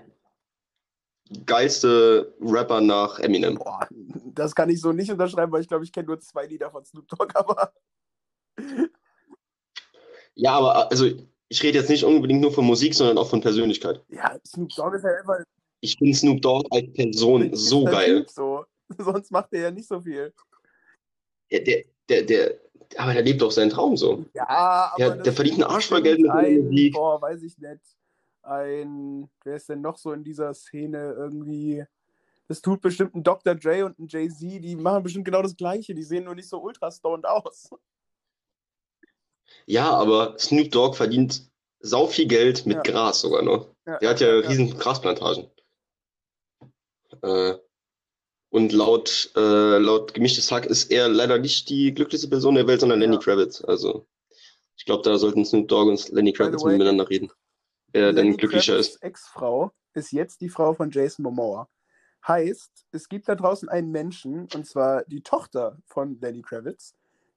geilste 1.46 2.34
Rapper 2.42 2.82
nach 2.82 3.20
Eminem. 3.20 3.56
Boah, 3.56 3.88
das 4.34 4.54
kann 4.56 4.70
ich 4.70 4.82
so 4.82 4.92
nicht 4.92 5.12
unterschreiben, 5.12 5.52
weil 5.52 5.62
ich 5.62 5.68
glaube, 5.68 5.84
ich 5.84 5.92
kenne 5.92 6.08
nur 6.08 6.20
zwei 6.20 6.46
Lieder 6.46 6.72
von 6.72 6.84
Snoop 6.86 7.08
Dogg, 7.08 7.34
aber 7.36 7.74
Ja, 10.36 10.54
aber 10.54 10.90
also 10.92 11.06
ich 11.50 11.64
rede 11.64 11.80
jetzt 11.80 11.90
nicht 11.90 12.04
unbedingt 12.06 12.42
nur 12.42 12.52
von 12.54 12.66
Musik, 12.66 12.94
sondern 12.94 13.18
auch 13.18 13.30
von 13.30 13.42
Persönlichkeit. 13.42 14.02
ja, 14.10 14.38
Snoop 14.46 14.70
Dogg 14.76 14.96
ist 14.96 15.04
ja 15.04 15.10
ein 15.10 15.44
Ich 15.82 15.98
finde 15.98 16.18
Snoop 16.18 16.42
Dogg 16.42 16.68
als 16.72 16.92
Person 16.94 17.50
so 17.54 17.84
geil. 17.86 18.26
So. 18.30 18.66
Sonst 18.98 19.32
macht 19.32 19.54
er 19.54 19.62
ja 19.62 19.72
nicht 19.72 19.88
so 19.88 20.02
viel. 20.02 20.34
Der, 21.52 21.60
der, 21.62 21.84
der, 22.10 22.24
der, 22.24 22.60
aber 22.98 23.14
der 23.14 23.24
lebt 23.24 23.42
doch 23.42 23.52
seinen 23.52 23.70
Traum 23.70 23.96
so. 23.96 24.26
Ja, 24.34 24.48
aber 24.48 25.00
Ja, 25.00 25.10
das 25.16 25.24
der 25.24 25.34
verdient 25.34 25.62
einen 25.62 25.72
Arsch 25.72 25.88
voll 25.88 26.02
Geld 26.02 26.20
mit 26.20 26.32
ein, 26.32 26.66
Musik. 26.66 26.94
Boah, 26.94 27.22
weiß 27.22 27.42
ich 27.44 27.58
nicht. 27.58 27.82
Ein, 28.44 29.30
wer 29.44 29.56
ist 29.56 29.70
denn 29.70 29.82
noch 29.82 29.98
so 29.98 30.14
in 30.14 30.24
dieser 30.24 30.54
Szene 30.54 31.14
irgendwie? 31.18 31.86
Das 32.48 32.62
tut 32.62 32.82
bestimmt 32.82 33.16
ein 33.16 33.24
Dr. 33.24 33.56
Dre 33.56 33.86
und 33.86 33.98
ein 34.00 34.08
Jay-Z, 34.08 34.42
die 34.64 34.76
machen 34.76 35.04
bestimmt 35.04 35.26
genau 35.26 35.42
das 35.42 35.56
Gleiche. 35.56 35.94
Die 35.94 36.04
sehen 36.04 36.26
nur 36.26 36.36
nicht 36.36 36.50
so 36.50 36.62
ultra 36.62 36.92
stoned 36.92 37.26
aus. 37.26 37.70
Ja, 39.66 39.92
aber 39.92 40.38
Snoop 40.40 40.72
Dogg 40.72 40.96
verdient 40.98 41.50
sau 41.80 42.08
viel 42.08 42.28
Geld 42.28 42.66
mit 42.66 42.78
Ja. 42.78 42.82
Gras 42.84 43.22
sogar 43.22 43.42
noch. 43.42 43.68
Ja, 43.86 43.98
Der 44.00 44.10
hat 44.10 44.20
ja 44.22 44.30
riesen 44.30 44.78
Grasplantagen. 44.78 45.50
Äh, 47.22 47.56
Und 48.50 48.74
laut, 48.74 49.32
äh, 49.38 49.78
laut 49.78 50.14
gemischtes 50.14 50.52
Hack 50.52 50.66
ist 50.66 50.92
er 50.92 51.08
leider 51.08 51.38
nicht 51.38 51.70
die 51.70 51.94
glücklichste 51.94 52.28
Person 52.28 52.56
der 52.56 52.68
Welt, 52.68 52.82
sondern 52.82 53.00
Lenny 53.00 53.16
Ja. 53.16 53.22
Kravitz. 53.22 53.64
Also 53.64 54.06
ich 54.76 54.84
glaube, 54.86 55.04
da 55.04 55.18
sollten 55.18 55.46
Snoop 55.46 55.70
Dogg 55.70 55.90
und 55.90 56.10
Lenny 56.10 56.34
Kravitz 56.34 56.62
way, 56.64 56.74
miteinander 56.74 57.10
reden, 57.10 57.32
denn 57.94 58.16
Lenny 58.16 58.38
glücklicher 58.38 58.74
Kravitz' 58.74 58.96
ist. 58.96 59.04
Ex-Frau 59.04 59.72
ist 59.94 60.12
jetzt 60.12 60.42
die 60.42 60.50
Frau 60.50 60.74
von 60.74 60.92
Jason 60.92 61.24
Momoa. 61.24 61.68
Heißt, 62.28 62.86
es 62.92 63.10
gibt 63.10 63.28
da 63.28 63.36
draußen 63.36 63.68
einen 63.68 63.92
Menschen, 63.92 64.48
und 64.54 64.66
zwar 64.68 65.04
die 65.06 65.22
Tochter 65.24 65.78
von 65.86 66.20
Lenny 66.22 66.42
Kravitz, 66.42 66.96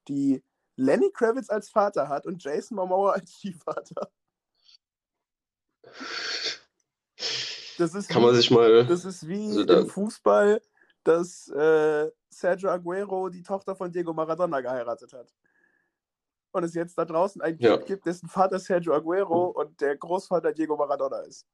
die 0.09 0.43
Lenny 0.77 1.11
Kravitz 1.13 1.49
als 1.51 1.71
Vater 1.71 2.09
hat 2.09 2.27
und 2.27 2.43
Jason 2.43 2.77
Momoa 2.77 3.13
als 3.13 3.33
Stiefvater. 3.33 4.11
Das 7.79 7.95
ist 7.95 8.09
Kann 8.09 8.23
man 8.23 8.33
wie, 8.33 8.37
sich 8.37 8.51
mal. 8.51 8.87
das 8.87 9.05
ist 9.05 9.27
wie 9.27 9.49
Also 9.49 9.63
im 9.63 9.89
Fußball, 9.89 10.61
dass 11.03 11.49
äh, 11.49 12.11
Sergio 12.29 12.71
Aguero 12.71 13.29
die 13.29 13.43
Tochter 13.43 13.75
von 13.75 13.91
Diego 13.91 14.13
Maradona 14.13 14.61
geheiratet 14.61 15.13
hat. 15.13 15.33
Und 16.55 16.63
es 16.63 16.75
jetzt 16.75 16.97
da 16.97 17.05
draußen 17.05 17.43
ein 17.43 17.59
ja. 17.59 17.77
Kind 17.77 17.87
gibt, 17.87 18.07
dessen 18.07 18.29
Vater 18.29 18.61
Sergio 18.61 18.95
Aguero 18.95 19.49
und 19.49 19.81
der 19.81 19.97
Großvater 19.97 20.53
Diego 20.53 20.77
Maradona 20.77 21.19
ist. 21.23 21.49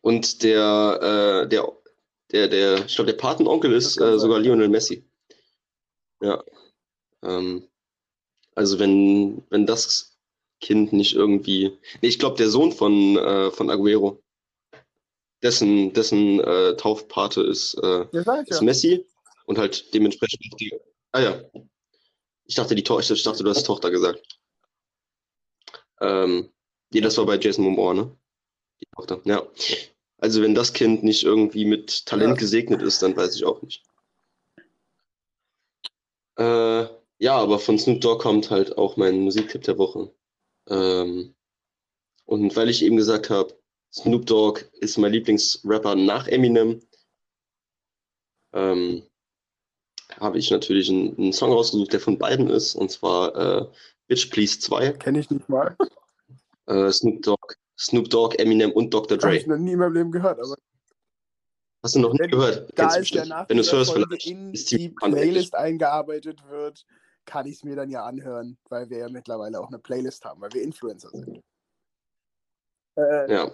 Und 0.00 0.42
der, 0.42 1.42
äh, 1.44 1.48
der, 1.48 1.70
der, 2.32 2.48
der, 2.48 2.86
ich 2.86 2.94
glaube, 2.94 3.10
der 3.12 3.18
Patenonkel 3.18 3.74
ist 3.74 4.00
äh, 4.00 4.18
sogar 4.18 4.38
ja. 4.38 4.44
Lionel 4.44 4.70
Messi. 4.70 5.04
Ja. 6.22 6.42
Ähm, 7.22 7.68
also 8.54 8.78
wenn, 8.78 9.44
wenn 9.50 9.66
das 9.66 10.16
Kind 10.62 10.94
nicht 10.94 11.14
irgendwie. 11.14 11.78
Nee, 12.00 12.08
ich 12.08 12.18
glaube, 12.18 12.38
der 12.38 12.48
Sohn 12.48 12.72
von, 12.72 13.18
äh, 13.18 13.50
von 13.50 13.68
Aguero, 13.68 14.22
dessen, 15.42 15.92
dessen 15.92 16.40
äh, 16.40 16.74
Taufpate 16.76 17.42
ist, 17.42 17.74
äh, 17.74 18.06
Ja, 18.12 18.40
ist 18.40 18.50
ja. 18.50 18.62
Messi 18.62 19.06
und 19.44 19.58
halt 19.58 19.92
dementsprechend 19.92 20.40
auch 20.50 20.56
die. 20.56 20.72
Ah 21.12 21.20
ja. 21.20 21.42
Ich 22.50 22.56
dachte, 22.56 22.74
die 22.74 22.82
to 22.82 22.98
ich 22.98 23.22
dachte, 23.22 23.44
du 23.44 23.50
hast 23.50 23.62
Tochter 23.62 23.92
gesagt. 23.92 24.40
Ähm, 26.00 26.50
nee, 26.92 27.00
das 27.00 27.16
war 27.16 27.24
bei 27.24 27.38
Jason 27.38 27.64
Momoa, 27.64 27.94
ne? 27.94 28.16
Die 28.80 28.86
Tochter. 28.86 29.20
Ja. 29.24 29.46
Also 30.18 30.42
wenn 30.42 30.56
das 30.56 30.72
Kind 30.72 31.04
nicht 31.04 31.22
irgendwie 31.22 31.64
mit 31.64 32.06
Talent 32.06 32.34
Ja. 32.34 32.40
gesegnet 32.40 32.82
ist, 32.82 33.02
dann 33.02 33.16
weiß 33.16 33.36
ich 33.36 33.44
auch 33.44 33.62
nicht. 33.62 33.84
Äh, 36.38 36.88
ja, 37.18 37.36
aber 37.36 37.60
von 37.60 37.78
Snoop 37.78 38.00
Dogg 38.00 38.20
kommt 38.20 38.50
halt 38.50 38.76
auch 38.76 38.96
mein 38.96 39.20
Musiktipp 39.20 39.62
der 39.62 39.78
Woche. 39.78 40.12
Ähm, 40.66 41.36
und 42.24 42.56
weil 42.56 42.68
ich 42.68 42.82
eben 42.82 42.96
gesagt 42.96 43.30
habe, 43.30 43.56
Snoop 43.92 44.26
Dogg 44.26 44.62
ist 44.80 44.98
mein 44.98 45.12
Lieblingsrapper 45.12 45.94
nach 45.94 46.26
Eminem, 46.26 46.82
ähm, 48.52 49.04
habe 50.18 50.38
ich 50.38 50.50
natürlich 50.50 50.88
einen, 50.90 51.16
einen 51.18 51.32
Song 51.32 51.52
rausgesucht, 51.52 51.92
der 51.92 52.00
von 52.00 52.18
beiden 52.18 52.48
ist, 52.50 52.74
und 52.74 52.90
zwar 52.90 53.34
äh, 53.36 53.66
Bitch 54.08 54.30
Please 54.30 54.58
2. 54.58 54.92
Kenne 54.92 55.20
ich 55.20 55.30
nicht 55.30 55.48
mal. 55.48 55.76
Äh, 56.66 56.90
Snoop 56.92 57.22
Dogg, 57.22 57.54
Snoop 57.78 58.08
Dogg, 58.10 58.34
Eminem 58.38 58.72
und 58.72 58.92
Dr. 58.94 59.18
Habe 59.18 59.36
ich 59.36 59.44
Dre. 59.44 59.52
noch 59.52 59.58
nie 59.58 59.72
in 59.72 59.78
meinem 59.78 59.94
Leben 59.94 60.10
gehört, 60.12 60.38
aber 60.40 60.54
Hast 61.82 61.94
du 61.94 62.00
noch 62.00 62.12
nicht 62.12 62.20
wenn 62.20 62.30
gehört? 62.30 62.70
da 62.78 62.88
Kennst 62.88 62.96
du 62.96 63.00
es 63.00 63.10
ja 63.10 63.22
bestimmt. 63.22 63.28
nach 63.28 63.48
Wenn 63.48 63.56
du 63.56 63.60
es 63.62 63.72
hörst, 63.72 63.92
vielleicht 63.92 64.26
in 64.26 64.52
ist 64.52 64.70
die 64.70 64.94
eigentlich. 65.00 65.22
Playlist 65.22 65.54
eingearbeitet 65.54 66.40
wird, 66.48 66.84
kann 67.24 67.46
ich 67.46 67.54
es 67.56 67.64
mir 67.64 67.74
dann 67.76 67.90
ja 67.90 68.04
anhören, 68.04 68.58
weil 68.68 68.90
wir 68.90 68.98
ja 68.98 69.08
mittlerweile 69.08 69.58
auch 69.60 69.68
eine 69.68 69.78
Playlist 69.78 70.24
haben, 70.24 70.40
weil 70.42 70.52
wir 70.52 70.62
Influencer 70.62 71.08
sind. 71.10 71.40
Äh, 72.96 73.32
Ja, 73.32 73.50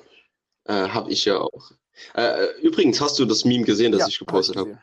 äh, 0.64 0.88
habe 0.88 1.10
ich 1.10 1.24
ja 1.24 1.38
auch. 1.38 1.70
Äh, 2.14 2.46
übrigens, 2.62 3.00
hast 3.00 3.18
du 3.18 3.24
das 3.24 3.44
Meme 3.44 3.64
gesehen, 3.64 3.92
das 3.92 4.00
ja, 4.02 4.08
ich 4.08 4.18
gepostet 4.18 4.56
habe? 4.56 4.70
gesehen. 4.70 4.82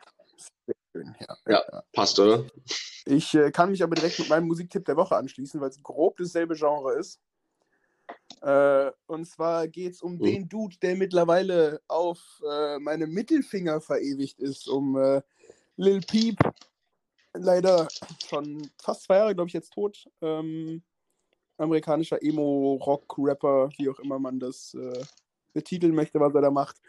Schön, 0.93 1.15
ja. 1.19 1.37
Ja, 1.47 1.63
ja. 1.71 1.83
passt, 1.91 2.19
oder? 2.19 2.45
Ich 3.05 3.33
äh, 3.33 3.51
kann 3.51 3.71
mich 3.71 3.81
aber 3.81 3.95
direkt 3.95 4.19
mit 4.19 4.29
meinem 4.29 4.47
Musiktipp 4.47 4.85
der 4.85 4.95
Woche 4.95 5.15
anschließen, 5.15 5.59
weil 5.59 5.69
es 5.69 5.81
grob 5.81 6.17
dasselbe 6.17 6.55
Genre 6.55 6.93
ist. 6.93 7.19
Äh, 8.41 8.91
und 9.07 9.25
zwar 9.25 9.67
geht 9.67 9.93
es 9.93 10.01
um 10.03 10.17
Mhm. 10.17 10.23
den 10.23 10.49
Dude, 10.49 10.77
der 10.83 10.95
mittlerweile 10.95 11.81
auf 11.87 12.19
äh, 12.47 12.77
meinem 12.77 13.11
Mittelfinger 13.11 13.81
verewigt 13.81 14.39
ist, 14.39 14.67
um 14.67 14.95
äh, 14.95 15.21
Lil 15.77 16.01
Peep. 16.01 16.37
Leider 17.33 17.87
schon 18.27 18.69
fast 18.79 19.03
zwei 19.03 19.17
Jahre, 19.17 19.33
glaube 19.33 19.47
ich, 19.47 19.53
jetzt 19.53 19.73
tot. 19.73 20.07
Ähm, 20.21 20.83
amerikanischer 21.57 22.21
Emo-Rock-Rapper, 22.21 23.69
wie 23.77 23.89
auch 23.89 23.97
immer 23.97 24.19
man 24.19 24.39
das 24.39 24.75
äh, 24.75 25.03
betiteln 25.53 25.95
möchte, 25.95 26.19
was 26.19 26.33
er 26.33 26.41
da 26.41 26.51
macht. 26.51 26.81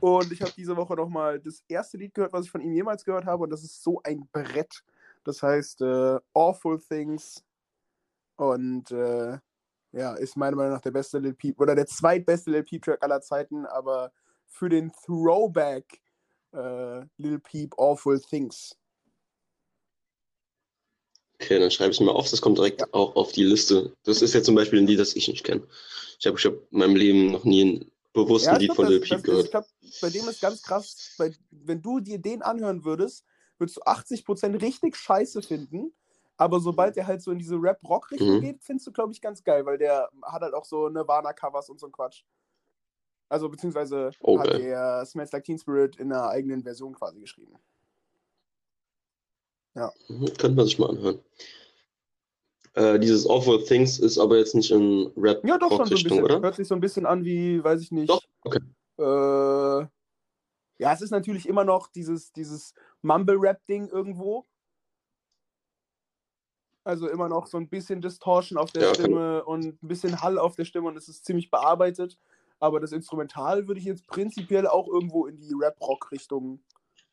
Und 0.00 0.32
ich 0.32 0.40
habe 0.42 0.52
diese 0.56 0.76
Woche 0.76 0.94
nochmal 0.94 1.40
das 1.40 1.62
erste 1.68 1.96
Lied 1.98 2.14
gehört, 2.14 2.32
was 2.32 2.46
ich 2.46 2.50
von 2.50 2.60
ihm 2.60 2.72
jemals 2.72 3.04
gehört 3.04 3.26
habe. 3.26 3.44
Und 3.44 3.50
das 3.50 3.62
ist 3.62 3.82
so 3.82 4.00
ein 4.04 4.28
Brett. 4.32 4.82
Das 5.24 5.42
heißt 5.42 5.82
äh, 5.82 6.18
Awful 6.34 6.80
Things. 6.80 7.44
Und 8.36 8.90
äh, 8.90 9.38
ja, 9.92 10.14
ist 10.14 10.36
meiner 10.36 10.56
Meinung 10.56 10.72
nach 10.72 10.80
der 10.80 10.90
beste 10.90 11.18
Lil 11.18 11.34
Peep 11.34 11.60
oder 11.60 11.74
der 11.74 11.86
zweitbeste 11.86 12.50
Lil 12.50 12.62
Peep-Track 12.62 13.02
aller 13.02 13.20
Zeiten. 13.20 13.66
Aber 13.66 14.12
für 14.46 14.68
den 14.68 14.90
Throwback 14.92 16.00
äh, 16.52 17.00
Lil 17.18 17.38
Peep 17.40 17.74
Awful 17.78 18.20
Things. 18.20 18.76
Okay, 21.34 21.58
dann 21.58 21.70
schreibe 21.70 21.92
ich 21.92 22.00
mir 22.00 22.12
auf, 22.12 22.30
das 22.30 22.40
kommt 22.40 22.58
direkt 22.58 22.80
Ja. 22.80 22.86
auch 22.92 23.16
auf 23.16 23.32
die 23.32 23.42
Liste. 23.44 23.96
Das 24.04 24.22
ist 24.22 24.32
ja 24.34 24.42
zum 24.42 24.54
Beispiel 24.54 24.78
ein 24.78 24.86
Lied, 24.86 25.00
das 25.00 25.16
ich 25.16 25.28
nicht 25.28 25.44
kenne. 25.44 25.66
Ich 26.20 26.26
habe 26.26 26.38
ich 26.38 26.44
hab 26.44 26.54
in 26.54 26.78
meinem 26.78 26.94
Leben 26.96 27.32
noch 27.32 27.44
nie 27.44 27.64
ein 27.64 27.91
bewusst 28.12 28.46
Ja, 28.46 28.52
ein 28.52 28.60
ich 28.60 28.62
Lied 28.62 28.74
glaube, 28.74 28.82
von 28.82 28.90
Lil 28.90 29.00
Peep 29.00 29.22
gehört. 29.24 29.44
ich 29.44 29.50
glaub, 29.50 29.66
bei 30.00 30.10
dem 30.10 30.28
ist 30.28 30.40
ganz 30.40 30.62
krass, 30.62 31.14
bei, 31.18 31.32
wenn 31.50 31.82
du 31.82 32.00
dir 32.00 32.18
den 32.18 32.42
anhören 32.42 32.84
würdest, 32.84 33.24
würdest 33.58 33.76
du 33.78 33.82
80% 33.82 34.60
richtig 34.60 34.96
scheiße 34.96 35.42
finden. 35.42 35.92
Aber 36.36 36.60
sobald 36.60 36.96
er 36.96 37.06
halt 37.06 37.22
so 37.22 37.30
in 37.30 37.38
diese 37.38 37.56
Rap-Rock-Richtung 37.56 38.36
Mhm. 38.38 38.40
geht, 38.40 38.62
findest 38.62 38.86
du, 38.86 38.92
glaube 38.92 39.12
ich, 39.12 39.20
ganz 39.20 39.44
geil, 39.44 39.64
weil 39.64 39.78
der 39.78 40.10
hat 40.22 40.42
halt 40.42 40.54
auch 40.54 40.64
so 40.64 40.88
Nirvana-Covers 40.88 41.68
und 41.68 41.78
so 41.78 41.86
ein 41.86 41.92
Quatsch. 41.92 42.24
Also, 43.28 43.48
beziehungsweise 43.48 44.10
Oh, 44.20 44.38
hat 44.38 44.48
geil. 44.48 44.60
der 44.60 45.06
Smells 45.06 45.32
Like 45.32 45.44
Teen 45.44 45.58
Spirit 45.58 45.96
in 45.96 46.12
einer 46.12 46.28
eigenen 46.28 46.62
Version 46.62 46.94
quasi 46.94 47.20
geschrieben. 47.20 47.54
Mhm, 50.08 50.26
Könnte 50.38 50.50
man 50.56 50.66
sich 50.66 50.78
mal 50.78 50.90
anhören. 50.90 51.20
Äh, 52.74 52.98
dieses 52.98 53.28
Awful 53.28 53.62
Things 53.64 53.98
ist 53.98 54.18
aber 54.18 54.38
jetzt 54.38 54.54
nicht 54.54 54.70
in 54.70 55.12
Ja, 55.44 55.58
doch 55.58 55.76
schon 55.76 55.86
so 55.86 55.94
ein 55.94 56.02
bisschen. 56.02 56.24
oder? 56.24 56.40
Hört 56.40 56.56
sich 56.56 56.68
so 56.68 56.74
ein 56.74 56.80
bisschen 56.80 57.04
an 57.04 57.24
wie, 57.24 57.62
weiß 57.62 57.82
ich 57.82 57.92
nicht. 57.92 58.08
Doch, 58.08 58.22
okay. 58.44 58.60
Äh, 58.98 59.86
ja, 60.78 60.92
es 60.92 61.02
ist 61.02 61.10
natürlich 61.10 61.46
immer 61.46 61.64
noch 61.64 61.88
dieses, 61.88 62.32
dieses 62.32 62.74
Mumble-Rap-Ding 63.02 63.88
irgendwo. 63.88 64.46
Also 66.84 67.08
immer 67.08 67.28
noch 67.28 67.46
so 67.46 67.58
ein 67.58 67.68
bisschen 67.68 68.00
Distortion 68.00 68.58
auf 68.58 68.72
der 68.72 68.82
Ja, 68.82 68.94
Stimme 68.94 69.44
und 69.44 69.80
ein 69.82 69.88
bisschen 69.88 70.20
Hall 70.20 70.38
auf 70.38 70.56
der 70.56 70.64
Stimme 70.64 70.88
und 70.88 70.96
es 70.96 71.08
ist 71.08 71.24
ziemlich 71.24 71.50
bearbeitet. 71.50 72.18
Aber 72.58 72.80
das 72.80 72.92
Instrumental 72.92 73.68
würde 73.68 73.80
ich 73.80 73.86
jetzt 73.86 74.06
prinzipiell 74.06 74.66
auch 74.66 74.88
irgendwo 74.88 75.26
in 75.26 75.36
die 75.36 75.52
Rap-Rock-Richtung 75.52 76.60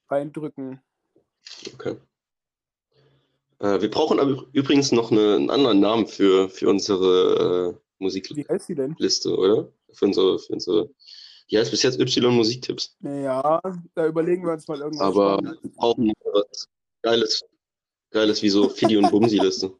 reindrücken. 0.09 0.81
Okay. 1.73 1.97
Äh, 3.59 3.81
wir 3.81 3.89
brauchen 3.89 4.19
aber 4.19 4.45
übrigens 4.53 4.91
noch 4.91 5.11
eine, 5.11 5.35
einen 5.35 5.49
anderen 5.49 5.79
Namen 5.79 6.07
für, 6.07 6.49
für 6.49 6.69
unsere 6.69 7.75
äh, 7.75 7.79
Musikliste, 7.99 9.35
oder? 9.37 9.71
Für 9.91 10.05
unsere, 10.05 10.39
für 10.39 10.53
unsere, 10.53 10.89
die 11.51 11.57
heißt 11.57 11.71
bis 11.71 11.83
jetzt 11.83 11.99
Y 11.99 12.33
Musiktipps. 12.33 12.95
Ja, 13.01 13.61
da 13.95 14.07
überlegen 14.07 14.45
wir 14.45 14.53
uns 14.53 14.67
mal 14.67 14.79
irgendwas. 14.79 15.01
Aber 15.01 15.33
Spannendes. 15.33 15.63
wir 15.63 15.71
brauchen 15.71 16.13
was 16.23 16.67
Geiles, 17.01 17.43
Geiles 18.11 18.41
wie 18.41 18.49
so 18.49 18.69
Fidi 18.69 18.97
und 18.97 19.11
Bumsi-Liste. 19.11 19.73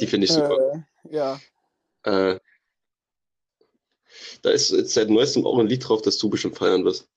Die 0.00 0.06
finde 0.06 0.26
ich 0.26 0.32
super. 0.32 0.84
Äh, 1.04 1.14
ja, 1.14 1.40
Äh, 2.04 2.38
da 4.42 4.50
ist 4.50 4.70
jetzt 4.70 4.94
seit 4.94 5.10
neuestem 5.10 5.44
auch 5.44 5.58
ein 5.58 5.66
Lied 5.66 5.86
drauf, 5.86 6.02
das 6.02 6.18
du 6.18 6.30
bestimmt 6.30 6.56
feiern 6.56 6.84
wirst. 6.84 7.08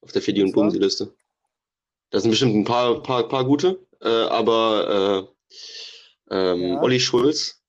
Auf 0.00 0.12
der 0.12 0.22
Fidi 0.22 0.42
und? 0.42 0.52
Bumsi-Liste. 0.52 1.14
Da 2.10 2.20
sind 2.20 2.30
bestimmt 2.30 2.54
ein 2.54 2.64
paar, 2.64 3.02
paar, 3.02 3.28
paar 3.28 3.44
gute, 3.44 3.86
äh, 4.04 4.08
aber 4.08 5.28
äh, 6.30 6.34
ähm, 6.34 6.62
Ja. 6.74 6.82
Olli 6.82 7.00
Schulz, 7.00 7.62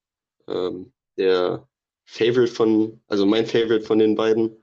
ähm, 0.47 0.93
der 1.17 1.67
Favorite 2.05 2.51
von, 2.53 3.01
also 3.07 3.25
mein 3.25 3.45
Favorite 3.45 3.81
von 3.85 3.99
den 3.99 4.15
beiden, 4.15 4.55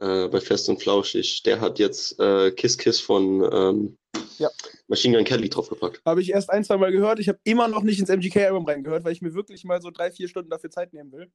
äh, 0.00 0.28
bei 0.28 0.40
Fest 0.40 0.68
und 0.68 0.80
Flauschig, 0.80 1.42
der 1.42 1.60
hat 1.60 1.78
jetzt 1.78 2.18
äh, 2.20 2.52
Kiss 2.52 2.78
Kiss 2.78 3.00
von 3.00 3.42
ähm, 3.52 3.98
Ja. 4.38 4.48
Machine 4.86 5.16
Gun 5.16 5.24
Kelly 5.24 5.48
draufgepackt. 5.48 6.00
habe 6.04 6.20
ich 6.22 6.30
erst 6.30 6.50
ein, 6.50 6.62
zwei 6.64 6.76
Mal 6.76 6.92
gehört. 6.92 7.18
Ich 7.18 7.28
habe 7.28 7.40
immer 7.44 7.66
noch 7.68 7.82
nicht 7.82 7.98
ins 7.98 8.08
MGK-Album 8.08 8.64
reingehört, 8.64 9.04
weil 9.04 9.12
ich 9.12 9.20
mir 9.22 9.34
wirklich 9.34 9.64
mal 9.64 9.82
so 9.82 9.90
drei, 9.90 10.10
vier 10.12 10.28
Stunden 10.28 10.50
dafür 10.50 10.70
Zeit 10.70 10.92
nehmen 10.92 11.10
will. 11.12 11.30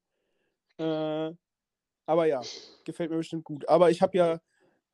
Äh, 0.77 1.35
aber 2.05 2.25
ja, 2.25 2.41
gefällt 2.85 3.11
mir 3.11 3.17
bestimmt 3.17 3.43
gut. 3.43 3.67
Aber 3.67 3.91
ich 3.91 4.01
habe 4.01 4.17
ja 4.17 4.39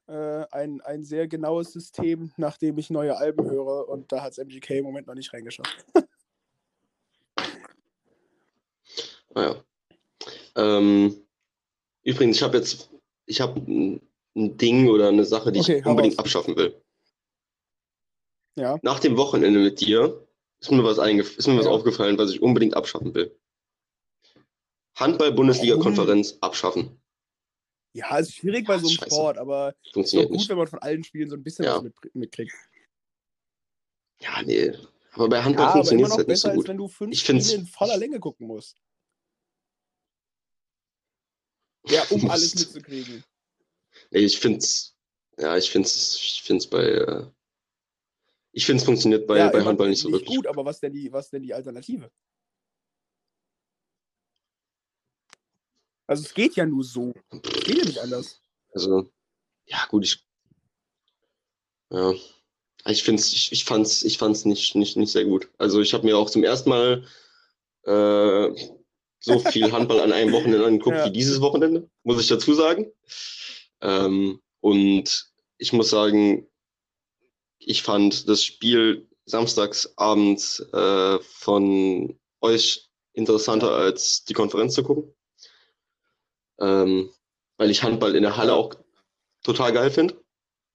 äh, 0.09 0.45
ein, 0.51 0.81
ein 0.81 1.03
sehr 1.03 1.27
genaues 1.27 1.71
System, 1.71 2.31
nachdem 2.37 2.77
ich 2.77 2.89
neue 2.89 3.15
Alben 3.17 3.49
höre 3.49 3.87
und 3.87 4.11
da 4.11 4.23
hat 4.23 4.31
es 4.33 4.37
MGK 4.39 4.71
im 4.79 4.85
Moment 4.85 5.07
noch 5.07 5.15
nicht 5.15 5.31
reingeschafft. 5.33 5.85
Ah 9.35 9.43
ja. 9.43 9.63
Ähm, 10.55 11.15
übrigens, 12.01 12.37
ich 12.37 12.41
habe 12.43 12.57
jetzt, 12.57 12.89
ich 13.27 13.39
habe 13.41 13.59
ein 13.61 14.01
Ding 14.35 14.89
oder 14.89 15.09
eine 15.09 15.23
Sache, 15.23 15.51
die 15.51 15.59
Okay, 15.59 15.77
ich 15.77 15.85
unbedingt 15.85 16.15
raus. 16.15 16.19
abschaffen 16.25 16.55
will. 16.55 16.81
Ja. 18.55 18.79
Nach 18.81 18.99
dem 18.99 19.17
Wochenende 19.17 19.59
mit 19.59 19.79
dir 19.81 20.27
ist 20.59 20.71
mir 20.71 20.83
was, 20.83 20.97
ist 20.97 21.47
mir 21.47 21.57
was 21.57 21.65
Ja. 21.65 21.71
aufgefallen, 21.71 22.17
was 22.17 22.31
ich 22.31 22.41
unbedingt 22.41 22.73
abschaffen 22.73 23.13
will. 23.13 23.39
Handball-Bundesliga-Konferenz 24.95 26.39
abschaffen. 26.41 26.98
Ja, 27.93 28.17
ist 28.17 28.35
schwierig 28.35 28.67
bei 28.67 28.77
so 28.77 28.87
einem 28.87 28.97
Scheiße. 28.97 29.15
Sport, 29.15 29.37
aber 29.37 29.69
ist 29.69 29.87
doch 29.87 29.93
Funktioniert 29.93 30.29
gut, 30.29 30.37
nicht. 30.37 30.49
wenn 30.49 30.57
man 30.57 30.67
von 30.67 30.79
allen 30.79 31.03
Spielen 31.03 31.29
so 31.29 31.35
ein 31.35 31.43
bisschen 31.43 31.65
Ja. 31.65 31.75
was 31.77 31.83
mit, 31.83 32.15
mitkriegt. 32.15 32.53
Ja, 34.21 34.41
nee. 34.43 34.73
Aber 35.13 35.27
bei 35.29 35.37
Ja, 35.37 35.43
Handball 35.45 35.65
immer 35.65 35.73
funktioniert 35.73 36.07
es 36.09 36.17
halt 36.17 36.27
nicht 36.27 36.33
besser, 36.35 36.41
so 36.41 36.49
als 36.49 36.57
gut. 36.57 36.67
wenn 36.67 36.77
du 36.77 36.87
fünf 36.87 37.13
Ich 37.13 37.21
Spiele 37.21 37.53
in 37.53 37.65
voller 37.65 37.97
Länge 37.97 38.19
gucken 38.19 38.47
musst. 38.47 38.77
Ja, 41.87 42.03
um 42.09 42.29
alles 42.29 42.53
Musst. 42.53 42.67
mitzukriegen. 42.75 43.23
Nee, 44.11 44.19
ich 44.19 44.39
find's, 44.39 44.95
ja, 45.37 45.57
ich 45.57 45.71
find's, 45.71 46.15
ich 46.15 46.43
find's 46.43 46.67
bei, 46.67 46.83
äh, 46.83 47.25
ich 48.51 48.65
find's 48.65 48.83
funktioniert 48.83 49.25
bei, 49.25 49.37
ja, 49.39 49.49
bei 49.49 49.63
Handball 49.63 49.89
nicht 49.89 49.99
so 50.01 50.11
wirklich. 50.11 50.29
gut, 50.29 50.45
aber 50.45 50.63
was 50.65 50.79
denn 50.79 50.93
die, 50.93 51.11
was 51.11 51.29
denn 51.29 51.41
die 51.41 51.53
Alternative? 51.53 52.11
Also 56.09 56.23
es 56.25 56.33
geht 56.33 56.55
ja 56.55 56.65
nur 56.65 56.83
so. 56.83 57.13
Es 57.29 57.63
geht 57.65 57.77
ja 57.77 57.85
nicht 57.85 57.99
anders. 57.99 58.41
Also, 58.73 59.11
ja, 59.67 59.77
gut, 59.89 60.05
ich, 60.05 60.25
ja, 61.91 62.15
ich 62.87 63.03
find's, 63.03 63.31
ich, 63.31 63.51
ich 63.51 63.63
fand's, 63.63 64.01
ich 64.01 64.17
fand's 64.17 64.43
nicht, 64.43 64.73
nicht, 64.73 64.97
nicht 64.97 65.11
sehr 65.11 65.25
gut. 65.25 65.51
Also, 65.59 65.81
ich 65.81 65.93
habe 65.93 66.07
mir 66.07 66.17
auch 66.17 66.31
zum 66.31 66.43
ersten 66.43 66.71
Mal 66.71 67.05
äh, 67.83 68.71
so 69.19 69.37
viel 69.51 69.71
Handball 69.71 69.99
an 69.99 70.11
einem 70.11 70.31
Wochenende 70.31 70.65
angeguckt 70.65 70.97
Ja. 70.97 71.05
wie 71.05 71.11
dieses 71.11 71.41
Wochenende, 71.41 71.87
muss 72.01 72.19
ich 72.19 72.27
dazu 72.27 72.55
sagen. 72.55 72.91
Ähm, 73.81 74.41
und 74.61 75.31
ich 75.59 75.73
muss 75.73 75.91
sagen, 75.91 76.49
ich 77.59 77.83
fand 77.83 78.27
das 78.27 78.43
Spiel 78.43 79.07
samstags 79.25 79.93
abends 79.95 80.59
äh, 80.73 81.19
von 81.19 82.19
euch 82.41 82.89
interessanter 83.13 83.73
als 83.73 84.23
die 84.23 84.33
Konferenz 84.33 84.73
zu 84.73 84.81
gucken. 84.81 85.13
Ähm, 86.59 87.09
weil 87.57 87.69
ich 87.71 87.83
Handball 87.83 88.15
in 88.15 88.23
der 88.23 88.37
Halle 88.37 88.53
auch 88.53 88.73
total 89.43 89.73
geil 89.73 89.91
finde. 89.91 90.21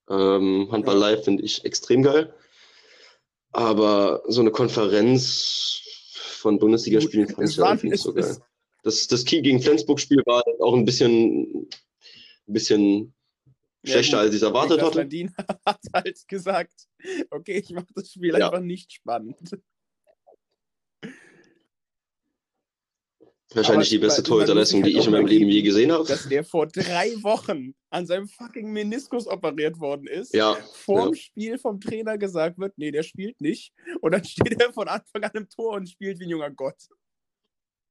Ähm, 0.09 0.69
Handball 0.71 0.97
live 0.99 1.25
finde 1.25 1.43
ich 1.43 1.65
extrem 1.65 2.03
geil. 2.03 2.35
Aber 3.53 4.23
so 4.29 4.41
eine 4.41 4.51
Konferenz 4.51 5.81
von 6.15 6.59
Bundesligaspielen 6.59 7.29
fand 7.29 7.49
ich 7.49 7.59
war- 7.59 7.75
nicht 7.83 7.99
so 8.03 8.13
geil. 8.13 8.37
Das, 8.83 9.07
das 9.07 9.25
Kiel 9.25 9.41
gegen 9.41 9.63
Flensburg-Spiel 9.63 10.23
war 10.27 10.43
auch 10.61 10.75
ein 10.75 10.85
bisschen, 10.85 11.67
ein 12.47 12.53
bisschen 12.53 13.15
schlechter, 13.83 14.19
als 14.19 14.31
ich 14.35 14.37
es 14.37 14.43
erwartet 14.43 14.83
hatte. 14.83 14.99
Landin 14.99 15.35
hat 15.67 15.81
halt 15.95 16.19
gesagt, 16.29 16.87
okay, 17.31 17.59
ich 17.65 17.71
mache 17.71 17.87
das 17.95 18.11
Spiel 18.11 18.37
Ja. 18.37 18.49
einfach 18.51 18.61
nicht 18.61 18.93
spannend. 18.93 19.59
Wahrscheinlich 23.53 23.91
die 23.91 23.99
beste 23.99 24.23
Torhüterleistung, 24.23 24.83
die 24.83 24.97
ich 24.99 25.05
in 25.07 25.13
meinem 25.13 25.27
Leben 25.27 25.49
je 25.49 25.63
gesehen 25.63 25.93
habe. 25.93 26.05
Dass 26.07 26.29
der 26.29 26.45
vor 26.45 26.67
drei 26.67 27.13
Wochen 27.23 27.75
an 27.91 28.07
seinem 28.07 28.27
fucking 28.27 28.73
Meniskus 28.73 29.27
operiert 29.27 29.79
worden 29.79 30.07
ist. 30.07 30.35
Ja, 30.35 30.57
Vorm 30.73 31.11
ja. 31.11 31.15
Spiel 31.15 31.59
vom 31.59 31.81
Trainer 31.81 32.19
gesagt 32.19 32.59
wird, 32.59 32.73
nee, 32.77 32.91
der 32.91 33.03
spielt 33.03 33.41
nicht. 33.41 33.73
Und 34.01 34.13
dann 34.13 34.25
steht 34.25 34.61
er 34.61 34.73
von 34.73 34.89
Anfang 34.89 35.23
an 35.23 35.31
im 35.35 35.49
Tor 35.49 35.75
und 35.75 35.89
spielt 35.89 36.19
wie 36.19 36.25
ein 36.25 36.31
junger 36.31 36.51
Gott. 36.51 36.89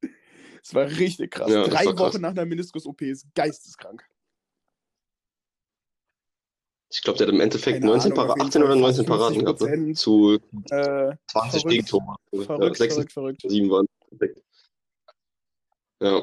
Das 0.02 0.74
war 0.74 0.86
richtig 0.88 1.32
krass. 1.32 1.52
Ja, 1.52 1.68
drei 1.68 1.86
krass. 1.86 1.98
Wochen 2.00 2.22
nach 2.22 2.32
einer 2.32 2.46
Meniskus-OP 2.46 3.02
ist 3.02 3.28
geisteskrank. 3.36 4.04
Ich 6.90 7.02
glaube, 7.02 7.18
der 7.18 7.28
hat 7.28 7.34
im 7.34 7.42
Endeffekt 7.42 7.80
Keine 7.80 7.88
19 7.88 8.12
Ahnung, 8.12 8.28
Para 8.28 8.34
auf 8.34 8.38
jeden 8.38 8.48
18 8.48 8.62
oder 8.62 8.72
Fall 8.72 8.82
19 8.82 9.06
fast 9.06 9.20
Paraden 9.20 9.40
gehabt. 9.40 9.62
Ne? 9.62 9.68
50%. 9.68 9.96
Zu 9.96 10.40
Äh, 10.70 11.16
20 11.28 11.62
verrückt. 11.62 11.70
Gegentore. 11.70 12.16
Ja, 12.32 12.42
verrückt, 12.44 12.78
6 12.78 12.94
verrückt, 12.94 13.12
verrückt. 13.14 13.42
7 13.48 13.70
waren 13.70 13.88
perfekt. 14.10 14.42
Ja, 16.04 16.22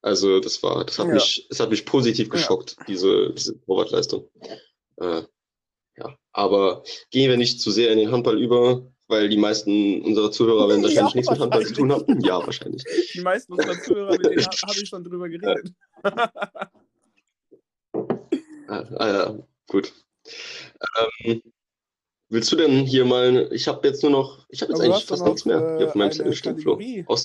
also 0.00 0.40
das 0.40 0.62
war, 0.62 0.84
das 0.84 0.98
hat 0.98 1.08
Ja. 1.08 1.14
mich, 1.14 1.46
es 1.50 1.60
hat 1.60 1.70
mich 1.70 1.84
positiv 1.84 2.28
Ja. 2.28 2.32
geschockt, 2.34 2.76
diese, 2.86 3.32
diese 3.34 3.60
Torwartleistung. 3.60 4.28
Äh, 4.96 5.22
ja, 5.96 6.16
aber 6.32 6.84
gehen 7.10 7.28
wir 7.28 7.36
nicht 7.36 7.60
zu 7.60 7.70
sehr 7.70 7.90
in 7.92 7.98
den 7.98 8.10
Handball 8.12 8.40
über, 8.40 8.86
weil 9.08 9.28
die 9.28 9.36
meisten 9.36 10.00
unserer 10.02 10.30
Zuhörer 10.30 10.68
werden 10.68 10.80
Ja, 10.82 10.88
wahrscheinlich 10.88 11.14
nichts 11.14 11.30
mit 11.30 11.40
Handball 11.40 11.66
zu 11.66 11.74
tun 11.74 11.92
haben. 11.92 12.20
Ja, 12.22 12.44
wahrscheinlich. 12.46 12.82
Die 13.14 13.20
meisten 13.20 13.52
unserer 13.52 13.78
Zuhörer, 13.80 14.16
mit 14.16 14.24
denen 14.24 14.46
ha- 14.46 14.68
habe 14.68 14.80
ich 14.80 14.88
schon 14.88 15.04
drüber 15.04 15.28
geredet. 15.28 15.72
Ah, 16.02 16.02
ah 18.68 19.08
ja, 19.08 19.38
gut. 19.68 19.92
Ähm, 21.26 21.42
willst 22.28 22.50
du 22.52 22.56
denn 22.56 22.86
hier 22.86 23.04
mal, 23.04 23.48
ich 23.52 23.66
habe 23.68 23.86
jetzt 23.88 24.02
nur 24.02 24.12
noch, 24.12 24.46
ich 24.48 24.62
habe 24.62 24.72
jetzt 24.72 24.80
eigentlich 24.80 25.04
fast 25.04 25.24
nichts 25.24 25.44
mehr 25.44 25.76
hier 25.76 25.88
auf 25.88 25.94
äh, 25.94 25.98
meinem 25.98 26.06
eine 26.06 26.16
Zettel 26.16 26.34
stehen, 26.34 26.58
Flo. 26.58 26.80
Aus, 27.06 27.24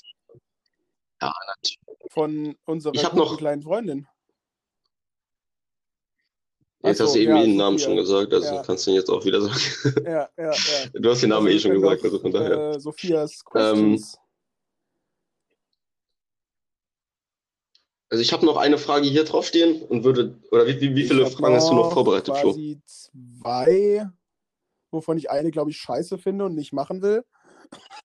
ja, 1.22 1.32
natürlich. 1.46 1.78
Von 2.10 2.56
unserer 2.64 3.14
noch- 3.14 3.36
kleinen 3.38 3.62
Freundin. 3.62 4.06
Jetzt 6.84 7.00
Ach 7.00 7.04
hast 7.06 7.12
so, 7.12 7.18
du 7.18 7.22
eben 7.24 7.36
ja, 7.36 7.42
den 7.42 7.56
Namen 7.56 7.76
Sophia. 7.78 7.88
schon 7.88 7.96
gesagt, 7.96 8.32
also 8.32 8.54
Ja. 8.54 8.62
kannst 8.62 8.86
du 8.86 8.90
ihn 8.90 8.96
jetzt 8.96 9.10
auch 9.10 9.24
wieder 9.24 9.40
sagen. 9.42 10.04
Ja, 10.04 10.28
ja, 10.36 10.52
ja. 10.52 10.52
Du 10.94 11.10
hast 11.10 11.22
den 11.22 11.30
Namen 11.30 11.46
Also 11.46 11.48
eh 11.48 11.52
wir 11.54 11.60
schon 11.60 11.72
gesagt, 11.80 12.04
also 12.04 12.18
von 12.20 12.30
daher. 12.32 12.70
Äh, 12.76 12.80
Sophias 12.80 13.44
Questions. 13.44 14.16
Also 18.10 18.22
ich 18.22 18.32
habe 18.32 18.46
noch 18.46 18.56
eine 18.56 18.78
Frage 18.78 19.06
hier 19.06 19.24
draufstehen 19.24 19.82
und 19.82 20.04
würde, 20.04 20.38
oder 20.50 20.66
wie, 20.66 20.80
wie, 20.80 20.94
wie 20.94 21.04
viele 21.04 21.26
Fragen 21.26 21.54
hast 21.56 21.68
du 21.68 21.74
noch 21.74 21.92
vorbereitet, 21.92 22.34
Flo? 22.38 22.56
zwei, 22.86 24.08
wovon 24.90 25.18
ich 25.18 25.30
eine, 25.30 25.50
glaube 25.50 25.70
ich, 25.70 25.76
scheiße 25.78 26.16
finde 26.16 26.46
und 26.46 26.54
nicht 26.54 26.72
machen 26.72 27.02
will. 27.02 27.22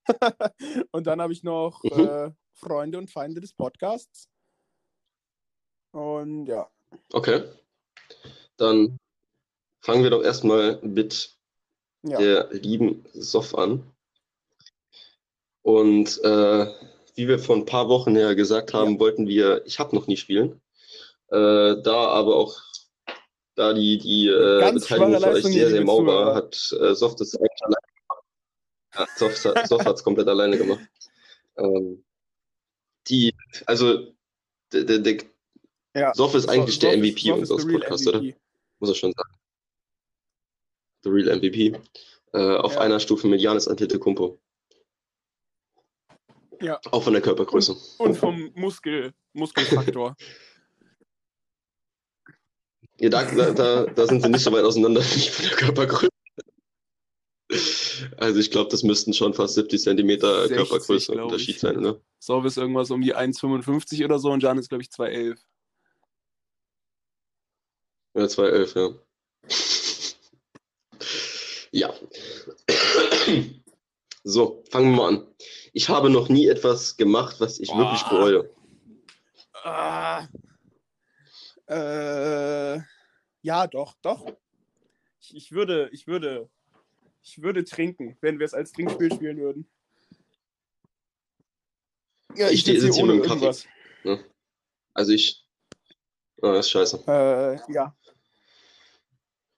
und 0.92 1.08
dann 1.08 1.22
habe 1.22 1.32
ich 1.32 1.44
noch 1.44 1.82
Mhm. 1.84 1.92
äh, 1.92 2.32
Freunde 2.64 2.98
und 2.98 3.12
Feinde 3.12 3.42
des 3.42 3.54
Podcasts. 3.54 4.30
Und 5.92 6.48
ja. 6.48 6.70
Okay. 7.12 7.44
Dann 8.58 8.98
fangen 9.82 10.04
wir 10.04 10.10
doch 10.10 10.24
erstmal 10.24 10.80
mit 10.82 11.36
ja. 12.04 12.18
der 12.18 12.50
lieben 12.52 13.06
Sof 13.14 13.56
an. 13.56 13.84
Und 15.62 16.22
äh, 16.24 16.68
wie 17.16 17.28
wir 17.28 17.40
vor 17.40 17.56
ein 17.56 17.66
paar 17.66 17.90
Wochen 17.90 18.16
her 18.16 18.36
gesagt 18.36 18.74
haben, 18.74 19.00
wollten 19.00 19.28
wir 19.28 19.66
Ich 19.66 19.80
hab 19.80 19.94
noch 19.94 20.08
nie 20.08 20.18
spielen. 20.18 20.62
Äh, 21.30 21.82
da 21.82 22.08
aber 22.08 22.36
auch, 22.36 22.62
da 23.56 23.74
die, 23.74 23.98
die 23.98 24.28
äh, 24.28 24.72
Beteiligung 24.72 25.22
für 25.22 25.30
euch 25.30 25.44
sehr, 25.44 25.70
sehr 25.70 25.84
mau 25.84 26.06
war, 26.06 26.36
hat 26.36 26.56
äh, 26.80 26.94
Sof 26.96 27.16
das 27.16 27.36
eigentlich 27.36 27.62
alleine 27.62 27.88
gemacht. 27.96 28.24
Ja, 28.96 29.08
Sof, 29.16 29.38
Sof 29.68 29.86
hat 29.86 29.96
es 29.96 30.04
komplett 30.04 30.28
alleine 30.28 30.58
gemacht. 30.58 30.88
Ähm, 31.58 32.04
die, 33.10 33.34
also, 33.66 34.14
der, 34.72 34.84
der, 34.84 35.00
der 35.00 35.18
ja. 35.96 36.14
Sof 36.14 36.34
ist 36.36 36.48
eigentlich 36.50 36.76
So- 36.76 36.82
der 36.82 36.92
Sof 36.94 37.00
MVP 37.00 37.32
unseres 37.32 37.68
Podcasts, 37.68 38.08
oder? 38.08 38.22
Muss 38.80 38.90
er 38.90 38.96
schon 38.96 39.14
sagen. 39.14 39.34
The 41.04 41.10
real 41.10 41.38
MVP. 41.38 41.80
Äh, 42.34 42.56
auf 42.58 42.74
Ja. 42.76 42.82
einer 42.82 43.00
Stufe 43.00 43.28
mit 43.28 43.42
Janis 43.42 43.68
Antetokounmpo. 43.68 44.40
Ja. 46.62 46.80
Auch 46.92 47.04
von 47.04 47.14
der 47.14 47.22
Körpergröße. 47.22 47.76
Und 48.00 48.16
vom 48.16 48.52
Muskel, 48.56 49.14
Muskelfaktor. 49.34 50.16
Ja, 53.00 53.10
da, 53.10 53.24
da, 53.26 53.52
da, 53.52 53.86
da 53.86 54.08
sind 54.08 54.22
sie 54.24 54.30
nicht 54.30 54.44
so 54.44 54.52
weit 54.54 54.64
auseinander 54.64 55.02
wie 55.04 55.28
von 55.30 55.46
der 55.46 55.56
Körpergröße. 55.58 56.10
Also 58.18 58.40
ich 58.40 58.52
glaube, 58.52 58.70
das 58.70 58.84
müssten 58.84 59.14
schon 59.14 59.34
fast 59.34 59.56
70 59.56 59.82
Zentimeter 59.82 60.48
60, 60.48 60.58
Körpergröße 60.58 61.12
Unterschied 61.14 61.56
ich. 61.56 61.62
sein, 61.62 61.80
ne? 61.80 62.00
Sov 62.20 62.46
ist 62.46 62.58
irgendwas 62.58 62.92
um 62.92 63.02
die 63.02 63.16
1,55 63.16 64.04
oder 64.06 64.20
so 64.20 64.32
und 64.32 64.44
Jan 64.44 64.58
ist, 64.58 64.70
glaube 64.70 64.82
ich, 64.84 64.90
2,11. 64.90 65.38
Ja, 68.16 68.28
211, 68.28 68.76
ja. 68.76 68.90
Ja. 71.72 71.94
So, 74.24 74.64
fangen 74.70 74.92
wir 74.92 74.98
mal 74.98 75.08
an. 75.10 75.28
Ich 75.74 75.90
habe 75.90 76.10
noch 76.10 76.30
nie 76.30 76.48
etwas 76.48 76.96
gemacht, 76.96 77.38
was 77.40 77.60
ich 77.60 77.70
Boah. 77.70 77.80
wirklich 77.80 78.04
bereue. 78.04 78.50
Ah. 79.64 80.28
Äh, 81.68 82.80
ja, 83.42 83.68
doch, 83.68 83.96
doch. 84.02 84.26
Ich, 85.20 85.36
ich 85.36 85.52
würde, 85.52 85.90
ich 85.92 86.08
würde, 86.08 86.50
ich 87.24 87.42
würde 87.42 87.64
trinken, 87.64 88.18
wenn 88.22 88.38
wir 88.40 88.46
es 88.46 88.54
als 88.54 88.72
Trinkspiel 88.74 89.12
spielen 89.14 89.38
würden. 89.38 89.68
Ja, 92.36 92.50
Ich 92.50 92.62
stehe- 92.62 92.80
sitze 92.80 92.88
sitze 92.88 92.96
hier 92.98 93.04
ohne 93.06 93.14
mit 93.16 93.24
dem 93.26 93.30
Kaffee. 93.30 93.68
irgendwas. 94.04 94.30
Also 94.94 95.12
ich. 95.14 95.46
Ah, 96.42 96.54
das 96.54 96.66
ist 96.66 96.72
scheiße. 96.72 97.04
Äh, 97.08 97.74
ja. 97.74 97.96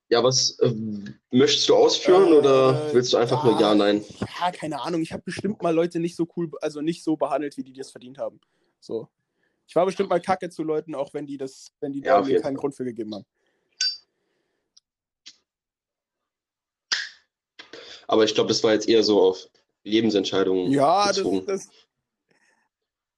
Ja, 0.09 0.23
was 0.23 0.57
ähm, 0.61 1.15
möchtest 1.31 1.67
du 1.67 1.75
ausführen 1.75 2.31
Äh, 2.31 2.35
oder 2.35 2.93
willst 2.93 3.11
du 3.11 3.17
einfach 3.17 3.43
nur 3.43 3.59
ja, 3.59 3.73
nein? 3.73 4.05
Ja, 4.39 4.51
keine 4.51 4.79
Ahnung. 4.81 5.01
Ich 5.01 5.11
habe 5.11 5.23
bestimmt 5.23 5.63
mal 5.63 5.73
Leute 5.73 5.99
nicht 5.99 6.15
so 6.15 6.27
cool, 6.35 6.51
also 6.61 6.81
nicht 6.81 7.03
so 7.03 7.17
behandelt, 7.17 7.57
wie 7.57 7.63
die 7.63 7.73
das 7.73 7.89
verdient 7.91 8.19
haben. 8.19 8.39
So. 8.79 9.09
Ich 9.67 9.75
war 9.75 9.85
bestimmt 9.85 10.09
mal 10.09 10.21
kacke 10.21 10.49
zu 10.51 10.61
Leuten, 10.61 10.93
auch 10.93 11.11
wenn 11.15 11.25
die 11.25 11.37
das, 11.37 11.73
wenn 11.79 11.91
die 11.91 12.01
Ja, 12.01 12.21
da 12.21 12.27
mir 12.27 12.39
keinen. 12.39 12.55
Grund 12.55 12.75
für 12.75 12.83
gegeben 12.85 13.15
haben. 13.15 13.25
Aber 18.15 18.23
ich 18.23 18.33
glaube, 18.33 18.47
das 18.47 18.63
war 18.63 18.71
jetzt 18.71 18.87
eher 18.87 19.03
so 19.03 19.21
auf 19.21 19.49
Lebensentscheidungen 19.83 20.71
Ja, 20.71 21.07
das, 21.07 21.17
bezogen. 21.17 21.45
das, 21.45 21.67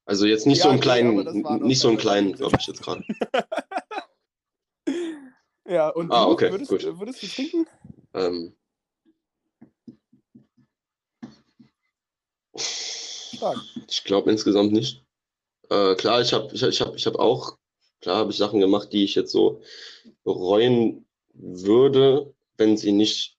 Also 0.05 0.25
jetzt 0.25 0.47
nicht 0.47 0.59
so 0.59 0.69
Ja, 0.69 0.73
im 0.73 0.79
nee, 0.79 0.85
aber 0.87 0.91
kleinen, 1.23 1.23
das 1.23 1.35
doch 1.43 1.59
nicht 1.59 1.79
so 1.79 1.89
im 1.89 1.97
kleinen, 1.97 2.33
glaube 2.33 2.57
ich 2.59 2.65
jetzt 2.65 2.81
gerade. 2.81 3.03
ja, 5.67 5.89
und 5.89 6.11
Ah, 6.11 6.25
okay, 6.25 6.49
würdest, 6.49 6.71
gut. 6.71 6.99
würdest 6.99 7.21
du 7.21 7.27
trinken? 7.27 7.67
Ähm, 8.15 8.55
Stark. 12.55 13.59
ich 13.87 14.03
glaube 14.03 14.31
insgesamt 14.31 14.73
nicht. 14.73 15.05
Äh, 15.69 15.93
klar, 15.93 16.21
ich 16.21 16.33
habe 16.33 16.49
ich, 16.55 16.63
ich 16.63 16.81
hab, 16.81 16.95
ich 16.95 17.05
hab 17.05 17.17
auch, 17.17 17.59
klar 18.01 18.17
habe 18.17 18.31
ich 18.31 18.37
Sachen 18.37 18.61
gemacht, 18.61 18.91
die 18.93 19.03
ich 19.03 19.13
jetzt 19.13 19.31
so 19.31 19.61
bereuen 20.23 21.05
würde, 21.35 22.33
wenn 22.57 22.77
sie 22.77 22.93
nicht 22.93 23.36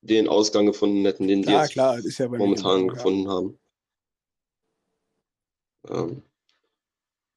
den 0.00 0.28
Ausgang 0.28 0.66
gefunden 0.66 1.04
hätten, 1.04 1.28
den 1.28 1.42
Ja, 1.42 1.62
jetzt 1.62 1.72
klar, 1.72 1.98
ist 1.98 2.18
ja 2.18 2.28
momentan 2.28 2.86
ja. 2.86 2.92
gefunden 2.92 3.28
haben. 3.28 3.58
Ähm, 5.88 6.22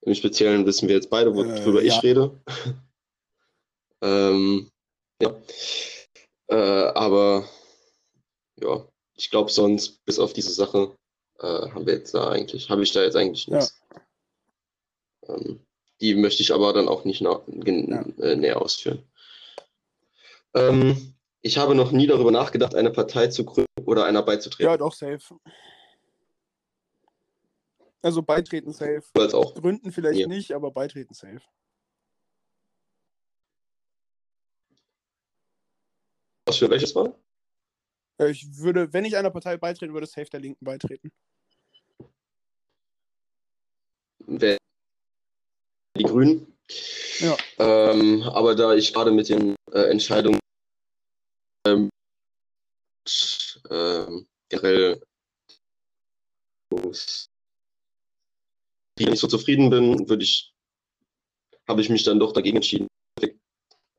Im 0.01 0.15
Speziellen 0.15 0.65
wissen 0.65 0.87
wir 0.87 0.95
jetzt 0.95 1.09
beide, 1.09 1.29
Äh, 1.31 1.35
worüber 1.35 1.81
ja. 1.83 1.95
ich 1.95 2.03
rede. 2.03 2.39
ähm, 4.01 4.71
ja. 5.21 5.35
Äh, 6.47 6.91
aber 6.95 7.47
ja, 8.61 8.87
ich 9.15 9.29
glaube 9.29 9.51
sonst, 9.51 10.03
bis 10.05 10.19
auf 10.19 10.33
diese 10.33 10.51
Sache, 10.51 10.95
äh, 11.39 11.45
haben 11.45 11.85
wir 11.85 11.93
jetzt 11.93 12.13
da 12.13 12.29
eigentlich, 12.29 12.69
habe 12.69 12.83
ich 12.83 12.91
da 12.91 13.03
jetzt 13.03 13.15
eigentlich 13.15 13.47
Ja. 13.47 13.57
nichts. 13.57 13.79
Ähm, 15.27 15.59
die 16.01 16.15
möchte 16.15 16.41
ich 16.41 16.53
aber 16.53 16.73
dann 16.73 16.87
auch 16.87 17.03
nicht 17.03 17.21
Ja. 17.21 17.41
äh, 17.55 18.35
näher 18.35 18.61
ausführen. 18.61 19.03
Ähm, 20.55 21.13
ich 21.41 21.57
habe 21.57 21.75
noch 21.75 21.91
nie 21.91 22.07
darüber 22.07 22.31
nachgedacht, 22.31 22.75
eine 22.75 22.91
Partei 22.91 23.27
zu 23.27 23.45
gründen 23.45 23.67
oder 23.85 24.05
einer 24.05 24.23
beizutreten. 24.23 24.71
Ja, 24.71 24.77
doch, 24.77 24.93
safe. 24.93 25.39
Also 28.01 28.21
beitreten 28.21 28.71
safe. 28.71 29.03
Als 29.13 29.33
auch. 29.33 29.55
Gründen 29.55 29.91
vielleicht 29.91 30.21
Ja. 30.21 30.27
nicht, 30.27 30.53
aber 30.53 30.71
beitreten 30.71 31.13
safe. 31.13 31.41
Was 36.45 36.57
für 36.57 36.69
welches 36.69 36.95
war? 36.95 37.13
Äh, 38.19 38.31
Ich 38.31 38.57
würde, 38.57 38.91
wenn 38.93 39.05
ich 39.05 39.17
einer 39.17 39.29
Partei 39.29 39.57
beitreten 39.57 39.93
würde, 39.93 40.07
safe 40.07 40.29
der 40.29 40.39
Linken 40.39 40.63
beitreten. 40.65 41.11
Wer 44.25 44.57
die 45.97 46.03
Grünen. 46.03 46.55
Ja. 47.19 47.35
Ähm, 47.57 48.23
aber 48.23 48.55
da 48.55 48.75
ich 48.75 48.93
gerade 48.93 49.11
mit 49.11 49.27
den 49.27 49.55
äh, 49.71 49.89
Entscheidungen 49.89 50.39
ähm, 51.69 51.89
ähm, 53.69 54.27
generell 54.49 55.01
nicht 58.97 59.19
so 59.19 59.27
zufrieden 59.27 59.69
bin, 59.69 60.09
würde 60.09 60.23
ich, 60.23 60.53
habe 61.67 61.81
ich 61.81 61.89
mich 61.89 62.03
dann 62.03 62.19
doch 62.19 62.33
dagegen 62.33 62.57
entschieden. 62.57 62.87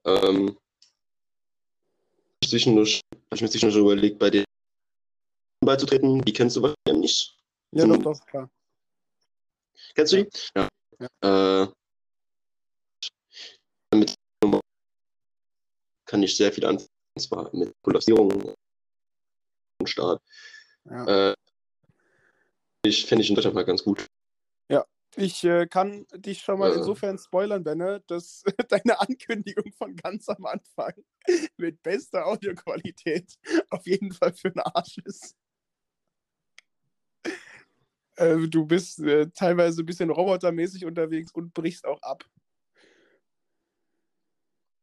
Ähm, 0.05 0.59
zwischendurch 2.45 3.01
habe 3.13 3.35
ich 3.35 3.43
mir 3.43 3.51
zwischendurch 3.51 3.81
überlegt, 3.81 4.19
bei 4.19 4.31
den 4.31 4.45
beizutreten. 5.65 6.21
Die 6.23 6.33
kennst 6.33 6.57
du 6.57 6.63
wahrscheinlich 6.63 7.01
nicht. 7.01 7.37
Ja, 7.73 7.87
doch, 7.87 7.99
doch, 7.99 8.27
klar. 8.27 8.51
Kennst 9.95 10.13
du 10.13 10.25
die? 10.25 10.31
Ja. 10.57 10.69
Äh, 11.23 11.69
damit 13.91 14.15
kann 16.07 16.23
ich 16.23 16.37
sehr 16.37 16.53
viel 16.53 16.65
anfangen. 16.65 17.00
Und 17.21 17.29
zwar 17.29 17.55
mit 17.55 17.75
Polarisierung 17.83 18.55
und 19.79 19.89
Staat. 19.89 20.23
Ja. 20.85 21.31
Äh, 21.31 21.35
ich 22.83 23.05
finde 23.05 23.23
ich 23.23 23.29
in 23.29 23.35
Deutschland 23.37 23.55
mal 23.55 23.65
ganz 23.65 23.85
gut. 23.85 24.07
Ich 25.17 25.43
äh, 25.43 25.67
kann 25.67 26.07
dich 26.15 26.41
schon 26.41 26.59
mal 26.59 26.71
Äh. 26.71 26.77
insofern 26.77 27.19
spoilern, 27.19 27.65
Benne, 27.65 28.03
dass 28.07 28.45
deine 28.69 29.01
Ankündigung 29.01 29.73
von 29.73 29.97
ganz 29.97 30.29
am 30.29 30.47
Anfang 30.47 30.93
mit 31.57 31.83
bester 31.83 32.27
Audioqualität 32.27 33.35
auf 33.71 33.87
jeden 33.87 34.13
Fall 34.13 34.33
für 34.33 34.51
den 34.51 34.61
Arsch 34.61 34.99
ist. 35.05 35.37
Äh, 38.17 38.49
du 38.49 38.67
bist 38.67 39.01
äh, 39.01 39.29
teilweise 39.31 39.83
ein 39.83 39.87
bisschen 39.87 40.11
robotermäßig 40.11 40.85
unterwegs 40.85 41.33
und 41.33 41.55
brichst 41.55 41.85
auch 41.87 42.01
ab. 42.03 42.25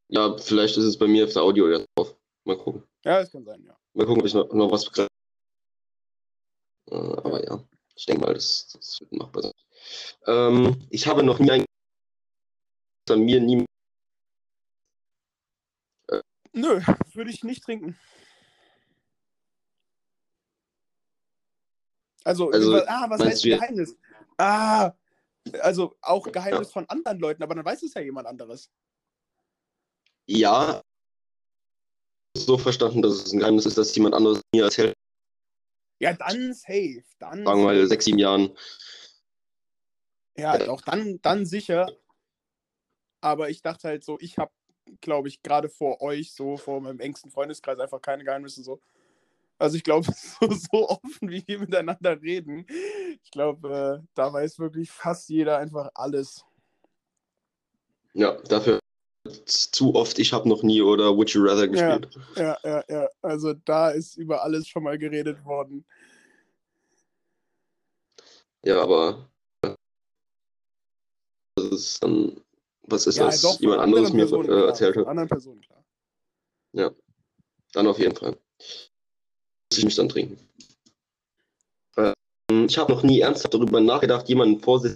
Ja, 0.10 0.38
vielleicht 0.38 0.78
ist 0.78 0.86
es 0.86 0.97
bei 0.97 1.08
mir 1.08 1.26
auf 1.26 1.34
der 1.34 1.43
Audio 1.43 1.69
jetzt 1.69 1.88
drauf. 1.95 2.16
Mal 2.47 2.57
gucken. 2.57 2.88
Ja, 3.03 3.19
das 3.19 3.29
kann 3.29 3.43
sein, 3.43 3.62
ja. 3.62 3.77
Mal 3.93 4.05
gucken, 4.05 4.21
ob 4.21 4.25
ich 4.25 4.33
noch, 4.33 4.49
noch 4.53 4.71
was 4.71 4.86
begreife. 4.86 5.10
Äh, 6.89 6.95
aber 6.95 7.43
ja, 7.43 7.62
ich 7.93 8.05
denke 8.05 8.21
mal, 8.21 8.33
das, 8.33 8.69
das 8.69 9.01
wird 9.01 9.12
machbar 9.12 9.43
sein. 9.43 9.51
Ähm, 10.27 10.88
ich 10.89 11.05
habe 11.07 11.23
noch 11.23 11.39
nie 11.39 11.51
ein 11.51 11.65
mir 13.10 13.41
nie 13.41 13.65
Nö, 16.53 16.81
würde 17.13 17.31
ich 17.31 17.43
nicht 17.43 17.63
trinken. 17.63 17.99
Also, 22.23 22.49
Also, 22.51 22.69
über, 22.77 22.86
ah, 22.88 23.10
was 23.10 23.21
heißt 23.21 23.43
Geheimnis? 23.43 23.97
Ah, 24.38 24.93
also 25.60 25.97
auch 26.01 26.31
Geheimnis 26.31 26.71
von 26.71 26.88
anderen 26.88 27.19
Leuten, 27.19 27.43
aber 27.43 27.55
dann 27.55 27.65
weiß 27.65 27.83
es 27.83 27.93
ja 27.93 28.01
jemand 28.01 28.27
anderes. 28.27 28.71
ja 30.25 30.81
so 32.45 32.58
verstanden, 32.58 33.02
dass 33.02 33.13
es 33.13 33.34
ein 33.34 33.39
Geheimnis 33.39 33.65
ist, 33.65 33.78
dass 33.78 33.95
jemand 33.95 34.15
anderes 34.15 34.41
mir 34.54 34.65
erzählt, 34.65 34.93
Ja, 36.00 36.13
dann 36.13 36.54
safe. 36.54 37.04
Dann 37.19 37.45
sagen 37.45 37.60
wir 37.60 37.65
mal 37.65 37.88
sechs, 37.88 38.06
sieben 38.06 38.19
Jahren. 38.19 38.56
Ja, 40.38 40.58
doch, 40.58 40.82
dann, 40.82 41.19
dann 41.21 41.45
sicher. 41.45 41.91
Aber 43.21 43.50
ich 43.50 43.62
dachte 43.62 43.88
halt 43.88 44.04
so, 44.04 44.17
ich 44.19 44.38
habe, 44.38 44.52
glaube 45.02 45.28
ich, 45.28 45.41
gerade 45.41 45.69
vor 45.69 46.02
euch, 46.02 46.34
so 46.34 46.58
vor 46.58 46.80
meinem 46.82 47.00
engsten 47.00 47.32
Freundeskreis, 47.32 47.80
einfach 47.80 48.02
keine 48.02 48.23
Geheimnisse 48.23 48.63
so. 48.63 48.80
Also 49.58 49.76
ich 49.78 49.84
glaube, 49.84 50.06
so, 50.13 50.52
so 50.52 50.89
offen, 50.89 51.30
wie 51.30 51.43
wir 51.47 51.60
miteinander 51.60 52.21
reden, 52.21 52.67
ich 53.23 53.32
glaube, 53.32 54.02
äh, 54.04 54.08
da 54.13 54.32
weiß 54.32 54.60
wirklich 54.60 54.91
fast 54.91 55.30
jeder 55.30 55.58
einfach 55.58 55.89
alles. 55.95 56.45
Ja, 58.13 58.34
dafür 58.43 58.80
zu 59.27 59.95
oft 59.95 60.19
ich 60.19 60.33
habe 60.33 60.47
noch 60.49 60.63
nie 60.63 60.81
oder 60.81 61.15
Would 61.15 61.29
You 61.31 61.43
Rather 61.43 61.65
Ja. 61.65 61.97
gespielt. 61.97 62.25
Ja, 62.35 62.57
ja, 62.63 62.83
ja. 62.87 63.09
Also 63.21 63.53
da 63.53 63.89
ist 63.89 64.17
über 64.17 64.43
alles 64.43 64.67
schon 64.67 64.83
mal 64.83 64.97
geredet 64.97 65.43
worden. 65.45 65.85
Ja, 68.63 68.81
aber 68.81 69.29
das 71.55 71.65
ist 71.71 72.03
dann, 72.03 72.41
was 72.83 73.07
ist 73.07 73.17
ja, 73.17 73.25
das? 73.25 73.41
doch, 73.41 73.59
Jemand 73.59 73.81
anderes 73.81 74.13
mir 74.13 74.19
Personen, 74.19 74.45
äh, 74.45 74.47
klar, 74.47 74.67
erzählt 74.67 74.93
von 74.95 75.03
hat. 75.03 75.09
anderen 75.09 75.29
Personen, 75.29 75.61
klar. 75.61 75.83
Dann 77.73 77.87
auf 77.87 77.99
jeden 77.99 78.15
Fall. 78.15 78.37
Muss 79.71 79.77
ich 79.77 79.85
mich 79.85 79.95
dann 79.95 80.09
trinken. 80.09 80.37
Ähm, 81.97 82.65
ich 82.65 82.77
habe 82.77 82.91
noch 82.91 83.03
nie 83.03 83.19
ernsthaft 83.19 83.53
darüber 83.53 83.79
nachgedacht, 83.79 84.27
jemanden 84.29 84.59
vor 84.61 84.79
sich. 84.79 84.95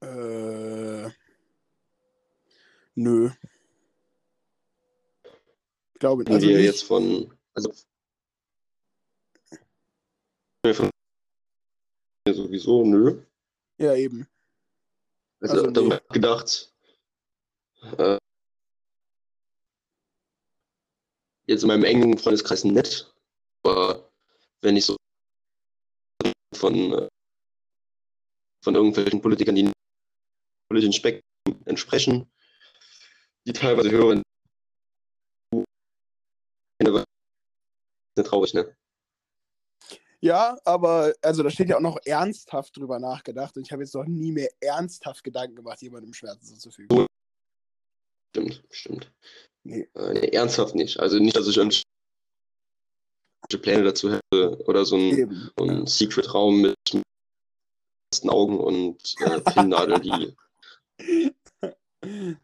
Äh, 0.00 1.10
nö. 2.94 3.30
Ich 5.94 6.00
glaube, 6.00 6.24
also 6.26 6.46
wir 6.46 6.56
nicht, 6.56 6.66
jetzt 6.66 6.82
von, 6.82 7.32
also 7.54 7.72
sowieso, 12.32 12.84
nö. 12.84 13.22
Ja, 13.78 13.94
eben. 13.94 14.26
Also, 15.40 15.56
Also, 15.56 15.66
nee. 15.66 15.72
darüber 15.72 16.00
gedacht, 16.10 16.72
äh, 17.98 18.18
jetzt 21.46 21.62
in 21.62 21.68
meinem 21.68 21.84
engen 21.84 22.16
Freundeskreis 22.18 22.64
nett, 22.64 23.12
aber 23.62 24.10
wenn 24.62 24.76
ich 24.76 24.86
so 24.86 24.96
von, 26.54 26.74
äh, 26.92 27.08
von 28.62 28.74
irgendwelchen 28.74 29.20
Politikern, 29.20 29.54
die 29.54 29.70
politischen 30.68 30.94
Spektrum 30.94 31.60
entsprechen, 31.66 32.26
die 33.46 33.52
teilweise 33.52 33.90
hören, 33.90 34.22
sind 38.16 38.26
traurig, 38.26 38.54
ne? 38.54 38.76
Ja, 40.20 40.56
aber 40.64 41.12
also 41.20 41.42
da 41.42 41.50
steht 41.50 41.68
ja 41.68 41.76
auch 41.76 41.82
noch 41.82 41.98
ernsthaft 42.04 42.76
drüber 42.76 42.98
nachgedacht 42.98 43.56
und 43.56 43.66
ich 43.66 43.72
habe 43.72 43.82
jetzt 43.82 43.94
noch 43.94 44.06
nie 44.06 44.32
mehr 44.32 44.48
ernsthaft 44.60 45.22
Gedanken 45.22 45.56
gemacht, 45.56 45.82
jemandem 45.82 46.14
Schmerzen 46.14 46.46
zuzufügen. 46.46 47.06
Stimmt, 48.30 48.64
stimmt. 48.70 49.12
Nee. 49.64 49.88
Äh, 49.94 50.14
nee, 50.14 50.28
ernsthaft 50.28 50.74
nicht. 50.74 50.98
Also 50.98 51.18
nicht, 51.18 51.36
dass 51.36 51.46
ich 51.46 51.58
irgendwelche 51.58 51.84
Pläne 53.60 53.84
dazu 53.84 54.12
hätte 54.12 54.64
oder 54.66 54.84
so 54.86 54.96
ein, 54.96 55.18
Eben. 55.18 55.50
so 55.58 55.64
ein 55.66 55.86
Secret-Raum 55.86 56.62
mit 56.62 56.74
mit 56.94 57.04
Augen 58.30 58.60
und 58.60 59.14
äh, 59.20 59.40
Pinnadeln, 59.40 60.02
die. 60.02 60.36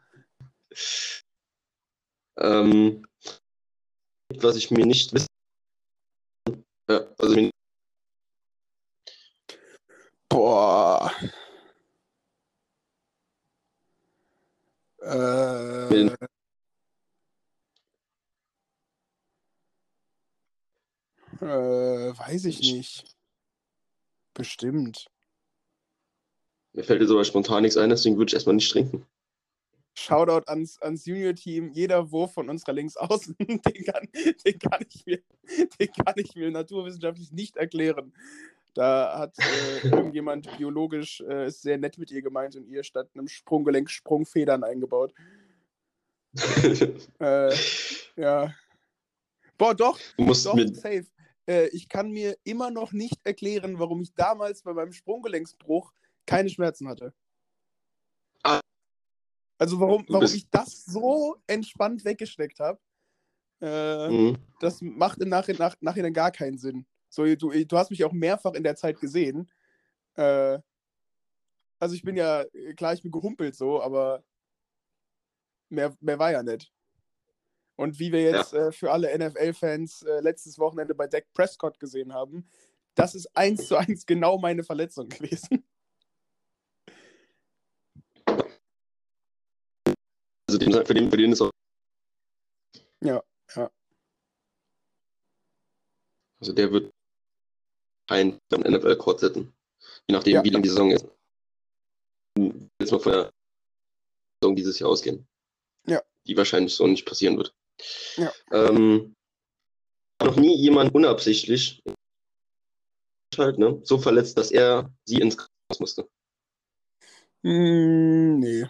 Ähm, 2.38 3.04
was 4.36 4.56
ich 4.56 4.70
mir 4.70 4.86
nicht 4.86 5.12
wissen. 5.12 5.26
Ja, 6.88 7.06
also 7.18 7.34
mir 7.34 7.50
Boah. 10.28 11.12
Äh, 15.02 16.06
äh, 21.40 22.18
weiß 22.18 22.44
ich 22.44 22.60
nicht. 22.60 23.04
Bestimmt. 24.34 25.06
mir 26.72 26.84
fällt 26.84 27.00
jetzt 27.00 27.10
aber 27.10 27.24
spontan 27.24 27.62
nichts 27.62 27.76
ein, 27.76 27.90
deswegen 27.90 28.16
würde 28.16 28.30
ich 28.30 28.34
erstmal 28.34 28.54
nicht 28.54 28.70
trinken. 28.70 29.04
Shoutout 29.95 30.49
ans, 30.49 30.80
ans 30.82 31.05
Junior-Team. 31.05 31.70
Jeder 31.72 32.11
Wurf 32.11 32.34
von 32.34 32.49
unserer 32.49 32.72
Linksaußen, 32.72 33.36
den 33.38 33.84
kann, 33.84 34.09
den, 34.45 34.59
kann 34.59 34.84
ich 34.88 35.07
mir, 35.07 35.20
den 35.78 35.93
kann 35.93 36.14
ich 36.16 36.34
mir 36.34 36.51
naturwissenschaftlich 36.51 37.32
nicht 37.32 37.57
erklären. 37.57 38.12
Da 38.74 39.18
hat 39.18 39.36
äh, 39.38 39.88
irgendjemand 39.88 40.57
biologisch 40.57 41.20
äh, 41.20 41.49
ist 41.49 41.62
sehr 41.62 41.78
nett 41.78 41.99
mit 41.99 42.11
ihr 42.11 42.22
gemeint 42.22 42.57
und 42.57 42.68
ihr 42.68 42.84
statt 42.84 43.11
einem 43.14 43.28
Sprunggelenk 43.28 43.91
Sprungfedern 43.91 44.64
eingebaut. 44.64 45.12
Äh, 47.18 47.53
ja. 48.16 48.55
Boah, 49.59 49.74
doch, 49.74 49.99
doch, 50.16 50.55
mir, 50.55 50.68
safe. 50.72 51.07
Äh, 51.47 51.66
ich 51.68 51.88
kann 51.88 52.12
mir 52.12 52.36
immer 52.45 52.70
noch 52.70 52.93
nicht 52.93 53.18
erklären, 53.24 53.80
warum 53.80 54.01
ich 54.01 54.14
damals 54.14 54.62
bei 54.62 54.72
meinem 54.72 54.93
Sprunggelenksbruch 54.93 55.93
keine 56.26 56.49
Schmerzen 56.49 56.88
hatte. 56.88 57.12
Also 59.61 59.78
warum, 59.78 60.06
warum 60.08 60.24
ich 60.24 60.48
das 60.48 60.86
so 60.86 61.36
entspannt 61.46 62.02
weggesteckt 62.04 62.61
habe, 62.61 62.80
äh, 63.61 64.08
Mhm. 64.08 64.38
das 64.58 64.80
macht 64.80 65.20
im 65.20 65.28
Nachhinein, 65.28 65.58
nach, 65.58 65.76
Nachhinein 65.80 66.14
gar 66.14 66.30
keinen 66.30 66.56
Sinn. 66.56 66.86
So, 67.11 67.26
du, 67.34 67.50
du 67.50 67.76
hast 67.76 67.90
mich 67.90 68.02
auch 68.04 68.12
mehrfach 68.12 68.54
in 68.54 68.62
der 68.62 68.74
Zeit 68.74 68.98
gesehen. 68.98 69.50
Äh, 70.14 70.58
also 71.78 71.94
ich 71.94 72.02
bin 72.02 72.16
ja, 72.16 72.44
klar, 72.74 72.94
ich 72.94 73.02
bin 73.02 73.11
gehumpelt 73.12 73.54
so, 73.54 73.82
aber 73.82 74.24
mehr, 75.68 75.94
mehr 76.00 76.18
war 76.18 76.32
ja 76.32 76.42
nicht. 76.42 76.72
Und 77.76 77.98
wie 77.98 78.12
wir 78.12 78.22
jetzt 78.22 78.54
äh, 78.54 78.72
für 78.72 78.90
alle 78.90 79.14
NFL-Fans 79.18 80.02
äh, 80.02 80.20
letztes 80.20 80.58
Wochenende 80.58 80.94
bei 80.94 81.06
Dak 81.06 81.30
Prescott 81.34 81.78
gesehen 81.78 82.14
haben, 82.14 82.48
das 82.94 83.14
ist 83.14 83.34
eins 83.36 83.68
zu 83.68 83.76
eins 83.76 84.06
genau 84.06 84.38
meine 84.38 84.64
Verletzung 84.64 85.08
gewesen. 85.11 85.64
Den, 90.61 90.72
für, 90.86 90.94
den, 90.94 91.11
für 91.11 91.16
den 91.16 91.32
ist 91.32 91.40
auch. 91.40 91.50
Ja, 93.00 93.22
ja. 93.56 93.70
Also 96.40 96.52
der 96.52 96.70
wird 96.72 96.90
kein 98.08 98.38
NFL-Court 98.52 99.20
setzen. 99.20 99.52
Je 100.08 100.14
nachdem, 100.14 100.34
Ja. 100.34 100.44
wie 100.44 100.50
lang 100.50 100.62
die 100.62 100.68
Saison 100.68 100.90
ist. 100.90 101.06
Jetzt 102.80 102.92
mal 102.92 103.00
von 103.00 103.12
der 103.12 103.30
Saison 104.42 104.56
dieses 104.56 104.78
Jahr 104.78 104.90
ausgehen. 104.90 105.26
Ja. 105.86 106.02
Die 106.26 106.36
wahrscheinlich 106.36 106.74
so 106.74 106.86
nicht 106.86 107.06
passieren 107.06 107.36
wird. 107.36 107.54
Ja. 108.16 108.32
Ähm, 108.52 109.14
noch 110.22 110.36
nie 110.36 110.56
jemand 110.56 110.94
unabsichtlich 110.94 111.82
halt, 113.38 113.58
ne, 113.58 113.80
so 113.84 113.96
verletzt, 113.98 114.36
dass 114.36 114.50
er 114.50 114.92
sie 115.04 115.20
ins 115.20 115.36
Krankenhaus 115.36 115.80
musste. 115.80 116.08
Hm, 117.42 118.38
nee. 118.40 118.66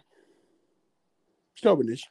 Ich 1.60 1.62
glaube 1.62 1.84
nicht. 1.84 2.10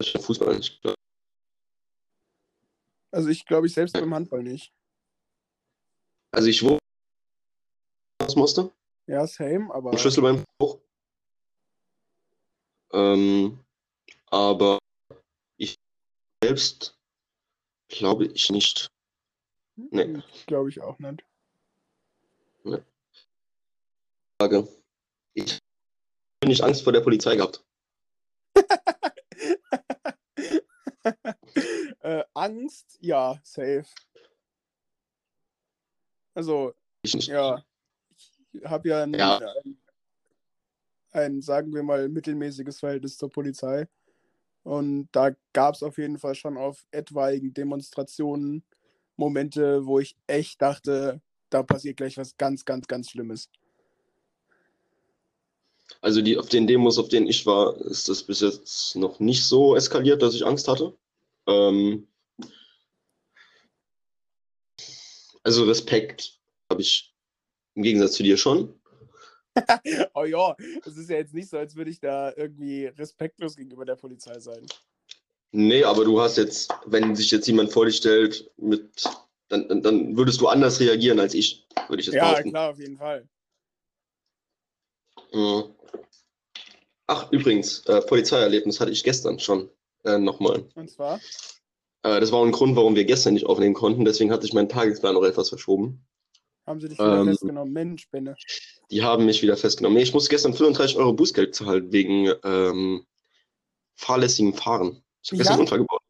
Fußball 0.00 0.56
nicht. 0.56 0.80
Also 3.10 3.28
ich 3.28 3.44
glaube 3.44 3.66
ich 3.66 3.74
selbst 3.74 3.92
beim 3.92 4.14
Handball 4.14 4.42
nicht. 4.42 4.72
Also 6.32 6.48
ich 6.48 6.62
wo 6.64 6.78
musste. 8.36 8.72
Ja, 9.06 9.26
same, 9.26 9.70
aber. 9.74 9.90
Ein 9.90 9.98
Schlüsselbeinbruch. 9.98 10.80
Ähm, 12.94 13.62
aber 14.30 14.78
ich 15.58 15.76
selbst 16.42 16.98
glaube 17.88 18.28
ich 18.28 18.48
nicht. 18.48 18.86
Nee. 19.76 20.22
Glaube 20.46 20.70
ich 20.70 20.80
auch 20.80 20.98
nicht. 20.98 21.22
Frage. 24.40 24.66
Ich 25.34 25.52
habe 25.52 26.48
nicht 26.48 26.62
Angst 26.62 26.82
vor 26.82 26.92
der 26.92 27.00
Polizei 27.00 27.36
gehabt. 27.36 27.64
äh, 32.00 32.24
Angst, 32.34 32.98
ja, 33.00 33.38
safe. 33.42 33.86
Also, 36.34 36.74
Ich 37.02 37.14
nicht. 37.14 37.28
ja, 37.28 37.64
ich 38.52 38.64
habe 38.64 38.88
ja, 38.88 39.04
ein, 39.04 39.14
Ja. 39.14 39.38
Ein, 39.38 39.78
ein, 41.12 41.42
sagen 41.42 41.72
wir 41.72 41.84
mal, 41.84 42.08
mittelmäßiges 42.08 42.80
Verhältnis 42.80 43.16
zur 43.16 43.30
Polizei. 43.30 43.86
Und 44.64 45.08
da 45.12 45.30
gab 45.52 45.76
es 45.76 45.82
auf 45.82 45.98
jeden 45.98 46.18
Fall 46.18 46.34
schon 46.34 46.56
auf 46.56 46.84
etwaigen 46.90 47.54
Demonstrationen 47.54 48.64
Momente, 49.16 49.86
wo 49.86 50.00
ich 50.00 50.16
echt 50.26 50.60
dachte, 50.60 51.20
da 51.50 51.62
passiert 51.62 51.98
gleich 51.98 52.16
was 52.16 52.36
ganz, 52.36 52.64
ganz, 52.64 52.88
ganz 52.88 53.10
Schlimmes. 53.10 53.48
Also 56.00 56.20
die, 56.20 56.36
auf 56.36 56.48
den 56.48 56.66
Demos, 56.66 56.98
auf 56.98 57.08
denen 57.08 57.26
ich 57.26 57.46
war, 57.46 57.76
ist 57.82 58.08
das 58.08 58.22
bis 58.22 58.40
jetzt 58.40 58.96
noch 58.96 59.20
nicht 59.20 59.44
so 59.44 59.74
eskaliert, 59.76 60.22
dass 60.22 60.34
ich 60.34 60.44
Angst 60.44 60.68
hatte. 60.68 60.96
Ähm, 61.46 62.08
also 65.42 65.64
Respekt 65.64 66.38
habe 66.70 66.82
ich 66.82 67.14
im 67.74 67.82
Gegensatz 67.82 68.12
zu 68.12 68.22
dir 68.22 68.36
schon. 68.36 68.80
oh 70.14 70.24
ja, 70.24 70.56
es 70.84 70.96
ist 70.96 71.10
ja 71.10 71.16
jetzt 71.16 71.34
nicht 71.34 71.48
so, 71.48 71.58
als 71.58 71.76
würde 71.76 71.90
ich 71.90 72.00
da 72.00 72.32
irgendwie 72.36 72.86
respektlos 72.86 73.56
gegenüber 73.56 73.84
der 73.84 73.96
Polizei 73.96 74.38
sein. 74.40 74.66
Nee, 75.52 75.84
aber 75.84 76.04
du 76.04 76.20
hast 76.20 76.36
jetzt, 76.36 76.72
wenn 76.86 77.14
sich 77.14 77.30
jetzt 77.30 77.46
jemand 77.46 77.72
vor 77.72 77.86
dich 77.86 77.96
stellt, 77.96 78.50
mit, 78.56 79.04
dann, 79.48 79.82
dann, 79.82 80.16
würdest 80.16 80.40
du 80.40 80.48
anders 80.48 80.80
reagieren 80.80 81.20
als 81.20 81.34
ich, 81.34 81.68
würde 81.88 82.00
ich 82.00 82.06
jetzt 82.06 82.16
Ja, 82.16 82.30
behaupten. 82.30 82.50
klar, 82.50 82.70
auf 82.70 82.78
jeden 82.80 82.96
Fall. 82.96 83.28
Mhm. 85.34 85.74
Ach, 87.06 87.30
übrigens, 87.32 87.84
äh, 87.86 88.00
Polizeierlebnis 88.02 88.80
hatte 88.80 88.90
ich 88.90 89.04
gestern 89.04 89.38
schon 89.38 89.68
äh, 90.04 90.18
nochmal. 90.18 90.66
Und 90.74 90.90
zwar, 90.90 91.20
Äh, 92.02 92.20
das 92.20 92.32
war 92.32 92.44
ein 92.44 92.52
Grund, 92.52 92.76
warum 92.76 92.94
wir 92.96 93.04
gestern 93.04 93.34
nicht 93.34 93.46
aufnehmen 93.46 93.74
konnten. 93.74 94.04
Deswegen 94.04 94.30
hat 94.30 94.42
sich 94.42 94.52
mein 94.52 94.68
Tagesplan 94.68 95.14
noch 95.14 95.24
etwas 95.24 95.48
verschoben. 95.48 96.06
haben 96.66 96.80
sie 96.80 96.88
dich 96.88 96.98
wieder 96.98 97.20
Ähm, 97.20 97.28
festgenommen. 97.28 97.72
Mensch, 97.72 98.08
Benne. 98.10 98.36
Die 98.90 99.02
haben 99.02 99.26
mich 99.26 99.42
wieder 99.42 99.56
festgenommen. 99.56 99.96
Nee, 99.96 100.02
ich 100.04 100.14
musste 100.14 100.30
gestern 100.30 100.54
35 100.54 100.96
Euro 100.96 101.12
Bußgeld 101.12 101.54
zahlen 101.54 101.92
wegen 101.92 102.32
ähm, 102.42 103.06
fahrlässigem 103.96 104.54
Fahren. 104.54 105.02
Ich 105.22 105.30
habe 105.30 105.36
Ja? 105.36 105.38
gestern 105.38 105.52
einen 105.54 105.60
Unfall 105.62 105.78
gebaut. 105.78 106.00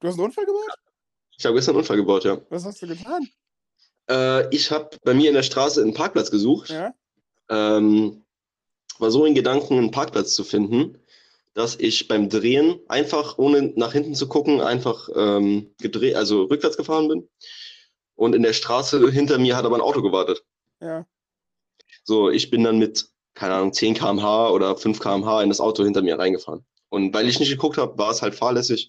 Du 0.00 0.08
hast 0.08 0.14
einen 0.14 0.24
Unfall 0.24 0.46
gebaut? 0.46 0.68
Ich 1.38 1.44
habe 1.46 1.54
gestern 1.56 1.72
einen 1.72 1.80
Unfall 1.80 1.96
gebaut, 1.96 2.24
ja. 2.24 2.40
Was 2.50 2.64
hast 2.64 2.80
du 2.82 2.86
getan? 2.86 3.28
Äh, 4.10 4.54
ich 4.54 4.70
habe 4.70 4.96
bei 5.04 5.14
mir 5.14 5.28
in 5.28 5.34
der 5.34 5.42
Straße 5.42 5.80
einen 5.82 5.94
Parkplatz 5.94 6.30
gesucht. 6.30 6.70
Ja? 6.70 6.92
Ähm, 7.48 8.24
war 9.02 9.10
so 9.10 9.26
in 9.26 9.34
Gedanken, 9.34 9.76
einen 9.76 9.90
Parkplatz 9.90 10.32
zu 10.32 10.44
finden, 10.44 10.96
dass 11.54 11.76
ich 11.76 12.08
beim 12.08 12.28
Drehen 12.30 12.80
einfach, 12.88 13.36
ohne 13.36 13.72
nach 13.74 13.92
hinten 13.92 14.14
zu 14.14 14.28
gucken, 14.28 14.60
einfach 14.60 15.08
ähm, 15.14 15.74
gedreht, 15.78 16.14
also 16.14 16.44
rückwärts 16.44 16.76
gefahren 16.76 17.08
bin. 17.08 17.28
Und 18.14 18.34
in 18.34 18.42
der 18.42 18.52
Straße 18.52 19.10
hinter 19.10 19.38
mir 19.38 19.56
hat 19.56 19.64
aber 19.64 19.76
ein 19.76 19.82
Auto 19.82 20.02
gewartet. 20.02 20.44
Ja. 20.80 21.06
So, 22.04 22.30
ich 22.30 22.48
bin 22.48 22.62
dann 22.62 22.78
mit, 22.78 23.08
keine 23.34 23.54
Ahnung, 23.54 23.72
10 23.72 23.94
km/h 23.94 24.50
oder 24.50 24.76
5 24.76 25.00
km/h 25.00 25.42
in 25.42 25.48
das 25.48 25.60
Auto 25.60 25.84
hinter 25.84 26.02
mir 26.02 26.18
reingefahren. 26.18 26.64
Und 26.88 27.12
weil 27.12 27.28
ich 27.28 27.40
nicht 27.40 27.50
geguckt 27.50 27.78
habe, 27.78 27.98
war 27.98 28.10
es 28.10 28.22
halt 28.22 28.34
fahrlässig 28.34 28.88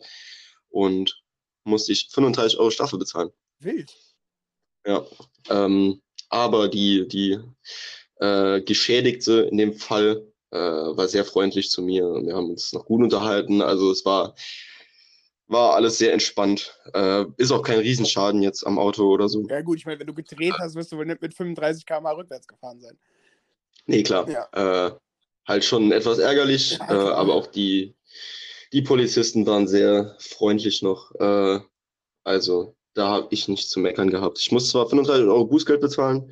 und 0.70 1.24
musste 1.64 1.92
ich 1.92 2.10
35 2.12 2.60
Euro 2.60 2.70
Strafe 2.70 2.98
bezahlen. 2.98 3.32
Wild. 3.60 3.92
Ja. 4.86 5.06
Ähm, 5.50 6.02
aber 6.30 6.68
die, 6.68 7.08
die 7.08 7.40
äh, 8.24 8.62
Geschädigte 8.62 9.42
in 9.52 9.58
dem 9.58 9.74
Fall 9.74 10.26
äh, 10.52 10.58
war 10.58 11.08
sehr 11.08 11.26
freundlich 11.26 11.70
zu 11.70 11.82
mir. 11.82 12.04
Wir 12.24 12.36
haben 12.36 12.52
uns 12.52 12.72
noch 12.72 12.86
gut 12.86 13.02
unterhalten. 13.02 13.62
Also 13.62 13.92
es 13.92 14.06
war, 14.06 14.34
war 15.48 15.74
alles 15.74 15.98
sehr 15.98 16.14
entspannt. 16.14 16.80
Äh, 16.94 17.26
ist 17.38 17.52
auch 17.52 17.64
kein 17.64 17.80
Riesenschaden 17.80 18.42
jetzt 18.42 18.66
am 18.66 18.80
Auto 18.80 19.12
oder 19.12 19.28
so. 19.28 19.46
Ja, 19.50 19.62
gut, 19.62 19.78
ich 19.78 19.86
meine, 19.86 20.00
wenn 20.00 20.08
du 20.08 20.14
gedreht 20.14 20.54
hast, 20.60 20.76
wirst 20.76 20.92
du 20.92 20.98
wohl 20.98 21.06
nicht 21.06 21.22
mit 21.22 21.34
35 21.34 21.86
km/h 21.86 22.12
rückwärts 22.14 22.48
gefahren 22.48 22.80
sein. 22.80 22.98
Nee, 23.88 24.04
klar. 24.04 24.30
Ja. 24.30 24.88
Äh, 24.88 24.92
halt 25.46 25.66
schon 25.66 25.92
etwas 25.92 26.20
ärgerlich, 26.20 26.78
Ja, 26.80 26.92
äh, 26.92 27.14
aber 27.14 27.34
auch 27.34 27.48
die, 27.48 27.94
die 28.72 28.84
Polizisten 28.84 29.46
waren 29.46 29.68
sehr 29.68 30.16
freundlich 30.20 30.82
noch. 30.82 31.14
Äh, 31.16 31.60
also 32.24 32.78
da 32.94 33.10
habe 33.10 33.28
ich 33.32 33.50
nichts 33.50 33.70
zu 33.70 33.82
meckern 33.82 34.10
gehabt. 34.10 34.40
Ich 34.40 34.52
muss 34.54 34.70
zwar 34.70 34.88
35 34.88 35.26
Euro 35.26 35.46
Bußgeld 35.46 35.82
bezahlen, 35.82 36.32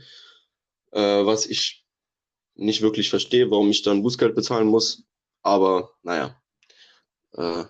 äh, 0.91 1.25
was 1.25 1.47
ich 1.47 1.80
nicht 2.55 2.81
wirklich 2.81 3.09
verstehe, 3.09 3.49
warum 3.51 3.69
ich 3.69 3.81
dann 3.81 4.03
Bußgeld 4.03 4.35
bezahlen 4.35 4.67
muss. 4.67 5.03
Aber 5.41 5.91
naja, 6.03 6.39
äh, 7.33 7.65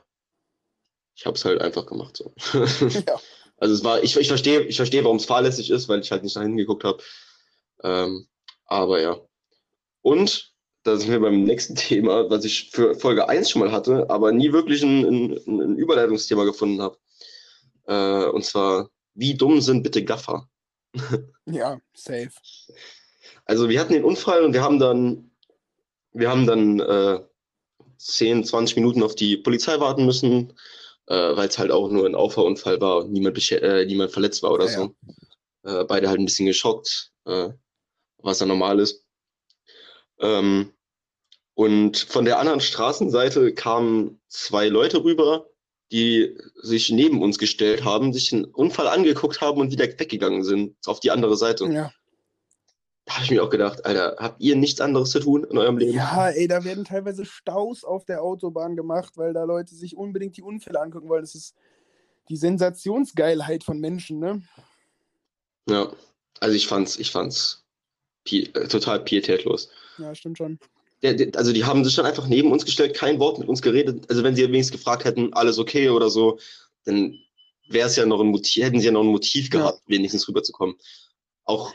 ich 1.16 1.26
habe 1.26 1.36
es 1.36 1.46
halt 1.46 1.62
einfach 1.62 1.86
gemacht 1.86 2.18
so. 2.18 2.34
Ja. 3.08 3.20
Also 3.58 3.76
es 3.76 3.84
war, 3.84 4.04
ich, 4.04 4.18
ich 4.18 4.28
verstehe, 4.28 4.62
ich 4.62 4.76
verstehe, 4.76 5.04
warum 5.04 5.18
es 5.18 5.26
fahrlässig 5.26 5.70
ist, 5.70 5.88
weil 5.88 6.00
ich 6.00 6.12
halt 6.12 6.24
nicht 6.24 6.36
dahin 6.36 6.58
geguckt 6.58 6.84
habe. 6.84 7.04
Ähm, 7.84 8.28
aber 8.66 9.00
ja. 9.00 9.22
Und 10.02 10.52
da 10.82 10.98
sind 10.98 11.12
wir 11.12 11.20
beim 11.20 11.44
nächsten 11.44 11.76
Thema, 11.76 12.28
was 12.30 12.44
ich 12.44 12.72
für 12.72 12.96
Folge 12.96 13.30
1 13.30 13.52
schon 13.52 13.62
mal 13.62 13.72
hatte, 13.72 14.10
aber 14.10 14.32
nie 14.32 14.52
wirklich 14.52 14.82
ein, 14.82 15.06
ein, 15.06 15.32
ein 15.48 15.78
Überleitungsthema 15.78 16.44
gefunden 16.44 16.82
habe. 16.82 16.98
Äh, 17.86 18.30
und 18.32 18.44
zwar, 18.44 18.90
wie 19.14 19.36
dumm 19.36 19.62
sind 19.62 19.84
bitte 19.84 20.04
Gaffer? 20.04 20.50
Ja, 21.46 21.82
safe. 21.94 22.32
Also 23.46 23.70
wir 23.70 23.80
hatten 23.80 23.94
den 23.94 24.04
Unfall 24.04 24.44
und 24.44 24.54
wir 24.54 24.64
haben 24.64 24.80
dann, 24.80 25.32
wir 26.14 26.30
haben 26.30 26.46
dann 26.46 26.80
äh, 26.80 27.20
10, 27.98 28.44
20 28.44 28.76
Minuten 28.76 29.04
auf 29.04 29.16
die 29.16 29.38
Polizei 29.38 29.80
warten 29.80 30.06
müssen, 30.06 30.54
äh, 31.08 31.36
weil 31.36 31.48
es 31.48 31.60
halt 31.60 31.72
auch 31.72 31.90
nur 31.90 32.06
ein 32.06 32.16
Auffahrunfall 32.16 32.82
war 32.82 32.98
und 32.98 33.12
niemand, 33.12 33.52
äh, 33.52 33.86
niemand 33.86 34.12
verletzt 34.12 34.44
war 34.44 34.52
oder 34.52 34.66
Ja, 34.66 34.72
so. 34.72 34.96
Äh, 35.64 35.84
beide 35.86 36.10
halt 36.10 36.20
ein 36.20 36.26
bisschen 36.26 36.48
geschockt, 36.48 37.12
äh, 37.26 37.50
was 38.18 38.40
ja 38.40 38.46
normal 38.46 38.80
ist. 38.80 39.06
Ähm, 40.20 40.74
und 41.54 41.98
von 41.98 42.26
der 42.26 42.40
anderen 42.40 42.62
Straßenseite 42.62 43.54
kamen 43.54 44.22
zwei 44.28 44.68
Leute 44.70 45.04
rüber, 45.04 45.50
die 45.92 46.38
sich 46.56 46.90
neben 46.90 47.22
uns 47.22 47.38
gestellt 47.38 47.84
haben, 47.84 48.14
sich 48.14 48.30
den 48.30 48.46
Unfall 48.46 48.88
angeguckt 48.88 49.42
haben 49.42 49.60
und 49.60 49.72
wieder 49.72 49.86
weggegangen 49.86 50.44
sind 50.44 50.76
auf 50.86 51.02
die 51.02 51.12
andere 51.12 51.36
Seite. 51.36 51.66
Ja. 51.66 51.92
Habe 53.14 53.26
ich 53.26 53.32
mir 53.32 53.44
auch 53.44 53.50
gedacht, 53.50 53.86
Alter, 53.86 54.16
habt 54.20 54.42
ihr 54.42 54.56
nichts 54.56 54.80
anderes 54.80 55.12
zu 55.12 55.20
tun 55.20 55.44
in 55.44 55.58
eurem 55.58 55.78
Leben? 55.78 55.94
Ja, 55.94 56.30
ey, 56.30 56.48
da 56.48 56.64
werden 56.64 56.86
teilweise 56.86 57.26
Staus 57.26 57.84
auf 57.84 58.06
der 58.06 58.24
Autobahn 58.24 58.76
gemacht, 58.76 59.18
weil 59.18 59.34
da 59.34 59.44
Leute 59.44 59.76
sich 59.76 59.98
unbedingt 59.98 60.38
die 60.38 60.42
Unfälle 60.42 60.80
angucken 60.80 61.10
wollen. 61.10 61.24
Das 61.24 61.36
ist 61.36 61.56
die 62.30 62.38
Sensationsgeilheit 62.38 63.64
von 63.64 63.80
Menschen, 63.80 64.20
ne? 64.20 64.42
Ja, 65.70 65.92
also 66.40 66.56
ich 66.56 66.68
fand's, 66.68 66.98
ich 66.98 67.12
fand's 67.12 67.66
pi 68.24 68.44
äh, 68.54 68.68
total 68.68 69.02
pietätlos. 69.04 69.70
Ja, 69.98 70.16
stimmt 70.16 70.38
schon. 70.38 70.60
Der, 71.02 71.14
der, 71.16 71.36
also 71.36 71.52
die 71.52 71.66
haben 71.66 71.84
sich 71.84 71.96
dann 71.96 72.06
einfach 72.06 72.28
neben 72.28 72.52
uns 72.52 72.64
gestellt, 72.66 72.96
kein 72.96 73.20
Wort 73.20 73.40
mit 73.40 73.50
uns 73.50 73.62
geredet. 73.62 74.06
Also 74.10 74.24
wenn 74.24 74.36
sie 74.36 74.44
wenigstens 74.44 74.78
gefragt 74.78 75.04
hätten, 75.04 75.34
alles 75.34 75.60
okay 75.60 75.90
oder 75.90 76.10
so, 76.10 76.40
dann 76.86 77.18
wäre 77.68 77.88
es 77.88 77.96
ja 77.96 78.06
noch 78.06 78.22
ein 78.22 78.28
Motiv, 78.28 78.64
hätten 78.64 78.80
sie 78.80 78.86
ja 78.86 78.92
noch 78.92 79.02
ein 79.02 79.08
Motiv 79.08 79.52
Ja. 79.54 79.60
gehabt, 79.60 79.82
wenigstens 79.88 80.28
rüberzukommen. 80.28 80.76
Auch 81.44 81.74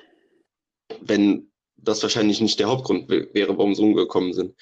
wenn 1.02 1.50
das 1.76 2.02
wahrscheinlich 2.02 2.40
nicht 2.40 2.58
der 2.58 2.68
Hauptgrund 2.68 3.10
wä- 3.10 3.32
wäre, 3.34 3.56
warum 3.56 3.74
sie 3.74 3.82
umgekommen 3.82 4.32
sind. 4.32 4.54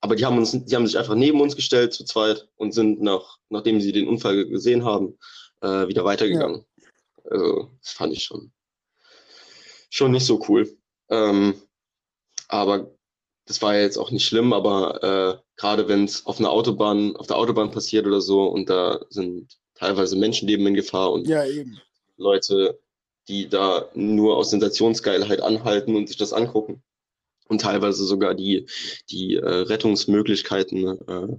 Aber 0.00 0.14
die 0.14 0.24
haben 0.24 0.38
uns, 0.38 0.52
die 0.52 0.76
haben 0.76 0.86
sich 0.86 0.96
einfach 0.98 1.16
neben 1.16 1.40
uns 1.40 1.56
gestellt 1.56 1.92
zu 1.92 2.04
zweit 2.04 2.48
und 2.56 2.72
sind 2.72 3.00
nach, 3.02 3.38
nachdem 3.48 3.80
sie 3.80 3.92
den 3.92 4.06
Unfall 4.06 4.46
gesehen 4.46 4.84
haben, 4.84 5.18
äh, 5.60 5.88
wieder 5.88 6.04
weitergegangen. 6.04 6.64
Also, 7.24 7.70
das 7.82 7.92
fand 7.92 8.12
ich 8.12 8.22
schon, 8.22 8.52
schon 9.90 10.12
nicht 10.12 10.24
so 10.26 10.44
cool. 10.48 10.72
Ähm, 11.10 11.60
aber 12.48 12.90
das 13.46 13.60
war 13.60 13.74
ja 13.74 13.80
jetzt 13.80 13.96
auch 13.96 14.10
nicht 14.10 14.24
schlimm, 14.24 14.52
aber 14.52 15.02
äh, 15.02 15.42
gerade 15.56 15.88
wenn 15.88 16.04
es 16.04 16.26
auf 16.26 16.38
einer 16.38 16.50
Autobahn, 16.50 17.16
auf 17.16 17.26
der 17.26 17.36
Autobahn 17.36 17.70
passiert 17.70 18.06
oder 18.06 18.20
so 18.20 18.44
und 18.44 18.70
da 18.70 19.00
sind 19.08 19.58
teilweise 19.74 20.16
Menschenleben 20.16 20.66
in 20.66 20.74
Gefahr 20.74 21.12
und 21.12 21.26
Ja. 21.26 21.44
Leute, 22.16 22.78
die 23.28 23.48
da 23.48 23.88
nur 23.94 24.36
aus 24.36 24.50
Sensationsgeilheit 24.50 25.40
anhalten 25.40 25.96
und 25.96 26.08
sich 26.08 26.16
das 26.16 26.32
angucken 26.32 26.82
und 27.48 27.60
teilweise 27.60 28.04
sogar 28.04 28.34
die, 28.34 28.66
die 29.10 29.36
äh, 29.36 29.44
Rettungsmöglichkeiten 29.44 30.98
äh, 31.08 31.36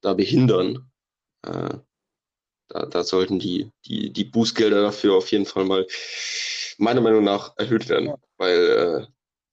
da 0.00 0.14
behindern. 0.14 0.90
Äh, 1.42 1.78
da, 2.68 2.86
da 2.86 3.04
sollten 3.04 3.38
die, 3.38 3.70
die, 3.86 4.12
die 4.12 4.24
Bußgelder 4.24 4.82
dafür 4.82 5.14
auf 5.14 5.30
jeden 5.30 5.46
Fall 5.46 5.64
mal 5.64 5.86
meiner 6.78 7.00
Meinung 7.00 7.24
nach 7.24 7.54
erhöht 7.56 7.88
werden, 7.88 8.14
weil 8.36 8.58
äh, 8.58 9.06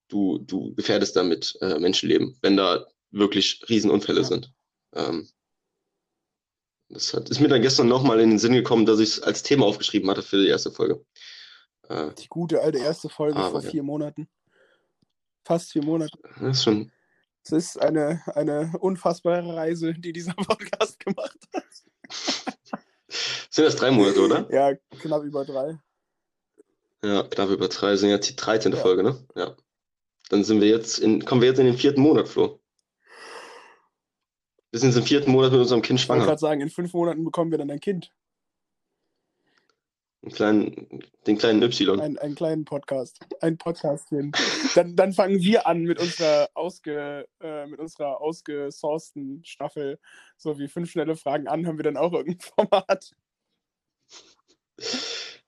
du, 0.10 0.40
du 0.40 0.76
gefährdest 0.76 1.16
damit 1.16 1.58
äh, 1.62 1.80
Menschenleben, 1.80 2.38
wenn 2.42 2.58
da 2.58 2.86
wirklich 3.12 3.64
Riesenunfälle 3.70 4.22
Ja. 4.22 4.26
sind. 4.26 4.52
Ähm, 4.94 5.30
das 6.96 7.14
hat, 7.14 7.30
ist 7.30 7.40
mir 7.40 7.48
dann 7.50 7.62
gestern 7.62 7.88
nochmal 7.88 8.20
in 8.20 8.32
den 8.32 8.40
Sinn 8.40 8.54
gekommen, 8.54 8.86
dass 8.86 9.00
ich 9.00 9.10
es 9.10 9.22
als 9.24 9.44
Thema 9.44 9.66
aufgeschrieben 9.66 10.10
hatte 10.10 10.24
für 10.24 10.38
die 10.42 10.48
erste 10.48 10.72
Folge. 10.72 11.06
Äh, 11.90 12.12
Die 12.18 12.28
gute 12.28 12.62
alte 12.62 12.80
erste 12.80 13.10
Folge 13.10 13.38
Aber 13.38 13.52
vor 13.52 13.62
ja. 13.64 13.70
vier 13.70 13.84
Monaten. 13.84 14.28
Fast 15.44 15.72
vier 15.72 15.84
Monate. 15.84 16.18
das 16.40 16.58
ist 16.58 16.64
schon, 16.64 16.92
Es 17.44 17.52
ist 17.52 17.80
eine, 17.82 18.22
eine 18.34 18.74
unfassbare 18.80 19.56
Reise, 19.56 19.94
die 19.94 20.12
dieser 20.14 20.34
Podcast 20.36 21.00
gemacht 21.00 21.38
hat. 21.54 21.64
sind 23.52 23.66
das 23.66 23.76
drei 23.76 23.92
Monate, 23.92 24.20
oder? 24.22 24.48
Ja, 24.52 24.74
knapp 25.00 25.24
über 25.24 25.46
drei. 25.46 25.78
Ja, 27.04 27.24
knapp 27.24 27.50
über 27.50 27.68
drei, 27.68 27.96
sind 27.98 28.10
jetzt 28.10 28.30
die 28.30 28.36
13. 28.36 28.72
Ja. 28.72 28.80
Folge, 28.80 29.04
ne? 29.04 29.24
Ja. 29.36 29.56
Dann 30.30 30.44
sind 30.44 30.62
wir 30.62 30.70
jetzt 30.70 30.98
in, 30.98 31.24
kommen 31.24 31.42
wir 31.42 31.50
jetzt 31.50 31.60
in 31.60 31.68
den 31.68 31.78
vierten 31.78 32.02
Monat, 32.02 32.28
Flo. 32.28 32.60
Wir 34.76 34.82
sind 34.82 34.94
im 34.94 35.04
vierten 35.04 35.32
Monat 35.32 35.54
mit 35.54 35.62
unserem 35.62 35.82
Kind 35.82 36.02
Ich 36.02 36.10
wollte 36.10 36.20
schwanger. 36.20 36.32
gerade 36.32 36.40
sagen, 36.42 36.60
in 36.60 36.70
fünf 36.70 36.92
Monaten 36.92 37.24
bekommen 37.24 37.50
wir 37.50 37.58
dann 37.58 37.72
ein 37.72 37.80
Kind. 37.80 38.12
Den 40.22 40.34
kleinen, 40.34 41.02
den 41.26 41.38
kleinen 41.38 41.64
Y. 41.64 41.98
Ein, 42.02 42.18
einen 42.18 42.36
kleinen 42.36 42.66
Podcast. 42.66 43.26
Ein 43.40 43.58
Podcastchen. 43.58 44.34
Dann, 44.76 44.98
dann 44.98 45.14
fangen 45.14 45.40
wir 45.40 45.66
an 45.66 45.84
mit 45.84 45.98
unserer, 45.98 46.50
ausge, 46.56 47.26
äh, 47.40 47.68
mit 47.68 47.80
unserer 47.80 48.20
ausgesourcten 48.20 49.46
Staffel. 49.46 49.98
So 50.36 50.60
wie 50.60 50.68
fünf 50.68 50.92
schnelle 50.92 51.16
Fragen 51.16 51.48
an, 51.48 51.66
haben 51.66 51.78
wir 51.78 51.84
dann 51.84 51.96
auch 51.96 52.12
irgendein 52.12 52.42
Format. 52.70 53.12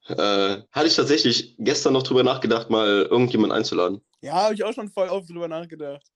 Äh, 0.07 0.61
hatte 0.71 0.87
ich 0.87 0.95
tatsächlich 0.95 1.57
gestern 1.59 1.91
noch 1.91 2.03
drüber 2.03 2.23
nachgedacht, 2.23 2.69
mal 2.69 3.05
irgendjemand 3.11 3.51
einzuladen. 3.51 3.99
Ja, 4.21 4.35
habe 4.35 4.53
ich 4.53 4.63
auch 4.63 4.71
schon 4.71 4.87
voll 4.87 5.09
oft 5.09 5.29
drüber 5.29 5.49
nachgedacht. 5.49 6.13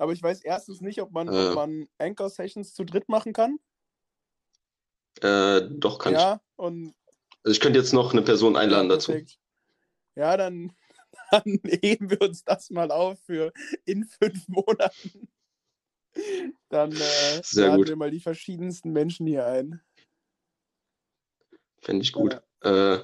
Aber 0.00 0.14
ich 0.14 0.22
weiß 0.22 0.40
erstens 0.40 0.80
nicht, 0.80 1.02
ob 1.02 1.12
man, 1.12 1.28
Äh. 1.28 1.48
ob 1.48 1.56
man 1.56 1.86
Anchor-Sessions 1.98 2.72
zu 2.72 2.84
dritt 2.84 3.10
machen 3.10 3.34
kann. 3.34 3.60
Äh, 5.20 5.68
doch, 5.68 5.98
kann 5.98 6.14
ich. 6.14 6.18
ja, 6.18 6.40
und 6.56 6.94
Also 7.44 7.52
ich 7.52 7.60
könnte 7.60 7.78
jetzt 7.78 7.92
noch 7.92 8.12
eine 8.12 8.22
Person 8.22 8.56
einladen 8.56 8.88
ja, 8.88 8.96
dazu. 8.96 9.12
Ja, 10.14 10.38
dann, 10.38 10.72
dann 11.30 11.60
heben 11.82 12.10
wir 12.10 12.22
uns 12.22 12.42
das 12.44 12.70
mal 12.70 12.90
auf 12.90 13.20
für 13.20 13.52
in 13.84 14.04
fünf 14.04 14.48
Monaten. 14.48 15.28
Dann 16.70 16.92
äh, 16.92 17.42
Sehr 17.44 17.68
laden 17.68 17.86
wir 17.86 17.96
mal 17.96 18.10
die 18.10 18.20
verschiedensten 18.20 18.92
Menschen 18.92 19.26
hier 19.26 19.44
ein. 19.44 19.82
Fände 21.82 22.02
ich 22.02 22.12
gut. 22.12 22.40
Äh, 22.62 23.00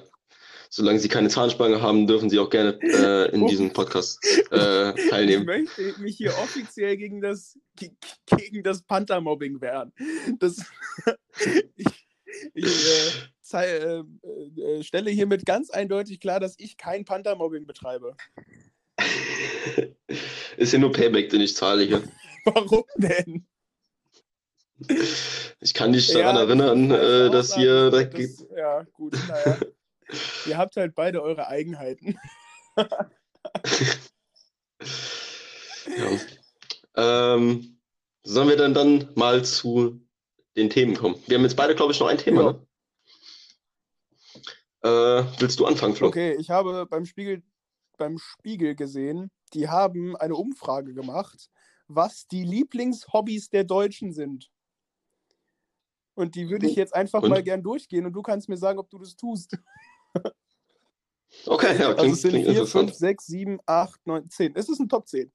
solange 0.69 0.99
Sie 0.99 1.07
keine 1.09 1.29
Zahnspange 1.29 1.81
haben, 1.81 2.07
dürfen 2.07 2.29
Sie 2.29 2.39
auch 2.39 2.49
gerne 2.49 2.79
äh, 2.81 3.29
in 3.33 3.47
diesem 3.47 3.71
Podcast 3.73 4.19
äh, 4.51 4.89
Ich 4.99 5.09
teilnehmen. 5.09 5.45
möchte 5.45 5.93
mich 5.99 6.17
hier 6.17 6.33
offiziell 6.37 6.97
gegen 6.97 7.21
das, 7.21 7.57
ge- 7.75 7.91
gegen 8.37 8.63
das 8.63 8.81
Panther-Mobbing 8.83 9.61
wehren. 9.61 9.93
Das, 10.39 10.57
ich 11.75 11.87
ich 12.53 12.65
äh, 13.53 13.99
äh, 13.99 14.03
äh, 14.61 14.83
stelle 14.83 15.09
hiermit 15.11 15.45
ganz 15.45 15.69
eindeutig 15.69 16.19
klar, 16.19 16.39
dass 16.39 16.55
ich 16.59 16.77
kein 16.77 17.05
Panther-Mobbing 17.05 17.65
betreibe. 17.65 18.15
Ist 20.57 20.73
ja 20.73 20.79
nur 20.79 20.91
Payback, 20.91 21.29
den 21.29 21.41
ich 21.41 21.55
zahle 21.55 21.83
hier. 21.83 22.03
Warum 22.45 22.83
denn? 22.97 23.45
Ich 25.59 25.73
kann 25.73 25.91
dich 25.93 26.07
daran 26.13 26.35
Ja, 26.35 26.41
erinnern, 26.43 26.89
das 26.89 27.31
dass 27.31 27.57
ihr 27.57 27.89
direkt. 27.89 28.13
Das, 28.13 28.45
Ja, 28.55 28.83
gut, 28.93 29.15
naja. 29.27 29.57
Ihr 30.45 30.57
habt 30.57 30.75
halt 30.77 30.95
beide 30.95 31.21
eure 31.21 31.47
Eigenheiten. 31.47 32.17
Ja. 36.95 37.35
Ähm, 37.35 37.79
sollen 38.23 38.49
wir 38.49 38.57
dann, 38.57 38.73
dann 38.73 39.09
mal 39.15 39.43
zu 39.45 40.01
den 40.55 40.69
Themen 40.69 40.95
kommen? 40.95 41.15
Wir 41.27 41.37
haben 41.37 41.43
jetzt 41.43 41.55
beide, 41.55 41.75
glaube 41.75 41.93
ich, 41.93 41.99
noch 41.99 42.07
ein 42.07 42.17
Thema. 42.17 42.41
Ja. 42.41 42.51
Ne? 42.51 42.67
Äh, 44.83 45.41
willst 45.41 45.59
du 45.59 45.65
anfangen, 45.65 45.95
Flo? 45.95 46.07
Okay, 46.07 46.35
ich 46.39 46.49
habe 46.49 46.85
beim 46.85 47.05
Spiegel, 47.05 47.43
beim 47.97 48.17
Spiegel 48.17 48.75
gesehen, 48.75 49.31
die 49.53 49.69
haben 49.69 50.15
eine 50.17 50.35
Umfrage 50.35 50.93
gemacht, 50.93 51.49
was 51.87 52.27
die 52.27 52.43
Lieblingshobbys 52.43 53.49
der 53.49 53.63
Deutschen 53.63 54.11
sind. 54.11 54.51
Und 56.15 56.35
die 56.35 56.49
würde 56.49 56.67
ich 56.67 56.75
jetzt 56.75 56.95
einfach 56.95 57.21
Und? 57.21 57.29
mal 57.29 57.43
gern 57.43 57.63
durchgehen 57.63 58.05
und 58.05 58.13
du 58.13 58.21
kannst 58.21 58.49
mir 58.49 58.57
sagen, 58.57 58.79
ob 58.79 58.89
du 58.89 58.97
das 58.97 59.15
tust. 59.15 59.57
Okay, 61.45 61.77
ja, 61.77 61.89
Also 61.89 61.95
klingt, 62.01 62.13
es 62.15 62.21
sind 62.21 62.31
klingt 62.31 62.45
4, 62.45 62.53
interessant. 62.55 62.89
5, 62.89 62.99
6, 62.99 63.25
7, 63.25 63.59
8, 63.65 64.07
9, 64.07 64.29
10. 64.29 64.55
Es 64.55 64.69
ist 64.69 64.79
ein 64.79 64.89
Top 64.89 65.07
10. 65.07 65.31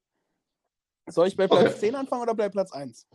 Soll 1.07 1.27
ich 1.27 1.35
bei 1.35 1.47
Platz 1.47 1.69
Okay. 1.69 1.79
10 1.79 1.95
anfangen 1.95 2.23
oder 2.23 2.35
bei 2.35 2.49
Platz 2.49 2.71
1? 2.71 3.07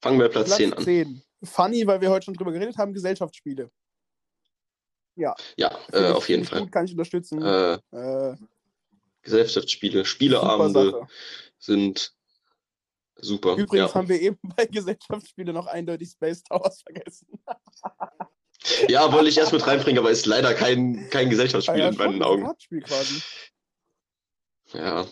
Fangen 0.00 0.18
wir 0.18 0.28
Platz 0.28 0.46
Platz 0.46 0.56
10 0.56 0.72
an. 0.72 0.82
10. 0.84 1.22
Funny, 1.42 1.86
weil 1.86 2.00
wir 2.00 2.10
heute 2.10 2.24
schon 2.24 2.34
drüber 2.34 2.52
geredet 2.52 2.76
haben, 2.78 2.92
Gesellschaftsspiele. 2.92 3.70
Ja, 5.16 5.34
Finde 5.90 6.08
äh, 6.08 6.12
auf 6.12 6.28
jeden 6.28 6.44
Fall. 6.44 6.60
Gut, 6.60 6.72
kann 6.72 6.86
ich 6.86 6.92
unterstützen. 6.92 7.40
Äh, 7.42 7.78
Äh, 7.92 8.36
Gesellschaftsspiele, 9.22 10.04
Spieleabende 10.04 11.06
sind 11.58 12.14
super. 13.16 13.56
Übrigens 13.56 13.90
ja. 13.90 13.94
haben 13.94 14.08
wir 14.08 14.20
eben 14.20 14.38
bei 14.56 14.66
Gesellschaftsspiele 14.66 15.52
noch 15.52 15.66
eindeutig 15.66 16.10
Space 16.10 16.42
Towers 16.42 16.82
vergessen. 16.82 17.26
ja, 18.88 19.12
wollte 19.12 19.28
ich 19.28 19.38
erst 19.38 19.52
mit 19.52 19.66
reinbringen, 19.66 19.98
aber 19.98 20.10
ist 20.10 20.26
leider 20.26 20.54
kein, 20.54 21.08
kein 21.10 21.30
Gesellschaftsspiel 21.30 21.80
ja, 21.80 21.88
in 21.88 21.96
meinen 21.96 22.22
Augen. 22.22 22.46
Ein 22.46 22.80
quasi. 22.82 23.22
Ja. 24.72 25.02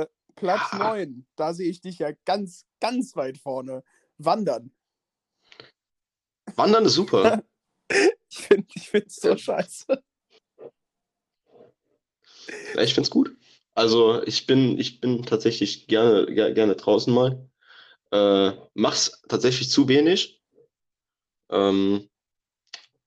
Äh, 0.00 0.06
Platz 0.36 0.72
ja. 0.72 0.78
9, 0.78 1.26
da 1.36 1.54
sehe 1.54 1.68
ich 1.68 1.80
dich 1.80 1.98
ja 1.98 2.10
ganz, 2.24 2.66
ganz 2.80 3.16
weit 3.16 3.38
vorne. 3.38 3.82
Wandern. 4.18 4.72
Wandern 6.56 6.84
ist 6.84 6.94
super. 6.94 7.42
ich 7.88 8.38
finde 8.38 8.66
es 8.74 8.92
ich 8.94 9.14
so 9.14 9.28
ja. 9.28 9.38
scheiße. 9.38 10.02
Ja, 12.74 12.82
ich 12.82 12.94
finde 12.94 13.06
es 13.06 13.10
gut. 13.10 13.36
Also 13.74 14.22
ich 14.24 14.46
bin, 14.46 14.78
ich 14.78 15.00
bin 15.00 15.24
tatsächlich 15.24 15.86
gerne, 15.86 16.26
gerne 16.32 16.76
draußen 16.76 17.12
mal. 17.12 17.48
Äh, 18.10 18.52
mach's 18.74 19.22
tatsächlich 19.28 19.70
zu 19.70 19.88
wenig. 19.88 20.42
Ähm, 21.50 22.10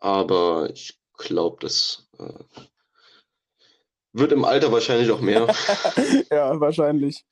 aber 0.06 0.70
ich 0.72 1.00
glaube, 1.18 1.58
das 1.62 2.08
äh, 2.20 2.44
wird 4.14 4.32
im 4.32 4.46
Alter 4.46 4.72
wahrscheinlich 4.72 5.10
auch 5.10 5.20
mehr. 5.20 5.48
ja, 6.32 6.60
wahrscheinlich. 6.60 7.26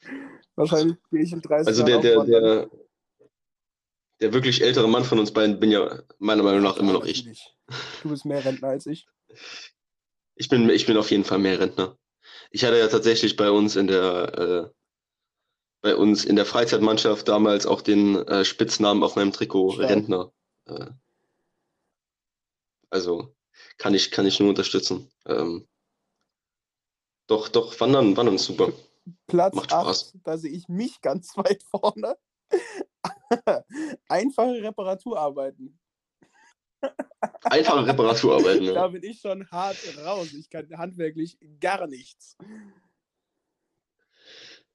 Wahrscheinlich 0.56 0.98
gehe 1.12 1.22
ich 1.22 1.32
in 1.32 1.42
30 1.42 1.68
Also 1.68 1.84
der, 1.84 2.00
der, 2.00 2.24
der, 2.24 2.70
der 4.22 4.34
wirklich 4.34 4.64
ältere 4.64 4.90
Mann 4.90 5.04
von 5.04 5.20
uns 5.20 5.32
beiden 5.32 5.60
bin 5.60 5.70
ja 5.70 6.02
meiner 6.18 6.42
Meinung 6.42 6.64
nach 6.64 6.78
immer 6.78 6.94
noch 6.94 7.06
ich. 7.06 7.24
Du 8.02 8.10
bist 8.10 8.26
mehr 8.26 8.44
Rentner 8.44 8.70
als 8.70 8.88
ich. 8.88 9.06
Ich 10.36 10.50
bin, 10.50 10.68
ich 10.72 10.88
bin 10.88 10.98
auf 10.98 11.12
jeden 11.12 11.26
Fall 11.26 11.38
mehr 11.38 11.60
Rentner. 11.60 11.96
Ich 12.50 12.66
hatte 12.66 12.80
ja 12.80 12.88
tatsächlich 12.88 13.36
bei 13.36 13.52
uns 13.52 13.76
in 13.76 13.86
der 13.86 14.40
äh, 14.40 14.70
bei 15.84 15.96
uns 15.96 16.26
in 16.26 16.36
der 16.36 16.46
Freizeitmannschaft 16.46 17.28
damals 17.28 17.68
auch 17.68 17.82
den 17.82 18.16
äh, 18.28 18.44
Spitznamen 18.44 19.04
auf 19.04 19.16
meinem 19.16 19.32
Trikot 19.32 19.74
Stark. 19.74 19.90
Rentner. 19.92 20.34
Äh, 20.66 20.88
also 22.94 23.36
kann 23.78 23.94
ich, 23.96 24.12
kann 24.12 24.26
ich 24.26 24.40
nur 24.40 24.50
unterstützen. 24.50 25.12
Ähm, 25.26 25.68
doch, 27.28 27.50
doch, 27.50 27.80
Wandern, 27.80 28.16
Wandern 28.16 28.36
ist 28.36 28.46
super. 28.46 28.72
Platz 29.28 29.56
Macht 29.56 29.72
Spaß. 29.72 30.14
8, 30.16 30.22
da 30.24 30.38
sehe 30.38 30.52
ich 30.52 30.68
mich 30.68 31.02
ganz 31.02 31.36
weit 31.38 31.64
vorne. 31.64 32.16
Einfache 34.08 34.62
Reparaturarbeiten. 34.62 35.80
Einfache 37.44 37.88
Reparaturarbeiten, 37.88 38.66
ja. 38.66 38.74
Da 38.74 38.88
bin 38.90 39.04
ich 39.04 39.20
schon 39.20 39.50
hart 39.50 39.78
raus. 40.06 40.32
Ich 40.34 40.50
kann 40.50 40.70
handwerklich 40.78 41.38
gar 41.60 41.88
nichts. 41.88 42.38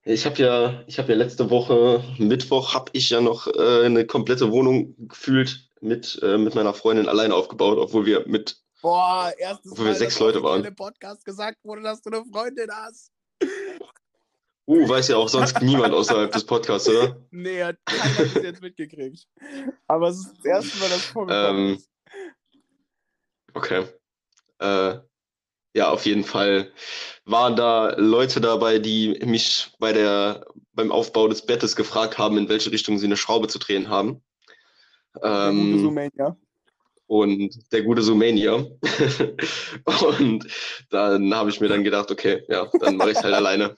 Ich 0.02 0.24
habe 0.24 0.38
ja, 0.38 0.84
ich 0.86 0.98
habe 0.98 1.12
ja 1.12 1.18
letzte 1.18 1.50
Woche 1.50 2.02
Mittwoch 2.18 2.74
habe 2.74 2.90
ich 2.94 3.10
ja 3.10 3.20
noch 3.20 3.46
äh, 3.46 3.84
eine 3.84 4.06
komplette 4.06 4.50
Wohnung 4.50 4.94
gefühlt 5.06 5.67
mit, 5.80 6.20
äh, 6.22 6.38
mit 6.38 6.54
meiner 6.54 6.74
Freundin 6.74 7.08
allein 7.08 7.32
aufgebaut, 7.32 7.78
obwohl 7.78 8.06
wir 8.06 8.26
mit 8.26 8.60
Boah, 8.80 9.32
erstes 9.36 9.72
obwohl 9.72 9.86
wir 9.86 9.92
Mal, 9.92 9.98
sechs 9.98 10.18
Leute 10.18 10.42
waren. 10.42 10.64
In 10.64 10.74
Podcast 10.74 11.24
gesagt 11.24 11.58
wurde, 11.64 11.82
dass 11.82 12.00
du 12.00 12.10
eine 12.10 12.24
Freundin 12.24 12.70
hast. 12.72 13.12
Uh, 14.66 14.86
weiß 14.86 15.08
ja 15.08 15.16
auch 15.16 15.30
sonst 15.30 15.62
niemand 15.62 15.94
außerhalb 15.94 16.30
des 16.30 16.44
Podcasts, 16.44 16.88
oder? 16.88 17.16
Nee, 17.30 17.64
hat 17.64 17.76
keiner 17.86 18.28
bis 18.28 18.34
jetzt 18.34 18.60
mitgekriegt. 18.60 19.26
Aber 19.86 20.08
es 20.08 20.18
ist 20.18 20.36
das 20.36 20.44
erste 20.44 20.78
Mal, 20.78 20.88
dass 20.90 21.04
vorgekommen 21.06 21.68
ähm, 21.68 21.74
ist. 21.76 21.90
Okay. 23.54 23.86
Äh, 24.58 24.98
ja, 25.74 25.90
auf 25.90 26.04
jeden 26.06 26.24
Fall 26.24 26.72
waren 27.24 27.56
da 27.56 27.94
Leute 27.96 28.40
dabei, 28.40 28.78
die 28.78 29.18
mich 29.24 29.72
bei 29.78 29.92
der, 29.92 30.46
beim 30.72 30.92
Aufbau 30.92 31.28
des 31.28 31.46
Bettes 31.46 31.74
gefragt 31.74 32.18
haben, 32.18 32.36
in 32.36 32.48
welche 32.48 32.70
Richtung 32.70 32.98
sie 32.98 33.06
eine 33.06 33.16
Schraube 33.16 33.48
zu 33.48 33.58
drehen 33.58 33.88
haben. 33.88 34.22
Der 35.22 35.48
ähm, 35.48 35.72
gute 35.72 35.82
Sumania. 35.82 36.36
Und 37.06 37.72
der 37.72 37.82
gute 37.82 38.02
Sumania. 38.02 38.54
und 40.18 40.46
dann 40.90 41.34
habe 41.34 41.50
ich 41.50 41.60
mir 41.60 41.68
dann 41.68 41.84
gedacht, 41.84 42.10
okay, 42.10 42.42
ja, 42.48 42.68
dann 42.80 42.96
mache 42.96 43.12
ich 43.12 43.16
es 43.16 43.24
halt 43.24 43.34
alleine. 43.34 43.74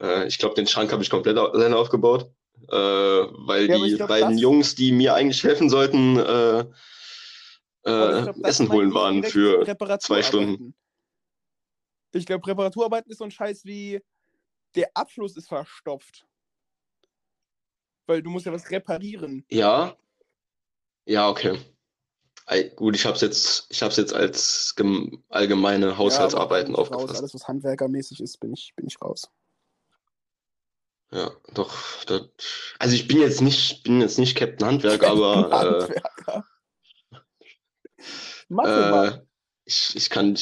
Äh, 0.00 0.26
ich 0.26 0.38
glaube, 0.38 0.54
den 0.54 0.66
Schrank 0.66 0.92
habe 0.92 1.02
ich 1.02 1.10
komplett 1.10 1.38
alleine 1.38 1.76
aufgebaut. 1.76 2.30
Äh, 2.68 2.76
weil 2.76 3.68
ja, 3.68 3.78
die 3.78 3.94
glaub, 3.96 4.08
beiden 4.08 4.38
Jungs, 4.38 4.74
die 4.74 4.92
mir 4.92 5.14
eigentlich 5.14 5.42
helfen 5.42 5.68
sollten, 5.68 6.16
äh, 6.18 6.60
äh, 6.60 6.64
glaub, 7.82 8.36
Essen 8.44 8.70
holen 8.70 8.94
waren 8.94 9.22
für 9.22 9.66
zwei 9.98 10.22
Stunden. 10.22 10.74
Ich 12.12 12.26
glaube, 12.26 12.46
Reparaturarbeiten 12.46 13.10
ist 13.10 13.18
so 13.18 13.24
ein 13.24 13.30
Scheiß 13.30 13.64
wie 13.64 14.00
der 14.74 14.90
Abschluss 14.94 15.36
ist 15.36 15.48
verstopft. 15.48 16.26
Weil 18.06 18.22
du 18.22 18.30
musst 18.30 18.46
ja 18.46 18.52
was 18.52 18.70
reparieren. 18.70 19.44
Ja. 19.48 19.96
Ja, 21.06 21.28
okay. 21.28 21.58
Gut, 22.76 22.94
ich 22.94 23.06
habe 23.06 23.14
es 23.14 23.22
jetzt, 23.22 23.66
ich 23.70 23.82
hab's 23.82 23.96
jetzt 23.96 24.12
als 24.12 24.74
allgemeine 25.30 25.96
Haushaltsarbeiten 25.96 26.74
ja, 26.74 26.78
aufgefasst. 26.78 27.10
Raus. 27.10 27.18
Alles, 27.18 27.34
was 27.34 27.48
handwerkermäßig 27.48 28.20
ist, 28.20 28.38
bin 28.38 28.52
ich, 28.52 28.74
bin 28.76 28.86
ich 28.86 29.00
raus. 29.00 29.30
Ja, 31.10 31.30
doch. 31.54 32.04
Das, 32.04 32.22
also 32.78 32.94
ich 32.94 33.08
bin 33.08 33.20
jetzt 33.20 33.40
nicht, 33.40 33.82
bin 33.84 34.00
jetzt 34.00 34.18
nicht 34.18 34.36
Captain 34.36 34.66
Handwerk, 34.66 35.04
aber 35.04 35.50
Handwerker. 35.50 36.44
Mathe, 38.48 39.22
äh, 39.22 39.26
ich, 39.64 39.96
ich 39.96 40.10
kann 40.10 40.36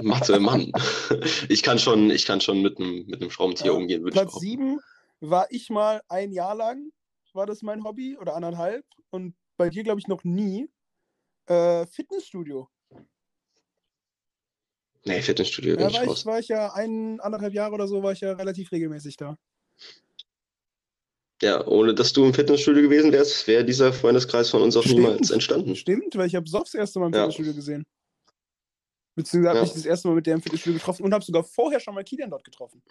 Mathe, 0.00 0.38
Mann. 0.38 0.72
ich 1.48 1.62
kann 1.62 1.78
schon, 1.78 2.10
ich 2.10 2.24
kann 2.24 2.40
schon 2.40 2.62
mit 2.62 2.78
einem 2.78 3.06
mit 3.06 3.20
einem 3.20 3.30
Schraubenzieher 3.30 3.72
ja, 3.72 3.78
umgehen, 3.78 4.02
würde 4.04 4.12
Platz 4.12 4.38
7 4.38 4.78
war 5.22 5.46
ich 5.50 5.70
mal 5.70 6.02
ein 6.08 6.32
Jahr 6.32 6.54
lang, 6.54 6.92
war 7.32 7.46
das 7.46 7.62
mein 7.62 7.84
Hobby 7.84 8.18
oder 8.18 8.34
anderthalb 8.34 8.84
und 9.10 9.34
bei 9.56 9.70
dir 9.70 9.84
glaube 9.84 10.00
ich 10.00 10.08
noch 10.08 10.24
nie. 10.24 10.68
Äh, 11.46 11.86
Fitnessstudio. 11.86 12.68
Nee, 15.04 15.22
Fitnessstudio 15.22 15.76
ja, 15.78 15.92
war 15.92 16.04
ich, 16.04 16.26
war 16.26 16.38
ich 16.38 16.48
ja 16.48 16.72
ein, 16.74 17.18
anderthalb 17.20 17.54
Jahre 17.54 17.74
oder 17.74 17.88
so, 17.88 18.02
war 18.02 18.12
ich 18.12 18.20
ja 18.20 18.32
relativ 18.32 18.70
regelmäßig 18.70 19.16
da. 19.16 19.36
Ja, 21.40 21.66
ohne 21.66 21.94
dass 21.94 22.12
du 22.12 22.24
im 22.24 22.34
Fitnessstudio 22.34 22.82
gewesen 22.82 23.10
wärst, 23.10 23.48
wäre 23.48 23.64
dieser 23.64 23.92
Freundeskreis 23.92 24.50
von 24.50 24.62
uns 24.62 24.76
auch 24.76 24.82
Stimmt. 24.82 25.00
niemals 25.00 25.30
entstanden. 25.30 25.74
Stimmt, 25.74 26.16
weil 26.16 26.28
ich 26.28 26.36
habe 26.36 26.48
Sof 26.48 26.64
das 26.64 26.74
erste 26.74 27.00
Mal 27.00 27.06
im 27.06 27.14
ja. 27.14 27.20
Fitnessstudio 27.20 27.54
gesehen. 27.54 27.84
Beziehungsweise 29.16 29.48
habe 29.50 29.58
ja. 29.58 29.64
ich 29.64 29.72
das 29.72 29.86
erste 29.86 30.08
Mal 30.08 30.14
mit 30.14 30.26
der 30.26 30.34
im 30.34 30.42
Fitnessstudio 30.42 30.78
getroffen 30.78 31.04
und 31.04 31.12
habe 31.12 31.24
sogar 31.24 31.42
vorher 31.42 31.80
schon 31.80 31.94
mal 31.94 32.04
Kilian 32.04 32.30
dort 32.30 32.44
getroffen. 32.44 32.82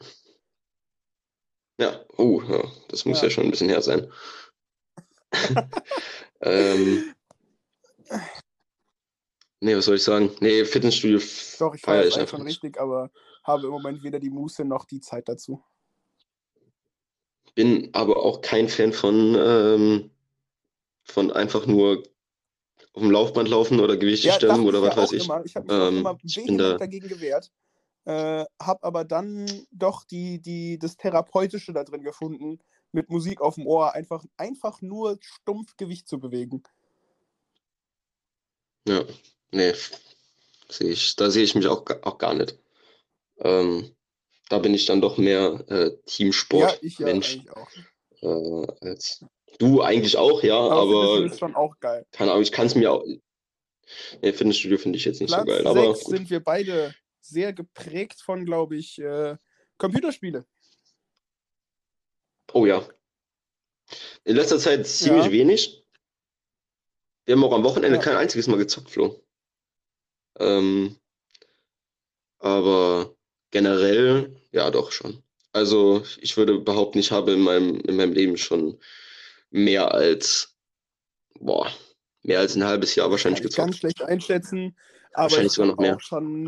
Ja, 1.79 1.99
oh, 2.17 2.41
ja, 2.47 2.63
das 2.89 3.05
muss 3.05 3.19
ja. 3.19 3.25
ja 3.25 3.29
schon 3.29 3.45
ein 3.45 3.51
bisschen 3.51 3.69
her 3.69 3.81
sein. 3.81 4.11
ähm, 6.41 7.13
nee, 9.59 9.75
was 9.75 9.85
soll 9.85 9.95
ich 9.95 10.03
sagen? 10.03 10.31
Nee, 10.41 10.65
Fitnessstudio 10.65 11.19
Doch, 11.59 11.73
ich 11.73 11.81
feiere 11.81 12.05
ich 12.05 12.19
einfach 12.19 12.37
schon 12.37 12.45
richtig, 12.45 12.79
aber 12.79 13.09
habe 13.43 13.65
im 13.65 13.71
Moment 13.71 14.03
weder 14.03 14.19
die 14.19 14.29
Muße 14.29 14.65
noch 14.65 14.85
die 14.85 14.99
Zeit 14.99 15.27
dazu. 15.27 15.63
Bin 17.55 17.89
aber 17.93 18.17
auch 18.17 18.41
kein 18.41 18.69
Fan 18.69 18.93
von, 18.93 19.35
ähm, 19.35 20.11
von 21.03 21.31
einfach 21.31 21.65
nur 21.65 22.03
auf 22.93 23.01
dem 23.01 23.11
Laufband 23.11 23.49
laufen 23.49 23.79
oder 23.79 23.97
Gewichte 23.97 24.27
ja, 24.27 24.33
stemmen 24.33 24.65
oder 24.65 24.81
was 24.81 24.97
weiß 24.97 25.11
ich. 25.13 25.25
Immer. 25.25 25.43
Ich 25.45 25.55
habe 25.55 25.65
mich 25.65 25.75
ähm, 25.75 25.97
immer 25.99 26.17
vehement 26.21 26.59
da... 26.59 26.77
dagegen 26.77 27.07
gewehrt, 27.07 27.51
äh, 28.05 28.45
habe 28.61 28.83
aber 28.83 29.05
dann 29.05 29.47
doch 29.71 30.03
die, 30.03 30.41
die, 30.41 30.79
das 30.79 30.97
Therapeutische 30.97 31.73
da 31.73 31.83
drin 31.83 32.03
gefunden, 32.03 32.59
mit 32.91 33.09
Musik 33.09 33.41
auf 33.41 33.55
dem 33.55 33.67
Ohr 33.67 33.93
einfach, 33.93 34.25
einfach 34.37 34.81
nur 34.81 35.19
stumpf 35.21 35.77
Gewicht 35.77 36.07
zu 36.07 36.19
bewegen. 36.19 36.63
Ja, 38.87 39.05
nee, 39.51 39.73
seh 40.69 40.89
ich, 40.89 41.15
da 41.15 41.29
sehe 41.29 41.43
ich 41.43 41.55
mich 41.55 41.67
auch, 41.67 41.85
auch 42.01 42.17
gar 42.17 42.33
nicht. 42.33 42.57
Ähm, 43.39 43.95
da 44.49 44.59
bin 44.59 44.73
ich 44.73 44.85
dann 44.85 45.01
doch 45.01 45.17
mehr 45.17 45.63
äh, 45.67 45.91
Teamsport-Mensch. 46.05 47.35
Ja, 47.45 47.67
ja, 48.21 48.63
äh, 48.63 48.67
als 48.81 49.23
du 49.59 49.81
eigentlich 49.81 50.17
auch, 50.17 50.43
ja, 50.43 50.57
aber. 50.57 50.81
aber 50.81 51.25
ist 51.25 51.39
schon 51.39 51.55
auch 51.55 51.79
geil. 51.79 52.05
Keine 52.11 52.31
Ahnung, 52.31 52.43
ich 52.43 52.51
kann 52.51 52.67
es 52.67 52.75
mir 52.75 52.91
auch. 52.91 53.05
Nee, 54.21 54.33
Fitnessstudio 54.33 54.77
finde 54.77 54.97
ich 54.97 55.05
jetzt 55.05 55.21
nicht 55.21 55.33
Platz 55.33 55.41
so 55.41 55.45
geil. 55.45 55.67
Aber 55.67 55.95
sind 55.95 56.29
wir 56.29 56.39
beide 56.39 56.93
sehr 57.21 57.53
geprägt 57.53 58.21
von, 58.21 58.45
glaube 58.45 58.75
ich, 58.77 58.99
äh, 58.99 59.37
Computerspiele. 59.77 60.45
Oh 62.53 62.65
ja. 62.65 62.87
In 64.23 64.35
letzter 64.35 64.59
Zeit 64.59 64.85
ziemlich 64.87 65.25
ja. 65.25 65.31
wenig. 65.31 65.85
Wir 67.25 67.35
haben 67.35 67.43
auch 67.43 67.53
am 67.53 67.63
Wochenende 67.63 67.97
ja. 67.97 68.03
kein 68.03 68.15
einziges 68.15 68.47
Mal 68.47 68.57
gezockt, 68.57 68.89
Flo. 68.89 69.23
Ähm, 70.39 70.97
aber 72.39 73.15
generell, 73.51 74.35
ja, 74.51 74.71
doch 74.71 74.91
schon. 74.91 75.23
Also 75.53 76.03
ich 76.19 76.37
würde 76.37 76.59
behaupten, 76.59 76.99
ich 76.99 77.11
habe 77.11 77.33
in 77.33 77.41
meinem, 77.41 77.79
in 77.81 77.95
meinem 77.95 78.13
Leben 78.13 78.37
schon 78.37 78.79
mehr 79.49 79.93
als, 79.93 80.55
boah, 81.39 81.71
mehr 82.23 82.39
als 82.39 82.55
ein 82.55 82.63
halbes 82.63 82.95
Jahr 82.95 83.11
wahrscheinlich 83.11 83.41
gezockt. 83.41 83.67
Ganz 83.67 83.77
schlecht 83.77 84.01
einschätzen. 84.01 84.77
Wahrscheinlich 85.13 85.47
ich 85.47 85.51
sogar 85.53 85.71
noch 85.71 85.77
mehr. 85.77 85.97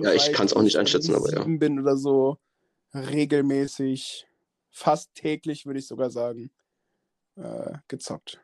Ja, 0.04 0.14
ich 0.14 0.32
kann 0.34 0.46
es 0.46 0.54
auch 0.54 0.62
nicht 0.62 0.76
ich 0.76 0.80
einschätzen, 0.80 1.16
aber 1.16 1.30
ja. 1.32 1.44
bin 1.44 1.80
oder 1.80 1.98
so, 1.98 2.38
regelmäßig, 2.94 4.26
fast 4.72 5.14
täglich, 5.16 5.66
würde 5.66 5.80
ich 5.80 5.88
sogar 5.88 6.10
sagen, 6.12 6.52
äh, 7.36 7.74
gezockt. 7.88 8.40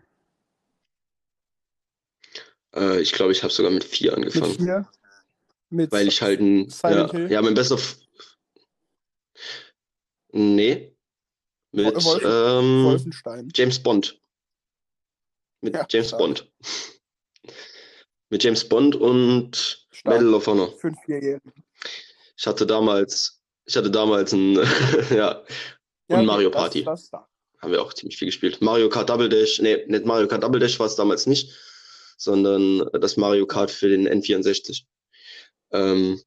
Äh, 2.76 3.02
ich 3.02 3.14
glaube, 3.14 3.32
ich 3.32 3.44
habe 3.44 3.54
sogar 3.54 3.72
mit 3.72 3.84
vier 3.84 4.12
Mit 4.12 4.18
angefangen. 4.36 4.56
vier? 4.56 4.90
Mit 5.70 5.92
Weil 5.92 6.08
ich 6.08 6.22
halt 6.22 6.40
ein. 6.40 6.70
Silent 6.70 7.14
ja, 7.14 7.20
Hill? 7.20 7.32
ja, 7.32 7.42
mein 7.42 7.54
bester. 7.54 7.76
F 7.76 8.00
nee. 10.32 10.96
Mit 11.72 11.86
Wolfen- 11.96 12.26
ähm, 12.26 12.84
Wolfenstein. 12.86 13.50
James 13.54 13.82
Bond. 13.82 14.20
Mit 15.62 15.76
Ja, 15.76 15.86
James 15.90 16.08
stark. 16.08 16.20
Bond. 16.20 16.52
Mit 18.30 18.44
James 18.44 18.68
Bond 18.68 18.96
und 18.96 19.88
Stark. 20.00 20.18
Medal 20.20 20.34
of 20.34 20.48
Honor. 20.48 20.72
Fünf, 20.78 20.98
vierjährigen. 21.06 21.54
Ich 22.38 22.48
hatte 22.48 22.66
damals, 22.66 23.42
ich 23.66 23.76
hatte 23.76 23.92
damals 23.92 24.32
ein, 24.34 24.56
ja, 25.14 25.40
und 26.08 26.16
okay, 26.16 26.26
Mario 26.26 26.50
das- 26.50 26.62
Party. 26.62 26.84
Das, 26.84 27.10
das, 27.10 27.22
Haben 27.62 27.72
wir 27.74 27.82
auch 27.82 27.94
ziemlich 27.94 28.18
viel 28.18 28.28
gespielt. 28.30 28.62
Mario 28.62 28.90
Kart 28.90 29.10
Double 29.10 29.28
Dash, 29.30 29.60
nee, 29.60 29.84
nicht 29.88 30.06
Mario 30.06 30.28
Kart 30.28 30.44
Double 30.44 30.60
Dash 30.60 30.80
war 30.80 30.88
es 30.88 30.96
damals 30.96 31.26
nicht, 31.28 31.54
sondern 32.18 32.90
das 32.94 33.18
Mario 33.18 33.46
Kart 33.46 33.72
für 33.72 33.90
den 33.90 34.08
N64. 34.08 34.84
Ähm, 35.72 36.22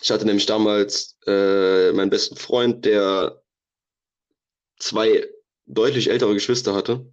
ich 0.00 0.10
hatte 0.10 0.24
nämlich 0.24 0.46
damals 0.46 1.18
äh, 1.26 1.92
meinen 1.92 2.10
besten 2.10 2.36
Freund, 2.36 2.84
der 2.84 3.42
zwei 4.78 5.28
deutlich 5.66 6.08
ältere 6.08 6.34
Geschwister 6.34 6.74
hatte 6.74 7.12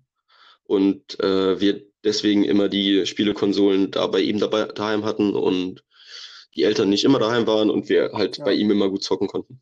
und 0.63 1.19
äh, 1.19 1.59
wir 1.59 1.86
deswegen 2.07 2.43
immer 2.43 2.69
die 2.69 3.05
Spielekonsolen 3.05 3.91
da 3.91 4.07
bei 4.07 4.21
ihm 4.21 4.39
dabei 4.39 4.63
daheim 4.65 5.05
hatten 5.05 5.35
und 5.35 5.83
die 6.55 6.63
Eltern 6.63 6.89
nicht 6.89 7.03
immer 7.03 7.19
daheim 7.19 7.45
waren 7.45 7.69
und 7.69 7.89
wir 7.89 8.11
halt 8.13 8.37
Ja. 8.39 8.45
bei 8.45 8.53
ihm 8.53 8.71
immer 8.71 8.89
gut 8.89 9.03
zocken 9.03 9.27
konnten. 9.27 9.61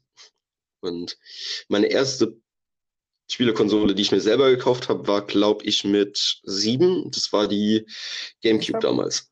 Und 0.79 1.17
meine 1.67 1.87
erste 1.87 2.37
Spielekonsole, 3.29 3.95
die 3.95 4.03
ich 4.03 4.11
mir 4.11 4.21
selber 4.21 4.49
gekauft 4.51 4.87
habe, 4.87 5.07
war, 5.07 5.25
glaube 5.25 5.65
ich, 5.65 5.83
mit 5.83 6.41
sieben. 6.43 7.09
Das 7.11 7.33
war 7.33 7.47
die 7.47 7.85
Ich 7.87 8.41
GameCube 8.41 8.79
damals. 8.79 9.31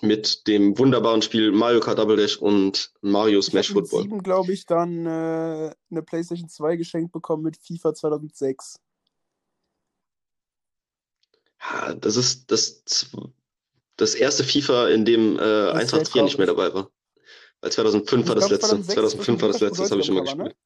Mit 0.00 0.46
dem 0.46 0.78
wunderbaren 0.78 1.22
Spiel 1.22 1.50
Mario 1.52 1.80
Kart 1.80 1.98
Double 1.98 2.16
Dash 2.16 2.36
und 2.38 2.92
Mario 3.00 3.40
ich 3.40 3.46
Smash 3.46 3.70
habe 3.70 3.80
mit 3.80 3.88
Football. 3.90 4.02
sieben, 4.04 4.22
glaube 4.22 4.52
ich, 4.52 4.64
dann 4.64 5.04
äh, 5.06 5.74
eine 5.90 6.02
PlayStation 6.04 6.48
2 6.48 6.76
geschenkt 6.76 7.12
bekommen 7.12 7.42
mit 7.42 7.56
FIFA 7.56 7.94
2006. 7.94 8.78
Ja, 11.60 11.94
das 11.94 12.16
ist 12.16 12.50
das, 12.50 12.82
das 13.96 14.14
erste 14.14 14.44
FIFA, 14.44 14.88
in 14.88 15.04
dem 15.04 15.38
äh, 15.38 15.70
Eintracht 15.70 15.88
sehr 15.88 16.04
Trier 16.04 16.22
nicht 16.24 16.38
mehr 16.38 16.46
dabei 16.46 16.72
war. 16.72 16.90
Weil 17.60 17.72
2005 17.72 18.28
war 18.28 18.34
das 18.36 18.46
glaub, 18.46 18.52
letzte. 18.60 18.68
2006 18.82 18.94
2005 18.94 19.42
war 19.42 19.48
das 19.48 19.60
letzte, 19.60 19.82
das 19.82 19.90
habe 19.90 20.00
ich 20.00 20.08
immer 20.08 20.22
gespielt. 20.22 20.56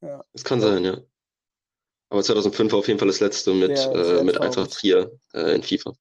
Ja. 0.00 0.24
Das 0.32 0.44
kann 0.44 0.60
Ja. 0.60 0.68
sein, 0.68 0.84
ja. 0.84 1.00
Aber 2.10 2.22
2005 2.22 2.72
war 2.72 2.78
auf 2.78 2.88
jeden 2.88 2.98
Fall 2.98 3.08
das 3.08 3.20
letzte 3.20 3.52
mit, 3.52 3.76
Sehr, 3.76 3.92
äh, 3.94 4.04
sehr 4.04 4.24
mit. 4.24 4.40
Eintracht 4.40 4.72
Trier 4.72 5.10
äh, 5.34 5.54
in 5.54 5.62
FIFA. 5.62 5.92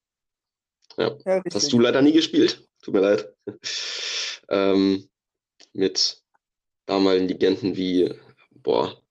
Ja, 0.97 1.09
Das 1.09 1.25
richtig. 1.25 1.55
hast 1.55 1.73
du 1.73 1.79
leider 1.79 2.01
nie 2.01 2.13
gespielt. 2.13 2.65
Tut 2.81 2.93
mir 2.93 3.01
leid. 3.01 3.33
ähm, 4.49 5.09
mit 5.73 6.23
damaligen 6.85 7.27
Legenden 7.27 7.75
wie, 7.75 8.13
boah, 8.51 9.01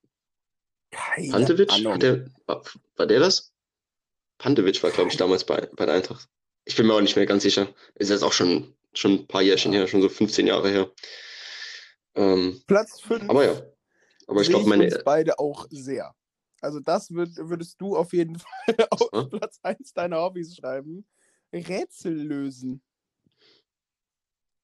Keine 0.91 1.31
Pantevic? 1.31 1.71
Ahnung. 1.73 1.93
Hat 1.95 2.03
der, 2.03 2.31
war, 2.47 2.65
war 2.97 3.07
der 3.07 3.21
das? 3.21 3.53
Pantevic 4.39 4.83
war, 4.83 4.91
glaube 4.91 5.11
ich, 5.11 5.17
damals 5.17 5.45
bei, 5.45 5.69
bei 5.77 5.87
der 5.87 5.95
Eintracht. 5.97 6.29
Ich 6.65 6.77
bin 6.77 6.87
mir 6.87 6.95
auch 6.95 7.01
nicht 7.01 7.17
mehr 7.17 7.27
ganz 7.27 7.43
sicher. 7.43 7.73
Ist 7.95 8.11
jetzt 8.11 8.23
auch 8.23 8.33
schon, 8.33 8.75
schon 8.93 9.13
ein 9.13 9.27
paar 9.27 9.43
Jährchen 9.43 9.73
Ja. 9.73 9.81
her, 9.81 9.87
schon 9.89 10.03
so 10.03 10.09
15 10.09 10.47
Jahre 10.47 10.69
her. 10.71 10.91
Ähm, 12.15 12.63
Platz 12.67 13.01
5 13.01 13.29
aber 13.29 13.45
ja. 13.45 13.63
Aber 14.27 14.41
ich 14.41 14.49
glaube, 14.49 14.69
meine. 14.69 14.85
uns 14.85 15.05
beide 15.05 15.39
auch 15.39 15.67
sehr. 15.71 16.15
Also 16.61 16.81
das 16.81 17.11
würd, 17.11 17.31
würdest 17.37 17.81
du 17.81 17.97
auf 17.97 18.13
jeden 18.13 18.39
Fall 18.67 18.87
auf 18.91 19.09
Ja. 19.13 19.25
Platz 19.25 19.59
1 19.63 19.93
deiner 19.93 20.21
Hobbys 20.21 20.57
schreiben. 20.57 21.07
Rätsel 21.53 22.13
lösen. 22.15 22.83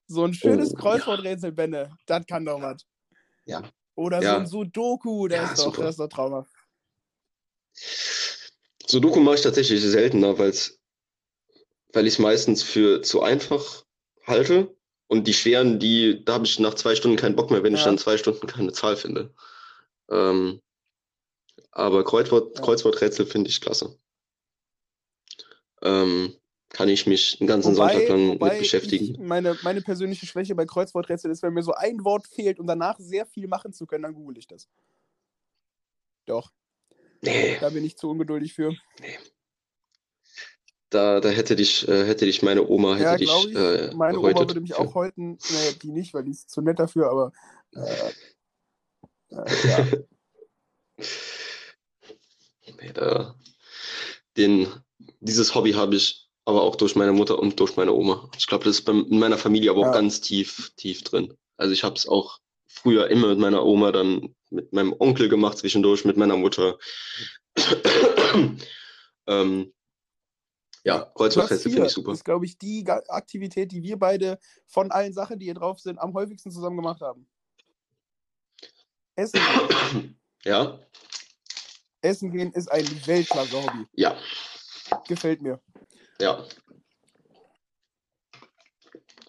So 0.07 0.25
ein 0.25 0.33
schönes 0.33 0.71
Oh, 0.71 0.75
ja. 0.75 0.79
Kreuzworträtsel, 0.81 1.51
Benne. 1.53 1.97
Das 2.05 2.25
kann 2.25 2.43
doch 2.45 2.61
was. 2.61 2.85
Ja. 3.45 3.63
Oder 3.95 4.21
Ja. 4.21 4.33
so 4.33 4.39
ein 4.39 4.47
Sudoku, 4.47 5.27
das, 5.27 5.37
Ja, 5.37 5.51
ist 5.53 5.59
doch, 5.65 5.77
das 5.77 5.89
ist 5.91 5.99
doch 5.99 6.07
traumhaft. 6.09 6.51
Sudoku 8.87 9.19
mache 9.19 9.35
ich 9.35 9.41
tatsächlich 9.41 9.81
seltener, 9.81 10.37
weil's, 10.37 10.79
weil 11.93 12.07
ich 12.07 12.13
es 12.13 12.19
meistens 12.19 12.63
für 12.63 13.01
zu 13.01 13.21
einfach 13.21 13.85
halte. 14.25 14.75
Und 15.07 15.27
die 15.27 15.33
schweren, 15.33 15.79
die, 15.79 16.23
da 16.25 16.33
habe 16.33 16.45
ich 16.45 16.59
nach 16.59 16.73
zwei 16.73 16.95
Stunden 16.95 17.17
keinen 17.17 17.35
Bock 17.35 17.51
mehr, 17.51 17.61
wenn 17.61 17.73
ich 17.75 17.81
Ja. 17.81 17.85
dann 17.87 17.97
zwei 17.97 18.17
Stunden 18.17 18.47
keine 18.47 18.71
Zahl 18.71 18.95
finde. 18.97 19.33
Ähm, 20.09 20.61
aber 21.71 22.03
Kreuzwort, 22.03 22.57
Ja. 22.57 22.63
Kreuzworträtsel 22.63 23.25
finde 23.25 23.49
ich 23.49 23.61
klasse. 23.61 23.97
Ähm, 25.81 26.35
kann 26.69 26.89
ich 26.89 27.05
mich 27.05 27.39
einen 27.39 27.47
ganzen 27.47 27.75
Wobei, 27.75 27.93
Sonntag 27.93 28.09
lang 28.09 28.39
mit 28.39 28.57
beschäftigen. 28.57 29.13
Ich, 29.13 29.19
meine, 29.19 29.55
meine 29.61 29.81
persönliche 29.81 30.25
Schwäche 30.25 30.55
bei 30.55 30.65
Kreuzworträtsel 30.65 31.29
ist, 31.29 31.43
wenn 31.43 31.53
mir 31.53 31.61
so 31.61 31.73
ein 31.73 32.03
Wort 32.03 32.25
fehlt 32.27 32.59
und 32.59 32.65
danach 32.65 32.97
sehr 32.97 33.27
viel 33.27 33.47
machen 33.47 33.73
zu 33.73 33.85
können, 33.85 34.03
dann 34.03 34.15
google 34.15 34.37
ich 34.37 34.47
das. 34.47 34.67
Doch, 36.25 36.51
Nee, 37.23 37.57
da 37.59 37.69
bin 37.69 37.83
ich 37.83 37.97
zu 37.97 38.09
ungeduldig 38.09 38.53
für. 38.53 38.75
da, 40.89 41.19
da 41.19 41.29
hätte 41.29 41.55
dich, 41.55 41.87
äh, 41.87 42.05
hätte 42.05 42.25
dich 42.25 42.41
meine 42.43 42.67
Oma, 42.67 42.95
hätte 42.95 43.03
Ja, 43.03 43.17
dich 43.17 43.47
ich. 43.47 43.55
äh, 43.55 43.93
Meine 43.95 44.19
Oma 44.19 44.47
würde 44.47 44.61
mich 44.61 44.73
für. 44.73 44.79
auch 44.79 44.95
häuten. 44.95 45.37
Nee, 45.49 45.71
die 45.81 45.91
nicht, 45.91 46.13
weil 46.13 46.23
die 46.23 46.31
ist 46.31 46.49
zu 46.49 46.61
nett 46.61 46.79
dafür, 46.79 47.09
aber. 47.09 47.31
Äh, 47.75 48.11
äh, 49.35 49.69
ja. 49.69 49.87
Nee, 52.81 52.93
da, 52.93 53.35
den, 54.37 54.67
dieses 55.19 55.53
Hobby 55.55 55.73
habe 55.73 55.95
ich 55.95 56.29
aber 56.45 56.63
auch 56.63 56.75
durch 56.75 56.95
meine 56.95 57.11
Mutter 57.13 57.39
und 57.39 57.59
durch 57.59 57.75
meine 57.77 57.93
Oma. 57.93 58.29
Ich 58.37 58.47
glaube, 58.47 58.63
das 58.65 58.79
ist 58.79 58.85
bei, 58.85 58.93
in 58.93 59.19
meiner 59.19 59.37
Familie 59.37 59.71
aber 59.71 59.81
auch 59.81 59.85
Ja. 59.85 59.91
ganz 59.91 60.21
tief, 60.21 60.71
tief 60.75 61.03
drin. 61.03 61.33
Also 61.57 61.73
ich 61.73 61.83
habe 61.83 61.95
es 61.95 62.07
auch 62.07 62.39
früher 62.83 63.09
immer 63.09 63.27
mit 63.29 63.39
meiner 63.39 63.65
Oma, 63.65 63.91
dann 63.91 64.35
mit 64.49 64.71
meinem 64.73 64.93
Onkel 64.99 65.29
gemacht 65.29 65.57
zwischendurch, 65.57 66.05
mit 66.05 66.17
meiner 66.17 66.37
Mutter. 66.37 66.77
ähm, 69.27 69.73
ja, 70.83 71.11
Kreuzworträtsel 71.15 71.71
finde 71.71 71.87
ich 71.87 71.93
super. 71.93 72.11
ist, 72.11 72.25
glaube 72.25 72.45
ich, 72.45 72.57
die 72.57 72.85
Aktivität, 73.07 73.71
die 73.71 73.81
wir 73.81 73.97
beide 73.97 74.37
von 74.67 74.91
allen 74.91 75.13
Sachen, 75.13 75.39
die 75.39 75.45
hier 75.45 75.53
drauf 75.53 75.79
sind, 75.79 75.97
am 75.97 76.13
häufigsten 76.13 76.51
zusammen 76.51 76.75
gemacht 76.75 77.01
haben. 77.01 77.27
Essen. 79.15 79.39
Ja, 80.45 80.77
Essen 82.01 82.31
gehen 82.31 82.51
ist 82.51 82.69
ein 82.69 82.85
Weltklasse-Hobby. 83.05 83.85
ja, 83.93 84.17
Gefällt 85.07 85.41
mir. 85.41 85.61
ja. 86.19 86.45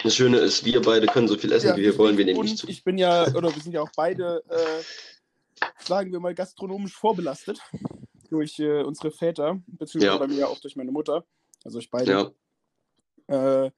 Das 0.04 0.14
Schöne 0.14 0.36
ist, 0.36 0.64
wir 0.66 0.82
beide 0.82 1.06
können 1.06 1.26
so 1.28 1.36
viel 1.38 1.50
essen, 1.50 1.68
Ja, 1.68 1.76
wie 1.76 1.82
wir 1.82 1.96
wollen, 1.96 2.18
wir 2.18 2.26
nehmen 2.26 2.40
nicht 2.42 2.58
zu. 2.58 2.68
ich 2.68 2.84
bin 2.84 2.98
ja, 2.98 3.26
oder 3.34 3.54
wir 3.54 3.62
sind 3.62 3.72
ja 3.72 3.80
auch 3.80 3.90
beide, 3.96 4.44
äh, 4.50 5.64
sagen 5.82 6.12
wir 6.12 6.20
mal, 6.20 6.34
gastronomisch 6.34 6.92
vorbelastet 6.94 7.58
durch 8.28 8.58
äh, 8.58 8.82
unsere 8.82 9.10
Väter, 9.10 9.62
beziehungsweise 9.66 10.12
Ja. 10.12 10.18
bei 10.18 10.26
mir 10.26 10.36
ja 10.40 10.46
auch 10.46 10.58
durch 10.60 10.76
meine 10.76 10.92
Mutter. 10.92 11.24
Also 11.64 11.78
ich 11.78 11.90
beide. 11.90 12.12
Ja, 12.12 12.30
Äh, 13.66 13.70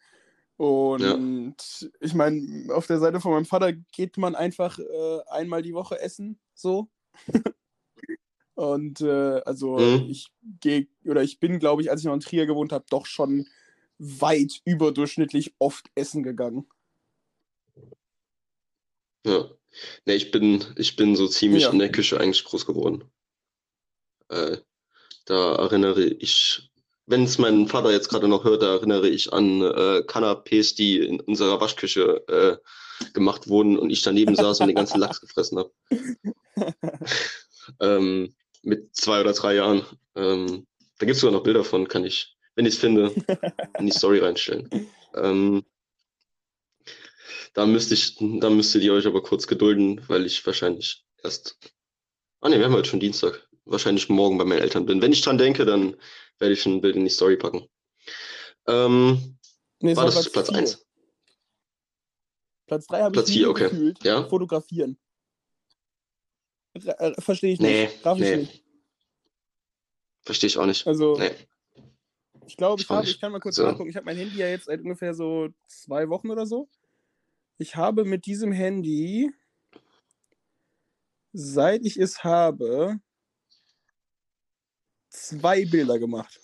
und 0.57 1.55
ich 2.01 2.15
meine, 2.15 2.75
auf 2.75 2.89
der 2.89 2.99
Seite 2.99 3.21
von 3.21 3.31
meinem 3.33 3.45
Vater 3.45 3.73
geht 3.73 4.17
man 4.17 4.35
einfach 4.35 4.81
äh, 4.81 5.21
einmal 5.29 5.63
die 5.63 5.75
Woche 5.75 6.01
essen, 6.01 6.41
so. 6.55 6.89
und 8.55 9.01
äh, 9.01 9.41
also 9.45 9.77
Mhm. 9.79 10.07
ich 10.11 10.27
gehe, 10.61 10.89
oder 11.05 11.23
ich 11.23 11.39
bin, 11.39 11.61
glaube 11.61 11.83
ich, 11.83 11.91
als 11.91 12.01
ich 12.01 12.07
noch 12.07 12.15
in 12.15 12.21
Trier 12.21 12.47
gewohnt 12.47 12.73
habe, 12.73 12.85
doch 12.91 13.07
schon 13.07 13.47
weit 13.99 14.61
überdurchschnittlich 14.65 15.55
oft 15.59 15.87
essen 15.95 16.23
gegangen. 16.23 16.69
Ja. 19.25 19.51
Ne, 20.07 20.15
ich 20.15 20.31
bin, 20.31 20.65
ich 20.77 20.97
bin 20.97 21.17
so 21.17 21.27
ziemlich 21.29 21.65
Ja. 21.65 21.71
in 21.71 21.79
der 21.79 21.93
Küche 21.93 22.19
eigentlich 22.21 22.45
groß 22.45 22.65
geworden. 22.67 23.05
Äh, 24.29 24.59
da 25.27 25.57
erinnere 25.57 26.05
ich, 26.05 26.71
wenn 27.07 27.25
es 27.25 27.39
mein 27.39 27.67
Vater 27.69 27.91
jetzt 27.91 28.09
gerade 28.09 28.29
noch 28.29 28.45
hört, 28.45 28.63
da 28.63 28.75
erinnere 28.75 29.09
ich 29.09 29.33
an 29.33 29.61
äh, 29.61 30.03
Canapés, 30.07 30.75
die 30.77 30.99
in 30.99 31.21
unserer 31.21 31.61
Waschküche 31.61 32.27
äh, 32.29 32.57
gemacht 33.13 33.49
wurden 33.49 33.79
und 33.79 33.91
ich 33.91 34.03
daneben 34.03 34.35
saß 34.35 34.61
und 34.61 34.69
den 34.69 34.77
ganzen 34.77 35.01
Lachs 35.01 35.21
gefressen 35.21 35.59
habe. 35.59 35.73
ähm, 37.81 38.35
mit 38.63 38.95
zwei 38.97 39.21
oder 39.21 39.33
drei 39.33 39.57
Jahren. 39.57 39.85
Ähm, 40.15 40.67
da 40.99 41.07
gibt 41.07 41.17
es 41.17 41.21
sogar 41.21 41.37
noch 41.37 41.45
Bilder 41.45 41.65
von, 41.65 41.89
kann 41.89 42.05
ich, 42.05 42.36
wenn 42.57 42.67
ich 42.67 42.75
es 42.75 42.81
finde, 42.81 43.15
in 43.79 43.87
die 43.87 43.93
Story 43.93 44.19
reinstellen. 44.19 44.69
Ähm, 45.15 45.65
da 47.55 47.65
müsste 47.65 47.95
ich, 47.95 48.17
da 48.19 48.51
müsstet 48.51 48.83
ihr 48.83 48.93
euch 48.93 49.07
aber 49.07 49.23
kurz 49.23 49.47
gedulden, 49.47 50.03
weil 50.09 50.27
ich 50.27 50.45
wahrscheinlich 50.45 51.05
erst. 51.23 51.59
Ah 52.41 52.49
ne, 52.49 52.59
wir 52.59 52.67
haben 52.67 52.75
heute 52.75 52.89
schon 52.89 53.01
Dienstag. 53.01 53.47
Wahrscheinlich 53.65 54.09
morgen 54.09 54.39
bei 54.39 54.45
meinen 54.45 54.61
Eltern 54.61 54.87
bin. 54.87 55.01
Wenn 55.01 55.13
ich 55.13 55.23
dran 55.23 55.39
denke, 55.39 55.65
dann 55.65 55.97
werde 56.39 56.55
ich 56.55 56.67
ein 56.67 56.81
Bild 56.81 56.97
in 56.97 57.05
die 57.05 57.11
Story 57.11 57.37
packen. 57.37 57.69
Ähm, 58.67 59.39
Nee, 59.81 59.95
war 59.95 60.07
das 60.07 60.31
Platz 60.31 60.49
vier. 60.49 60.59
1? 60.59 60.87
Platz 62.67 62.87
3 62.87 63.03
habe 63.03 63.13
Platz 63.13 63.29
ich 63.29 63.37
vier, 63.37 63.51
okay. 63.51 63.65
gefühlt. 63.65 64.03
Ja? 64.05 64.27
Fotografieren. 64.27 64.99
Äh, 66.73 67.21
Verstehe 67.21 67.53
ich 67.53 67.61
Nee, 67.61 67.85
nicht. 67.87 68.05
Darf 68.05 68.19
ich 68.19 68.25
nee. 68.25 68.37
nicht. 68.37 68.65
Verstehe 70.23 70.49
ich 70.49 70.59
auch 70.59 70.67
nicht. 70.67 70.87
Also, 70.87 71.17
Nee. 71.19 71.31
Ich 72.47 72.57
glaube, 72.57 72.81
ich 72.81 72.87
Ich 72.87 72.91
habe, 72.91 73.15
kann 73.19 73.33
mal 73.33 73.41
kurz 73.41 73.57
So. 73.57 73.65
nachgucken. 73.65 73.89
Ich 73.91 73.97
habe 73.97 74.07
mein 74.07 74.17
Handy 74.17 74.37
ja 74.39 74.49
jetzt 74.49 74.67
seit 74.67 74.81
ungefähr 74.81 75.15
so 75.15 75.49
zwei 75.67 76.09
Wochen 76.09 76.31
oder 76.31 76.47
so. 76.47 76.69
Ich 77.59 77.77
habe 77.77 78.05
mit 78.05 78.27
diesem 78.27 78.53
Handy, 78.53 79.33
seit 81.33 81.85
ich 81.85 81.97
es 81.97 82.23
habe, 82.25 83.01
zwei 85.09 85.65
Bilder 85.65 85.99
gemacht. 85.99 86.41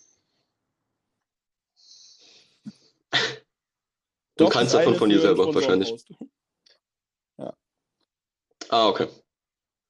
Und 3.13 4.49
Doch, 4.49 4.53
das 4.55 4.73
davon 4.73 4.97
von 4.97 5.11
dir 5.11 5.21
selber, 5.21 5.55
wahrscheinlich. 5.55 5.89
Sponsorenpost. 5.89 6.33
Ah, 8.69 8.89
okay. 8.89 9.07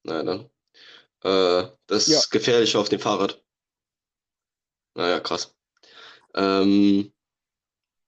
Na 0.02 0.16
ja, 0.16 0.22
dann. 0.24 0.50
Äh, 1.22 1.76
das 1.86 2.08
Ja. 2.08 2.18
ist 2.18 2.30
gefährlicher 2.30 2.80
auf 2.80 2.88
dem 2.88 2.98
Fahrrad. 2.98 3.40
Naja, 4.94 5.20
krass. 5.20 5.54
Ähm, 6.34 7.12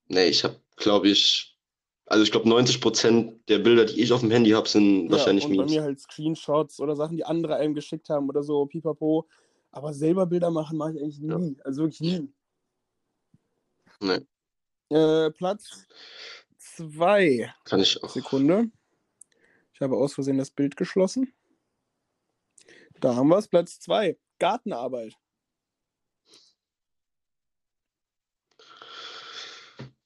nee, 0.08 0.26
ich 0.28 0.44
habe, 0.44 0.60
glaube 0.76 1.08
ich, 1.08 1.58
also 2.06 2.22
ich 2.22 2.30
glaube 2.30 2.48
90% 2.48 3.40
der 3.48 3.58
Bilder, 3.58 3.84
die 3.86 4.00
ich 4.02 4.12
auf 4.12 4.20
dem 4.20 4.30
Handy 4.30 4.50
habe, 4.50 4.68
sind 4.68 5.10
wahrscheinlich 5.10 5.44
ja, 5.44 5.50
und 5.50 5.56
bei 5.56 5.62
Memes. 5.62 5.72
mir 5.74 5.82
halt 5.82 6.00
Screenshots 6.00 6.80
oder 6.80 6.96
Sachen, 6.96 7.16
die 7.16 7.24
andere 7.24 7.56
einem 7.56 7.74
geschickt 7.74 8.08
haben 8.10 8.28
oder 8.28 8.42
so, 8.42 8.66
pipapo. 8.66 9.26
Aber 9.70 9.92
selber 9.92 10.26
Bilder 10.26 10.50
machen 10.50 10.78
mache 10.78 10.92
ich 10.94 11.00
eigentlich 11.02 11.18
Ja. 11.18 11.38
nie. 11.38 11.56
Also 11.64 11.82
wirklich 11.82 12.00
nie. 12.00 12.32
Nee, 14.00 14.20
Äh, 14.90 15.30
Platz 15.30 15.86
zwei 16.58 17.52
kann 17.64 17.80
ich 17.80 18.02
auch. 18.02 18.10
Sekunde. 18.10 18.70
Ich 19.72 19.80
habe 19.80 19.96
aus 19.96 20.14
Versehen 20.14 20.38
das 20.38 20.50
Bild 20.50 20.76
geschlossen. 20.76 21.32
Da 23.00 23.16
haben 23.16 23.28
wir 23.28 23.38
es. 23.38 23.48
Platz 23.48 23.80
zwei 23.80 24.18
Gartenarbeit. 24.38 25.14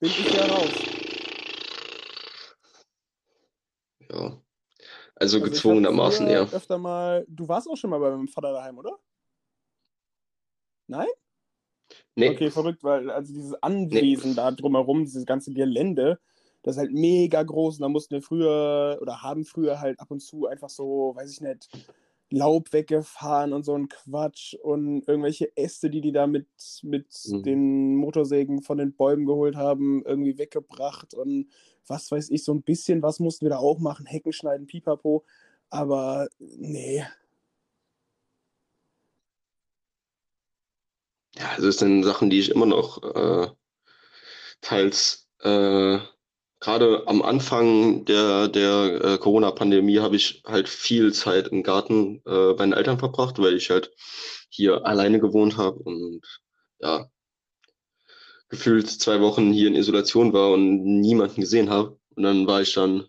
Bin 0.00 0.10
ich 0.10 0.32
ja 0.32 0.46
raus. 0.46 0.70
Ja. 4.10 4.42
Also 5.16 5.38
Also 5.38 5.40
gezwungenermaßen 5.40 6.26
eher. 6.28 6.42
öfter 6.52 6.78
mal. 6.78 7.26
Du 7.28 7.48
warst 7.48 7.68
auch 7.68 7.76
schon 7.76 7.90
mal 7.90 7.98
bei 7.98 8.10
meinem 8.10 8.28
Vater 8.28 8.52
daheim, 8.52 8.78
oder? 8.78 8.98
Nein? 10.86 11.08
Nee, 12.14 12.30
Okay, 12.30 12.50
verrückt, 12.50 12.82
weil 12.84 13.10
also 13.10 13.32
dieses 13.32 13.54
Anwesen 13.62 14.34
da 14.34 14.50
drumherum, 14.50 15.04
dieses 15.04 15.26
ganze 15.26 15.52
Gelände, 15.52 16.20
das 16.62 16.76
ist 16.76 16.80
halt 16.80 16.92
mega 16.92 17.42
groß 17.42 17.76
und 17.76 17.82
da 17.82 17.88
mussten 17.88 18.14
wir 18.14 18.22
früher 18.22 18.98
oder 19.00 19.22
haben 19.22 19.44
früher 19.44 19.80
halt 19.80 19.98
ab 20.00 20.10
und 20.10 20.20
zu 20.20 20.46
einfach 20.46 20.68
so, 20.68 21.14
weiß 21.14 21.32
ich 21.32 21.40
nicht, 21.40 21.68
Laub 22.30 22.72
weggefahren 22.72 23.52
und 23.52 23.64
so 23.64 23.74
ein 23.74 23.88
Quatsch 23.88 24.54
und 24.54 25.06
irgendwelche 25.08 25.56
Äste, 25.56 25.90
die 25.90 26.00
die 26.02 26.12
da 26.12 26.26
mit, 26.26 26.46
mit 26.82 27.06
Mhm. 27.24 27.42
den 27.44 27.96
Motorsägen 27.96 28.62
von 28.62 28.78
den 28.78 28.94
Bäumen 28.94 29.26
geholt 29.26 29.56
haben, 29.56 30.02
irgendwie 30.04 30.38
weggebracht 30.38 31.14
und 31.14 31.48
was 31.86 32.10
weiß 32.10 32.30
ich, 32.30 32.44
so 32.44 32.52
ein 32.52 32.62
bisschen 32.62 33.02
was 33.02 33.18
mussten 33.20 33.46
wir 33.46 33.50
da 33.50 33.58
auch 33.58 33.78
machen, 33.78 34.06
Hecken 34.06 34.32
schneiden, 34.32 34.66
pipapo, 34.66 35.24
aber 35.70 36.28
nee, 36.38 37.04
ja, 41.34 41.48
also 41.50 41.66
das 41.66 41.78
sind 41.78 42.02
Sachen, 42.04 42.30
die 42.30 42.40
ich 42.40 42.50
immer 42.50 42.66
noch 42.66 43.02
äh, 43.02 43.50
teils 44.60 45.28
äh, 45.42 45.98
gerade 46.60 47.06
am 47.06 47.22
Anfang 47.22 48.04
der, 48.04 48.48
der 48.48 49.04
äh, 49.04 49.18
Corona-Pandemie 49.18 49.98
habe 50.00 50.16
ich 50.16 50.42
halt 50.46 50.68
viel 50.68 51.12
Zeit 51.12 51.48
im 51.48 51.62
Garten 51.62 52.22
äh, 52.26 52.54
bei 52.54 52.64
den 52.64 52.72
Eltern 52.72 52.98
verbracht, 52.98 53.38
weil 53.38 53.54
ich 53.54 53.70
halt 53.70 53.92
hier 54.48 54.84
alleine 54.86 55.20
gewohnt 55.20 55.56
habe 55.56 55.78
und 55.78 56.22
ja, 56.80 57.08
gefühlt 58.48 58.88
zwei 58.88 59.20
Wochen 59.20 59.52
hier 59.52 59.68
in 59.68 59.74
Isolation 59.74 60.32
war 60.32 60.52
und 60.52 60.82
niemanden 61.00 61.40
gesehen 61.40 61.70
habe. 61.70 61.98
Und 62.16 62.22
dann 62.22 62.46
war 62.46 62.62
ich 62.62 62.72
dann 62.74 63.06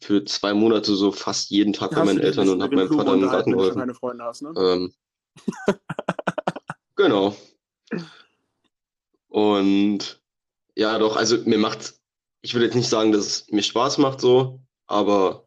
für 0.00 0.24
zwei 0.24 0.54
Monate 0.54 0.94
so 0.94 1.12
fast 1.12 1.50
jeden 1.50 1.72
Tag 1.72 1.90
bei 1.90 1.98
Hast 1.98 2.06
meinen 2.06 2.20
Eltern 2.20 2.48
und 2.48 2.62
habe 2.62 2.74
meinem 2.74 2.88
Plugo 2.88 3.04
Vater 3.04 3.14
im 3.14 3.22
Garten 3.22 3.52
wenn 3.52 3.58
du 3.58 3.58
schon 3.58 3.58
geholfen. 3.58 3.78
keine 3.80 3.94
Freunde 3.94 4.24
hast, 4.24 4.42
ne? 4.42 4.52
Ähm, 4.56 4.94
genau. 6.96 7.36
Und 9.28 10.22
ja, 10.74 10.98
doch, 10.98 11.16
also 11.16 11.38
mir 11.44 11.58
macht, 11.58 11.94
ich 12.42 12.54
würde 12.54 12.66
jetzt 12.66 12.74
nicht 12.74 12.88
sagen, 12.88 13.12
dass 13.12 13.26
es 13.26 13.48
mir 13.50 13.62
Spaß 13.62 13.98
macht 13.98 14.20
so, 14.20 14.60
aber 14.86 15.46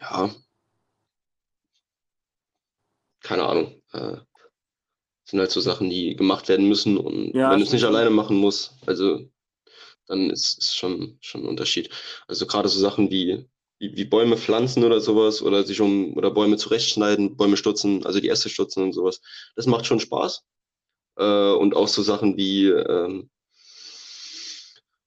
ja, 0.00 0.30
keine 3.20 3.44
Ahnung. 3.44 3.82
Äh, 3.92 4.18
sind 5.24 5.40
halt 5.40 5.50
so 5.50 5.60
Sachen, 5.60 5.90
die 5.90 6.16
gemacht 6.16 6.48
werden 6.48 6.68
müssen 6.68 6.98
und 6.98 7.34
Ja, 7.34 7.50
wenn 7.50 7.58
du 7.58 7.64
es 7.64 7.72
nicht 7.72 7.84
alleine 7.84 8.10
machen 8.10 8.36
musst, 8.36 8.74
also 8.86 9.28
dann 10.06 10.30
ist 10.30 10.62
es 10.62 10.74
schon, 10.74 11.16
schon 11.20 11.42
ein 11.42 11.48
Unterschied. 11.48 11.88
Also 12.28 12.46
gerade 12.46 12.68
so 12.68 12.78
Sachen 12.78 13.10
wie, 13.10 13.48
wie, 13.78 13.96
wie 13.96 14.04
Bäume 14.04 14.36
pflanzen 14.36 14.84
oder 14.84 15.00
sowas 15.00 15.40
oder 15.40 15.64
sich 15.64 15.80
um 15.80 16.14
oder 16.14 16.30
Bäume 16.30 16.58
zurechtschneiden, 16.58 17.36
Bäume 17.36 17.56
stutzen, 17.56 18.04
also 18.04 18.20
die 18.20 18.28
Äste 18.28 18.50
stutzen 18.50 18.82
und 18.82 18.92
sowas. 18.92 19.22
Das 19.56 19.66
macht 19.66 19.86
schon 19.86 20.00
Spaß. 20.00 20.44
Äh, 21.16 21.52
und 21.52 21.74
auch 21.74 21.88
so 21.88 22.02
Sachen 22.02 22.36
wie, 22.36 22.66
ähm, 22.66 23.30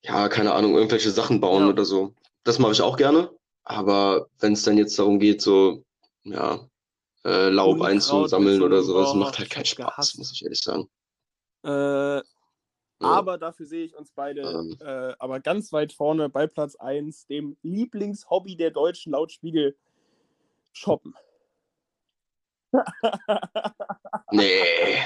ja, 0.08 0.30
keine 0.30 0.54
Ahnung, 0.54 0.76
irgendwelche 0.76 1.12
Sachen 1.12 1.40
bauen 1.42 1.64
Ja. 1.64 1.70
oder 1.70 1.86
so. 1.86 2.14
Das 2.44 2.60
mache 2.60 2.72
ich 2.74 2.82
auch 2.82 2.98
gerne. 2.98 3.30
Aber 3.64 4.28
wenn 4.40 4.54
es 4.54 4.64
dann 4.64 4.78
jetzt 4.78 4.98
darum 4.98 5.20
geht, 5.20 5.42
so, 5.42 5.84
ja, 6.24 6.60
äh, 7.26 7.50
Laub 7.50 7.74
Unkraut 7.74 7.90
einzusammeln 7.90 8.62
oder 8.62 8.82
sowas, 8.84 9.14
macht 9.14 9.38
halt 9.40 9.50
keinen 9.50 9.66
Spaß, 9.66 9.88
gehasst. 9.88 10.18
muss 10.18 10.32
ich 10.32 10.44
ehrlich 10.44 10.62
sagen. 10.62 10.90
Äh, 11.66 11.70
Ja. 12.20 12.24
aber 13.00 13.38
dafür 13.38 13.66
sehe 13.66 13.84
ich 13.84 13.96
uns 13.96 14.12
beide 14.12 14.42
Ähm. 14.42 14.78
äh, 14.80 15.14
aber 15.20 15.40
ganz 15.42 15.72
weit 15.74 15.92
vorne 15.94 16.30
bei 16.30 16.48
Platz 16.48 16.76
1, 16.78 17.28
dem 17.28 17.58
Lieblingshobby 17.62 18.56
der 18.56 18.72
Deutschen 18.72 19.12
laut 19.12 19.32
Spiegel, 19.32 19.76
Shoppen. 20.72 21.14
Nee. 24.32 24.98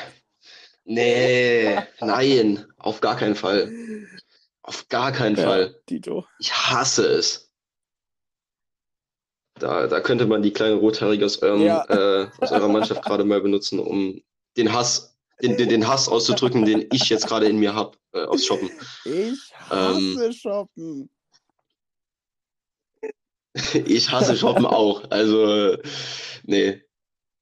Nee, 0.83 1.77
nein, 1.99 2.65
auf 2.77 3.01
gar 3.01 3.15
keinen 3.15 3.35
Fall. 3.35 3.71
Auf 4.63 4.87
gar 4.89 5.11
keinen 5.11 5.35
Ja, 5.37 5.43
Fall. 5.43 5.81
Tito. 5.87 6.25
Ich 6.39 6.53
hasse 6.53 7.05
es. 7.07 7.51
Da, 9.55 9.87
da 9.87 9.99
könnte 10.01 10.25
man 10.25 10.41
die 10.41 10.53
kleine 10.53 10.75
Rothaarige 10.75 11.25
aus, 11.25 11.41
eurem, 11.41 11.61
Ja. 11.61 11.83
äh, 11.89 12.29
aus 12.39 12.51
eurer 12.51 12.67
Mannschaft 12.67 13.03
gerade 13.03 13.23
mal 13.25 13.41
benutzen, 13.41 13.79
um 13.79 14.21
den 14.57 14.71
Hass, 14.73 15.17
den, 15.41 15.57
den, 15.57 15.69
den 15.69 15.87
Hass 15.87 16.07
auszudrücken, 16.07 16.65
den 16.65 16.87
ich 16.91 17.09
jetzt 17.09 17.27
gerade 17.27 17.47
in 17.47 17.57
mir 17.59 17.73
habe, 17.75 17.97
äh, 18.13 18.23
aufs 18.25 18.45
Shoppen. 18.45 18.69
Ich 19.05 19.51
Ähm. 19.71 20.15
hasse 20.17 20.33
Shoppen. 20.33 21.09
Ich 23.85 24.09
hasse 24.09 24.37
Shoppen 24.37 24.65
auch. 24.65 25.09
Also, 25.11 25.75
nee. 26.43 26.81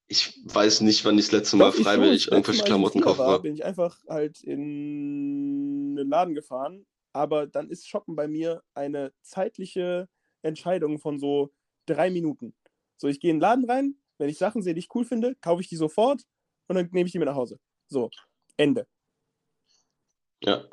Ich 0.07 0.41
weiß 0.45 0.81
nicht, 0.81 1.05
wann 1.05 1.19
ich 1.19 1.25
das 1.25 1.33
letzte 1.33 1.55
Mal 1.57 1.69
Doch, 1.71 1.77
freiwillig 1.83 2.31
irgendwelche 2.31 2.63
Klamotten 2.63 2.99
kaufen 3.01 3.19
war, 3.19 3.27
war. 3.27 3.41
bin 3.43 3.53
ich 3.53 3.63
einfach 3.63 3.95
halt 4.07 4.41
in 4.43 5.95
den 5.95 6.09
Laden 6.09 6.33
gefahren. 6.33 6.87
Aber 7.13 7.47
dann 7.47 7.69
ist 7.69 7.87
Shoppen 7.87 8.15
bei 8.15 8.27
mir 8.27 8.63
eine 8.73 9.13
zeitliche 9.21 10.07
Entscheidung 10.41 10.99
von 10.99 11.19
so 11.19 11.51
drei 11.85 12.09
Minuten. 12.09 12.55
So, 12.97 13.07
ich 13.07 13.19
gehe 13.19 13.31
in 13.31 13.37
den 13.37 13.41
Laden 13.41 13.69
rein, 13.69 13.95
wenn 14.17 14.29
ich 14.29 14.37
Sachen 14.37 14.61
sehe, 14.61 14.73
die 14.73 14.79
ich 14.79 14.93
cool 14.93 15.05
finde, 15.05 15.35
kaufe 15.35 15.61
ich 15.61 15.69
die 15.69 15.75
sofort 15.75 16.23
und 16.67 16.75
dann 16.75 16.89
nehme 16.91 17.07
ich 17.07 17.11
die 17.11 17.19
mit 17.19 17.27
nach 17.27 17.35
Hause. 17.35 17.59
So, 17.87 18.09
Ende. 18.57 18.87
Ja, 20.43 20.65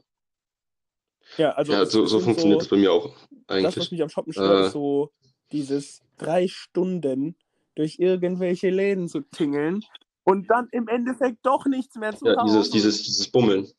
Ja, 1.39 1.53
also 1.53 1.73
ja 1.73 1.83
es- 1.83 1.93
so, 1.93 2.05
es 2.05 2.11
so 2.11 2.21
funktioniert 2.21 2.61
so, 2.61 2.65
das 2.65 2.69
bei 2.69 2.77
mir 2.77 2.93
auch 2.93 3.07
das, 3.07 3.19
was 3.39 3.49
eigentlich. 3.49 3.91
mich 3.91 4.03
am 4.03 4.09
Shoppen 4.09 4.33
stört, 4.33 4.61
Äh. 4.65 4.67
ist 4.67 4.73
so 4.73 5.13
dieses 5.53 6.03
drei 6.17 6.49
Stunden 6.49 7.37
durch 7.75 7.99
irgendwelche 7.99 8.71
Läden 8.71 9.09
zu 9.09 9.21
tingeln 9.21 9.85
und 10.25 10.49
dann 10.51 10.69
im 10.73 10.89
Endeffekt 10.89 11.39
doch 11.45 11.67
nichts 11.67 11.95
mehr 11.97 12.15
zu 12.17 12.27
Ja, 12.27 12.35
kaufen. 12.35 12.47
dieses, 12.49 12.71
dieses, 12.71 13.03
dieses 13.03 13.29
Bummeln. 13.31 13.71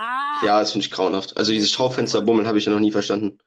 Ah! 0.00 0.44
Ja, 0.44 0.60
das 0.60 0.72
finde 0.72 0.86
ich 0.86 0.90
grauenhaft. 0.92 1.36
Also 1.36 1.52
dieses 1.52 1.70
Schaufensterbummeln 1.70 2.46
habe 2.48 2.58
ich 2.58 2.64
ja 2.64 2.72
noch 2.72 2.80
nie 2.80 2.92
verstanden. 2.92 3.38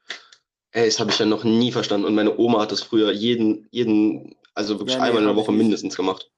Ey, 0.70 0.86
das 0.86 0.98
habe 1.00 1.10
ich 1.10 1.18
ja 1.18 1.26
noch 1.26 1.44
nie 1.44 1.70
verstanden. 1.72 2.06
Und 2.06 2.14
meine 2.14 2.36
Oma 2.38 2.60
hat 2.62 2.72
das 2.72 2.82
früher 2.82 3.12
jeden, 3.12 3.68
jeden, 3.70 4.34
also 4.54 4.78
wirklich 4.78 4.94
Ja, 4.96 5.02
nee, 5.02 5.08
einmal 5.08 5.22
in 5.22 5.28
der 5.28 5.36
Woche 5.36 5.52
mindestens 5.52 5.96
gemacht. 5.96 6.30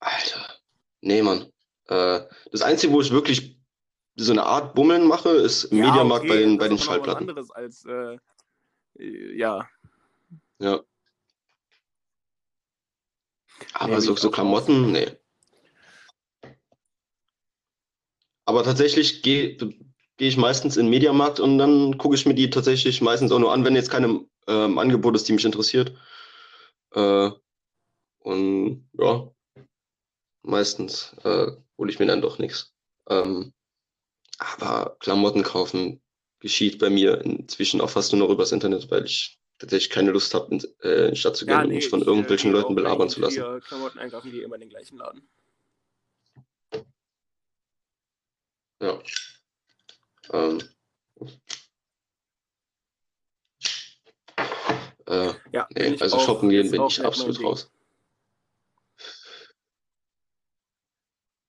Alter. 0.00 0.54
Nee, 1.00 1.22
Mann. 1.22 1.52
Äh, 1.88 2.20
das 2.52 2.62
Einzige, 2.62 2.92
wo 2.92 3.00
ich 3.00 3.10
wirklich 3.10 3.58
so 4.16 4.32
eine 4.32 4.44
Art 4.44 4.74
Bummeln 4.74 5.06
mache, 5.06 5.30
ist 5.30 5.64
im 5.64 5.78
Ja, 5.78 5.86
Mediamarkt 5.86 6.26
bei 6.28 6.34
okay, 6.34 6.42
den, 6.44 6.58
das 6.58 6.64
bei 6.64 6.68
den 6.68 6.78
Schallplatten. 6.78 7.28
anderes 7.28 7.50
als, 7.50 7.84
äh, 7.86 8.18
ja. 9.36 9.68
Ja. 10.58 10.80
Aber 13.74 13.94
Nee, 13.94 14.00
so, 14.00 14.16
so 14.16 14.30
Klamotten, 14.30 14.92
nee. 14.92 15.10
Aber 18.50 18.64
tatsächlich 18.64 19.22
geh, 19.22 19.54
gehe 19.54 20.28
ich 20.28 20.36
meistens 20.36 20.76
in 20.76 20.86
den 20.86 20.90
Mediamarkt 20.90 21.38
und 21.38 21.56
dann 21.58 21.96
gucke 21.98 22.16
ich 22.16 22.26
mir 22.26 22.34
die 22.34 22.50
tatsächlich 22.50 23.00
meistens 23.00 23.30
auch 23.30 23.38
nur 23.38 23.52
an, 23.52 23.64
wenn 23.64 23.76
jetzt 23.76 23.92
keine 23.92 24.26
ähm, 24.48 24.76
Angebot 24.76 25.14
ist, 25.14 25.28
die 25.28 25.32
mich 25.34 25.44
interessiert. 25.44 25.96
Äh, 26.92 27.30
und 28.18 28.90
ja, 28.98 29.30
meistens 30.42 31.14
äh, 31.22 31.52
hole 31.78 31.92
ich 31.92 32.00
mir 32.00 32.06
dann 32.06 32.22
doch 32.22 32.40
nichts. 32.40 32.74
Ähm, 33.08 33.52
aber 34.38 34.96
Klamotten 34.98 35.44
kaufen 35.44 36.02
geschieht 36.40 36.80
bei 36.80 36.90
mir 36.90 37.20
inzwischen 37.20 37.80
auch 37.80 37.90
fast 37.90 38.12
nur 38.12 38.26
noch 38.26 38.34
übers 38.34 38.50
Internet, 38.50 38.90
weil 38.90 39.04
ich 39.04 39.38
tatsächlich 39.60 39.90
keine 39.90 40.10
Lust 40.10 40.34
habe, 40.34 40.52
in, 40.52 40.60
äh, 40.82 41.04
in 41.04 41.14
die 41.14 41.20
Stadt 41.20 41.36
zu 41.36 41.46
gehen 41.46 41.54
Ja, 41.54 41.62
und 41.62 41.68
nee, 41.68 41.76
mich 41.76 41.88
von 41.88 42.00
ich, 42.00 42.06
irgendwelchen 42.08 42.50
äh, 42.50 42.54
Leuten 42.54 42.72
auch 42.72 42.74
belabern 42.74 43.10
zu 43.10 43.20
lassen. 43.20 43.60
Klamotten 43.60 44.00
einkaufen, 44.00 44.32
die 44.32 44.42
immer 44.42 44.56
in 44.56 44.62
den 44.62 44.70
gleichen 44.70 44.98
Laden. 44.98 45.22
Ja. 48.80 48.98
Ähm. 50.32 50.60
Äh, 55.06 55.32
Ja, 55.52 55.66
nee, 55.74 55.96
also 56.00 56.18
shoppen 56.20 56.48
gehen 56.48 56.70
bin 56.70 56.86
ich 56.86 57.04
absolut 57.04 57.42
raus. 57.42 57.70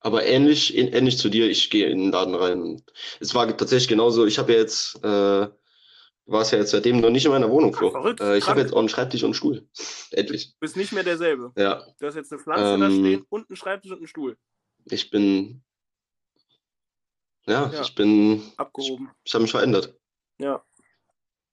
Aber 0.00 0.24
ähnlich, 0.26 0.74
ähn- 0.76 0.92
ähnlich 0.92 1.16
zu 1.18 1.28
dir, 1.28 1.48
ich 1.48 1.70
gehe 1.70 1.88
in 1.88 1.98
den 2.00 2.10
Laden 2.12 2.34
rein. 2.34 2.82
Es 3.20 3.34
war 3.36 3.46
tatsächlich 3.56 3.86
genauso, 3.88 4.26
ich 4.26 4.38
habe 4.38 4.52
ja 4.52 4.58
jetzt, 4.58 4.96
äh, 4.96 5.00
du 5.46 5.52
warst 6.26 6.50
ja 6.52 6.58
jetzt 6.58 6.72
seitdem 6.72 7.00
noch 7.00 7.10
nicht 7.10 7.24
in 7.24 7.30
meiner 7.30 7.48
Wohnung, 7.50 7.72
Flo. 7.72 7.90
verrückt, 7.92 8.20
Äh, 8.20 8.36
ich 8.36 8.48
habe 8.48 8.60
jetzt 8.60 8.72
auch 8.72 8.80
einen 8.80 8.88
Schreibtisch 8.88 9.22
und 9.22 9.28
einen 9.28 9.34
Stuhl. 9.34 9.68
Endlich. 10.10 10.48
Du 10.54 10.58
bist 10.60 10.76
nicht 10.76 10.92
mehr 10.92 11.04
derselbe. 11.04 11.52
Ja, 11.56 11.86
Du 12.00 12.06
hast 12.06 12.16
jetzt 12.16 12.32
eine 12.32 12.40
Pflanze 12.42 12.78
da 12.78 12.86
Ähm, 12.86 12.98
stehen 12.98 13.26
und 13.28 13.48
einen 13.48 13.56
Schreibtisch 13.56 13.92
und 13.92 13.98
einen 13.98 14.08
Stuhl. 14.08 14.36
ich 14.86 15.08
bin, 15.10 15.62
ja, 17.46 17.70
Ja. 17.72 17.82
ich 17.82 17.94
bin, 17.94 18.42
Abgehoben. 18.56 19.10
ich 19.24 19.34
habe 19.34 19.42
mich 19.42 19.50
verändert. 19.50 19.94
Ja. 20.38 20.62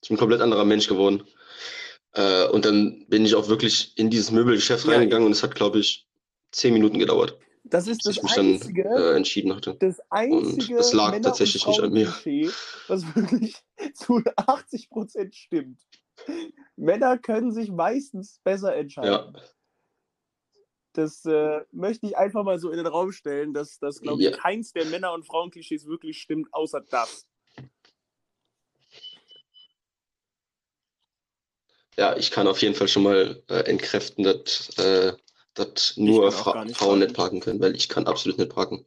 Ich 0.01 0.09
bin 0.09 0.15
ein 0.15 0.19
komplett 0.19 0.41
anderer 0.41 0.65
Mensch 0.65 0.87
geworden. 0.87 1.23
Äh, 2.13 2.47
und 2.47 2.65
dann 2.65 3.05
bin 3.07 3.25
ich 3.25 3.35
auch 3.35 3.47
wirklich 3.49 3.97
in 3.97 4.09
dieses 4.09 4.31
Möbelgeschäft 4.31 4.85
Ja, 4.85 4.93
reingegangen 4.93 5.25
und 5.25 5.31
es 5.33 5.43
hat, 5.43 5.53
glaube 5.55 5.79
ich, 5.79 6.07
zehn 6.51 6.73
Minuten 6.73 6.97
gedauert, 6.97 7.37
Das 7.63 7.87
ist 7.87 8.03
das 8.05 8.15
ich 8.17 8.23
mich 8.23 8.33
dann 8.33 8.53
einzige, 8.53 8.83
äh, 8.83 9.15
entschieden 9.15 9.55
hatte. 9.55 9.75
das 9.79 9.99
einzige 10.09 10.77
das 10.77 10.93
lag 10.93 11.11
Männer- 11.11 11.27
tatsächlich 11.27 11.63
und 11.67 11.71
nicht 11.73 11.83
an 11.83 11.91
mir. 11.93 12.07
Frauen-Klischee, 12.07 12.49
was 12.87 13.15
wirklich 13.15 13.55
zu 13.93 14.13
80% 14.37 15.33
stimmt. 15.35 15.79
Männer 16.75 17.17
können 17.19 17.51
sich 17.51 17.69
meistens 17.71 18.39
besser 18.43 18.75
entscheiden. 18.75 19.11
Ja, 19.11 19.33
Das 20.93 21.23
äh, 21.25 21.61
möchte 21.71 22.07
ich 22.07 22.17
einfach 22.17 22.43
mal 22.43 22.59
so 22.59 22.71
in 22.71 22.77
den 22.77 22.87
Raum 22.87 23.11
stellen, 23.11 23.53
dass 23.53 23.77
das, 23.79 24.01
glaube 24.01 24.21
ich, 24.21 24.29
Ja. 24.29 24.37
keins 24.37 24.73
der 24.73 24.85
Männer- 24.85 25.13
und 25.13 25.25
Frauenklischees 25.25 25.85
wirklich 25.85 26.19
stimmt, 26.19 26.47
außer 26.51 26.81
das. 26.81 27.27
ja, 31.99 32.15
ich 32.15 32.31
kann 32.31 32.47
auf 32.47 32.61
jeden 32.61 32.75
Fall 32.75 32.87
schon 32.87 33.03
mal 33.03 33.43
äh, 33.49 33.59
entkräften, 33.69 34.23
dass, 34.23 34.69
äh, 34.77 35.13
dass 35.53 35.97
nur 35.97 36.31
Fra 36.31 36.63
nicht 36.63 36.77
Frauen 36.77 36.99
nicht 36.99 37.13
parken 37.13 37.41
können, 37.41 37.59
weil 37.59 37.75
ich 37.75 37.89
kann 37.89 38.07
absolut 38.07 38.39
nicht 38.39 38.51
parken. 38.51 38.85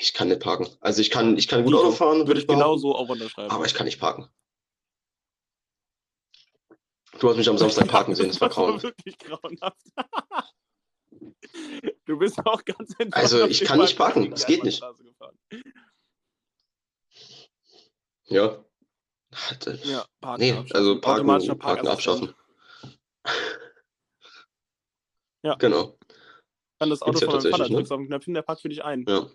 Ich 0.00 0.14
kann 0.14 0.28
nicht 0.28 0.40
parken. 0.40 0.68
Also 0.80 1.02
ich 1.02 1.10
kann, 1.10 1.36
ich 1.36 1.48
kann 1.48 1.64
gut 1.64 1.74
Auto 1.74 1.90
fahren, 1.90 2.26
würde 2.28 2.40
ich 2.40 2.46
behaupten, 2.46 2.64
genauso 2.66 2.94
auch 2.94 3.08
unterschreiben. 3.08 3.50
aber 3.50 3.66
ich 3.66 3.74
kann 3.74 3.86
nicht 3.86 3.98
parken. 3.98 4.28
Du 7.20 7.28
hast 7.28 7.36
mich 7.36 7.48
am 7.48 7.58
Samstag 7.58 7.88
parken 7.88 8.14
sehen, 8.14 8.28
das 8.28 8.40
war 8.40 8.48
Das 8.48 8.56
war 8.58 8.64
grauenhaft. 8.66 8.84
wirklich 8.84 9.18
grauenhaft. 9.18 9.76
Du 12.04 12.18
bist 12.18 12.38
auch 12.46 12.64
ganz 12.64 12.90
entspannt 12.98 13.14
Also, 13.14 13.46
ich 13.46 13.60
kann 13.64 13.78
nicht 13.80 13.96
parken, 13.96 14.34
der 14.34 14.44
geht 14.46 14.64
nicht. 14.64 14.82
Ja. 18.26 18.64
Ja, 19.84 20.04
Parken 20.20 20.40
Nee, 20.42 20.52
abschaffen. 20.52 20.76
also 20.76 21.00
parken, 21.00 21.26
parken 21.26 21.58
Parkassistent. 21.58 21.88
abschaffen. 21.88 22.34
Ja. 25.42 25.54
Genau, 25.56 25.96
Kann 26.80 26.90
das 26.90 27.02
Auto 27.02 27.20
ja 27.20 27.26
von 27.26 27.34
meinem 27.34 27.42
Vater 27.42 27.50
tatsächlich, 27.50 27.68
ne? 27.70 27.76
drückst 27.76 27.92
auf 27.92 27.98
den 28.00 28.06
Knöpfchen, 28.08 28.34
der 28.34 28.42
parkt 28.42 28.62
für 28.62 28.68
dich 28.68 28.82
ein. 28.82 29.04
ja. 29.08 29.28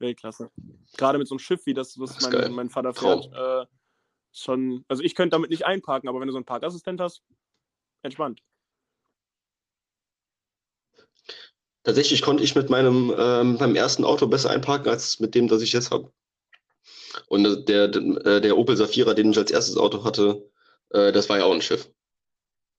Weltklasse. 0.00 0.50
Gerade 0.96 1.18
mit 1.18 1.28
so 1.28 1.34
einem 1.34 1.38
Schiff, 1.38 1.64
wie 1.66 1.74
das, 1.74 1.96
was 2.00 2.16
Das 2.18 2.28
mein, 2.30 2.52
mein 2.52 2.70
Vater 2.70 2.92
fährt, 2.92 3.26
äh, 3.32 3.66
schon. 4.36 4.84
Also 4.88 5.02
ich 5.02 5.14
könnte 5.14 5.34
damit 5.34 5.50
nicht 5.50 5.64
einparken, 5.64 6.08
aber 6.08 6.20
wenn 6.20 6.26
du 6.26 6.32
so 6.32 6.38
einen 6.38 6.44
Parkassistent 6.44 7.00
hast, 7.00 7.22
entspannt. 8.02 8.42
Tatsächlich 11.82 12.22
konnte 12.22 12.42
ich 12.42 12.54
mit 12.56 12.68
meinem, 12.68 13.14
ähm, 13.16 13.54
meinem 13.54 13.76
ersten 13.76 14.04
Auto 14.04 14.26
besser 14.26 14.50
einparken 14.50 14.88
als 14.88 15.20
mit 15.20 15.34
dem, 15.34 15.46
das 15.48 15.62
ich 15.62 15.72
jetzt 15.72 15.90
habe. 15.92 16.12
Und 17.28 17.46
äh, 17.46 17.64
der, 17.64 17.88
der, 17.88 18.40
der 18.40 18.58
Opel 18.58 18.76
Safira, 18.76 19.14
den 19.14 19.30
ich 19.30 19.38
als 19.38 19.50
erstes 19.50 19.76
Auto 19.76 20.04
hatte, 20.04 20.50
äh, 20.90 21.12
das 21.12 21.28
war 21.28 21.38
ja 21.38 21.44
auch 21.44 21.54
ein 21.54 21.62
Schiff. 21.62 21.88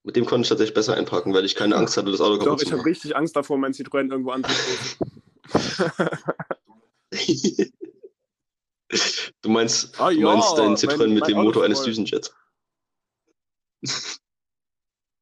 Mit 0.04 0.16
dem 0.16 0.26
konnte 0.26 0.46
ich 0.46 0.50
tatsächlich 0.50 0.74
besser 0.74 0.96
einparken, 0.96 1.34
weil 1.34 1.46
ich 1.46 1.56
keine 1.56 1.76
Angst 1.76 1.98
hatte, 1.98 2.12
das 2.12 2.22
Auto 2.22 2.38
Doch, 2.38 2.46
kaputt 2.46 2.62
ich 2.62 2.68
zu 2.68 2.72
habe 2.74 2.80
machen. 2.80 2.90
richtig 2.90 3.16
Angst 3.16 3.36
davor, 3.36 3.58
mein 3.58 3.74
Citroën 3.74 4.12
irgendwo 4.12 4.32
anzustoßen. 4.32 4.98
du 9.48 9.54
meinst, 9.54 10.00
Ah, 10.00 10.10
du 10.10 10.18
ja, 10.20 10.26
meinst 10.26 10.58
dein 10.58 10.68
mein- 10.68 10.76
Citroën 10.78 11.08
mit 11.08 11.28
dem 11.28 11.38
Auto 11.38 11.46
Motor 11.46 11.64
eines. 11.66 11.82
Düsenjets. 11.84 12.34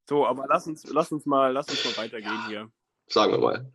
So, 0.08 0.24
aber 0.28 0.46
lass 0.48 0.68
uns, 0.68 0.84
lass 0.92 1.12
uns 1.12 1.26
mal, 1.26 1.52
lass 1.52 1.68
uns 1.68 1.84
mal 1.84 1.98
weitergehen 2.04 2.48
hier. 2.48 2.72
Sagen 3.08 3.32
wir 3.32 3.40
mal. 3.40 3.72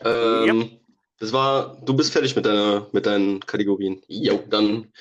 Ähm, 0.00 0.78
Das 1.18 1.32
war, 1.32 1.80
du 1.84 1.94
bist 1.96 2.12
fertig 2.12 2.36
mit 2.36 2.44
deiner, 2.44 2.86
mit 2.92 3.06
deinen 3.06 3.40
Kategorien. 3.40 4.02
Jo, 4.08 4.42
dann 4.48 4.92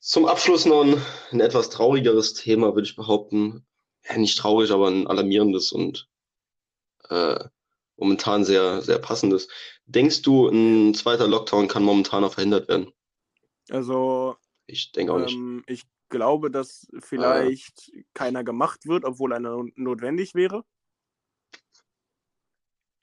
zum 0.00 0.26
Abschluss 0.26 0.66
noch 0.66 0.82
ein, 0.82 1.00
ein 1.30 1.40
etwas 1.40 1.70
traurigeres 1.70 2.34
Thema, 2.34 2.74
würde 2.74 2.88
ich 2.88 2.96
behaupten. 2.96 3.64
Ja, 4.04 4.16
nicht 4.18 4.36
traurig, 4.36 4.72
aber 4.72 4.88
ein 4.88 5.06
alarmierendes 5.06 5.70
und 5.70 6.08
äh, 7.10 7.38
momentan 7.96 8.44
sehr, 8.44 8.82
sehr 8.82 8.98
passendes. 8.98 9.48
Denkst 9.86 10.22
du, 10.22 10.48
ein 10.48 10.94
zweiter 10.94 11.28
Lockdown 11.28 11.68
kann 11.68 11.82
momentan 11.82 12.22
noch 12.22 12.34
verhindert 12.34 12.68
werden? 12.68 12.92
Also, 13.70 14.36
Ich 14.66 14.92
denke 14.92 15.12
auch 15.12 15.18
nicht. 15.18 15.34
ähm, 15.34 15.62
ich 15.66 15.84
glaube, 16.08 16.50
dass 16.50 16.86
vielleicht 17.00 17.92
keiner 18.14 18.44
gemacht 18.44 18.86
wird, 18.86 19.04
obwohl 19.04 19.32
einer 19.32 19.64
notwendig 19.74 20.34
wäre. 20.34 20.64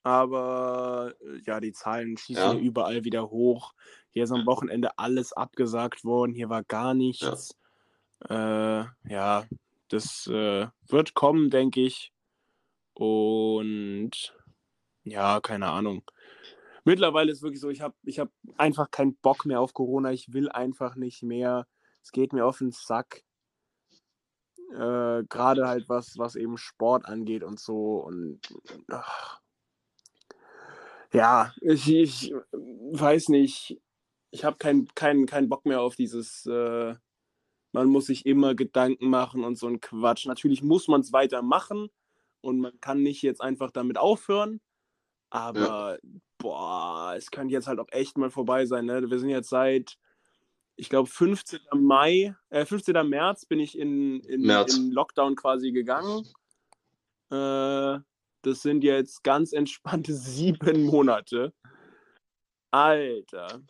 Aber 0.04 1.14
äh, 1.22 1.42
ja, 1.46 1.60
die 1.60 1.74
Zahlen 1.74 2.18
schießen 2.18 2.58
ja. 2.58 2.60
überall 2.60 3.04
wieder 3.04 3.30
hoch. 3.30 3.74
Hier 4.10 4.24
ist 4.24 4.32
am 4.32 4.46
Wochenende 4.46 4.98
alles 4.98 5.32
abgesagt 5.34 6.04
worden, 6.04 6.34
hier 6.34 6.50
war 6.50 6.64
gar 6.64 6.94
nichts. 6.94 7.56
Ja, 8.30 8.82
äh, 8.82 8.86
ja 9.08 9.46
das 9.89 10.28
äh, 10.28 10.68
wird 10.88 11.14
kommen, 11.14 11.50
denke 11.50 11.82
ich. 11.82 12.12
Und 12.94 14.34
ja, 15.04 15.39
keine 15.41 15.68
Ahnung. 15.68 16.04
Mittlerweile 16.84 17.32
ist 17.32 17.43
wirklich 17.43 17.62
so, 17.62 17.70
ich 17.70 17.82
habe 17.82 17.95
ich 18.04 18.20
hab 18.20 18.32
einfach 18.58 18.89
keinen 18.89 19.16
Bock 19.18 19.45
mehr 19.45 19.60
auf 19.60 19.74
Corona. 19.74 20.12
Ich 20.12 20.34
will 20.34 20.49
einfach 20.49 20.95
nicht 20.95 21.22
mehr. 21.24 21.68
Es 22.02 22.12
geht 22.12 22.34
mir 22.34 22.45
auf 22.45 22.58
den 22.58 22.72
Sack. 22.72 23.24
Äh, 24.72 25.24
Gerade 25.30 25.68
halt 25.68 25.89
was, 25.89 26.18
was 26.18 26.36
eben 26.36 26.58
Sport 26.58 27.06
angeht 27.06 27.43
und 27.43 27.60
so. 27.60 27.97
Und 27.97 28.39
ach. 28.89 29.39
ja, 31.14 31.54
ich, 31.62 31.88
ich 31.89 32.34
weiß 32.54 33.30
nicht. 33.30 33.80
Ich 34.32 34.45
habe 34.45 34.58
keinen 34.58 34.88
kein, 34.95 35.26
kein 35.26 35.49
Bock 35.49 35.66
mehr 35.66 35.82
auf 35.82 35.95
dieses, 35.95 36.45
äh, 36.45 36.95
man 37.74 37.88
muss 37.88 38.06
sich 38.06 38.26
immer 38.26 38.56
Gedanken 38.56 39.10
machen 39.10 39.43
und 39.43 39.58
so 39.58 39.68
ein 39.68 39.82
Quatsch. 39.82 40.26
Natürlich 40.26 40.64
muss 40.64 40.88
man 40.88 41.02
es 41.02 41.12
weitermachen 41.14 41.89
und 42.41 42.60
man 42.60 42.80
kann 42.80 43.04
nicht 43.04 43.22
jetzt 43.22 43.41
einfach 43.41 43.72
damit 43.72 43.97
aufhören. 43.97 44.62
Aber 45.32 45.97
boah, 46.38 47.15
es 47.17 47.32
könnte 47.32 47.53
jetzt 47.53 47.67
halt 47.67 47.79
auch 47.79 47.88
echt 47.91 48.17
mal 48.17 48.29
vorbei 48.29 48.65
sein. 48.65 48.86
Ne? 48.86 49.09
Wir 49.09 49.17
sind 49.17 49.29
jetzt 49.29 49.49
seit, 49.49 49.97
ich 50.75 50.89
glaube, 50.89 51.09
15. 51.09 51.59
Mai, 51.73 52.36
äh, 52.49 52.65
15. 52.65 53.07
März 53.07 53.45
bin 53.45 53.59
ich 53.59 53.77
in, 53.77 54.19
in, 54.21 54.47
in 54.49 54.91
Lockdown 54.91 55.36
quasi 55.36 55.71
gegangen. 55.71 56.27
Äh, 57.32 57.99
das 58.43 58.61
sind 58.61 58.84
jetzt 58.84 59.23
ganz 59.23 59.53
entspannte 59.53 60.13
sieben 60.15 60.84
Monate. 60.84 61.53
Alter, 62.71 63.61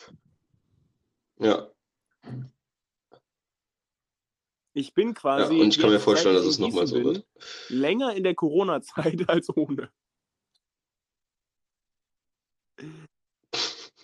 Ja, 1.40 1.72
ich 4.74 4.94
bin 4.94 5.10
ja, 5.10 5.14
quasi. 5.14 5.60
und 5.60 5.76
ich 5.76 5.80
kann 5.80 5.90
mir 5.90 6.00
vorstellen, 6.00 6.36
dass 6.36 6.46
es 6.46 6.60
nochmal 6.60 6.88
so 6.88 7.04
wird. 7.04 7.26
Länger 7.70 8.16
in 8.16 8.24
der 8.24 8.36
Corona-Zeit 8.36 9.24
als 9.30 9.56
ohne. 9.56 9.90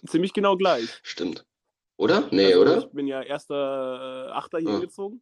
Ziemlich 0.07 0.33
genau 0.33 0.57
gleich. 0.57 0.89
Stimmt. 1.03 1.45
Oder? 1.97 2.27
Nee, 2.31 2.47
also, 2.47 2.61
oder? 2.61 2.77
Ich 2.79 2.89
bin 2.91 3.07
ja 3.07 3.21
erster 3.21 4.27
äh, 4.27 4.31
Achter 4.31 4.59
hier 4.59 4.71
Ja. 4.73 4.79
gezogen. 4.79 5.21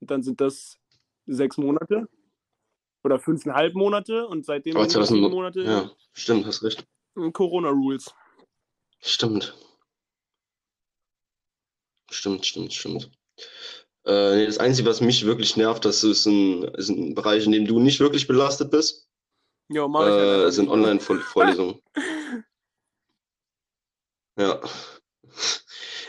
Und 0.00 0.10
dann 0.10 0.22
sind 0.22 0.40
das 0.40 0.78
sechs 1.26 1.56
Monate. 1.58 2.08
Oder 3.04 3.18
fünfeinhalb 3.18 3.74
Monate. 3.74 4.26
Und 4.26 4.44
seitdem 4.46 4.76
Aber 4.76 4.84
jetzt 4.84 4.92
sieben 4.92 5.04
2000 5.06 5.30
Monate 5.30 5.62
Ja, 5.62 5.90
stimmt, 6.12 6.46
hast 6.46 6.62
recht. 6.62 6.86
Corona-Rules. 7.32 8.14
Stimmt. 9.00 9.54
Stimmt, 12.10 12.46
stimmt, 12.46 12.72
stimmt. 12.72 13.10
Äh, 14.04 14.36
nee, 14.36 14.46
das 14.46 14.58
Einzige, 14.58 14.88
was 14.88 15.00
mich 15.00 15.26
wirklich 15.26 15.56
nervt, 15.56 15.84
das 15.84 16.04
ist 16.04 16.26
ein, 16.26 16.62
ist 16.74 16.88
ein 16.88 17.14
Bereich, 17.14 17.44
in 17.44 17.52
dem 17.52 17.66
du 17.66 17.80
nicht 17.80 18.00
wirklich 18.00 18.26
belastet 18.26 18.70
bist, 18.70 19.08
Jo, 19.68 19.88
mach 19.88 20.02
ich 20.02 20.12
halt 20.12 20.46
äh, 20.48 20.52
sind 20.52 20.66
ne? 20.66 20.72
Online-Vorlesungen. 20.72 21.80
Ja. 24.36 24.60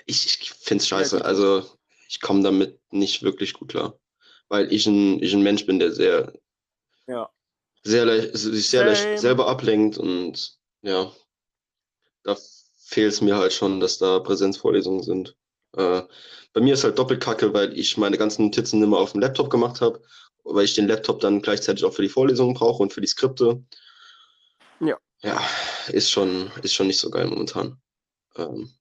Ich, 0.05 0.41
ich 0.41 0.51
finde 0.51 0.82
es 0.82 0.88
scheiße. 0.88 1.23
Also 1.23 1.65
ich 2.07 2.21
komme 2.21 2.43
damit 2.43 2.80
nicht 2.91 3.23
wirklich 3.23 3.53
gut 3.53 3.69
klar. 3.69 3.99
Weil 4.49 4.71
ich 4.71 4.86
ein, 4.88 5.21
ich 5.21 5.34
ein 5.34 5.43
Mensch 5.43 5.65
bin, 5.65 5.80
der 5.80 5.91
sehr, 5.91 6.34
Ja. 7.07 7.30
sehr 7.84 8.05
leicht, 8.05 8.38
sich 8.38 8.69
sehr 8.69 8.86
leicht 8.86 9.01
Same. 9.03 9.17
selber 9.17 9.47
ablenkt 9.47 9.97
und 9.97 10.57
ja, 10.82 11.11
da 12.23 12.38
fehlt 12.86 13.11
es 13.11 13.21
mir 13.21 13.36
halt 13.36 13.51
schon, 13.51 13.82
dass 13.82 13.97
da 13.97 14.19
Präsenzvorlesungen 14.19 15.03
sind. 15.03 15.36
Äh, 15.75 16.03
bei 16.53 16.61
mir 16.61 16.73
ist 16.73 16.86
halt 16.86 16.97
doppelt 16.97 17.21
kacke, 17.21 17.53
weil 17.53 17.78
ich 17.78 17.97
meine 17.97 18.17
ganzen 18.17 18.45
Notizen 18.45 18.82
immer 18.82 18.99
auf 18.99 19.11
dem 19.11 19.21
Laptop 19.21 19.49
gemacht 19.49 19.82
habe, 19.82 20.01
weil 20.45 20.63
ich 20.63 20.75
den 20.75 20.88
Laptop 20.88 21.19
dann 21.19 21.41
gleichzeitig 21.41 21.84
auch 21.84 21.93
für 21.93 22.01
die 22.01 22.09
Vorlesungen 22.09 22.53
brauche 22.53 22.82
und 22.82 22.93
für 22.93 23.01
die 23.01 23.07
Skripte. 23.07 23.61
Ja. 24.80 24.97
Ja, 25.21 25.41
ist 25.89 26.09
schon, 26.09 26.49
ist 26.63 26.73
schon 26.73 26.88
nicht 26.88 26.99
so 26.99 27.09
geil 27.09 27.28
momentan. 27.28 27.82
Ähm, 28.38 28.71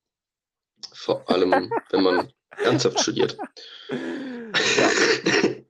vor 0.92 1.28
allem, 1.28 1.70
wenn 1.90 2.02
man 2.02 2.32
ernsthaft 2.50 3.00
studiert. 3.00 3.36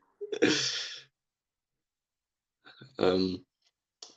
ähm, 2.98 3.46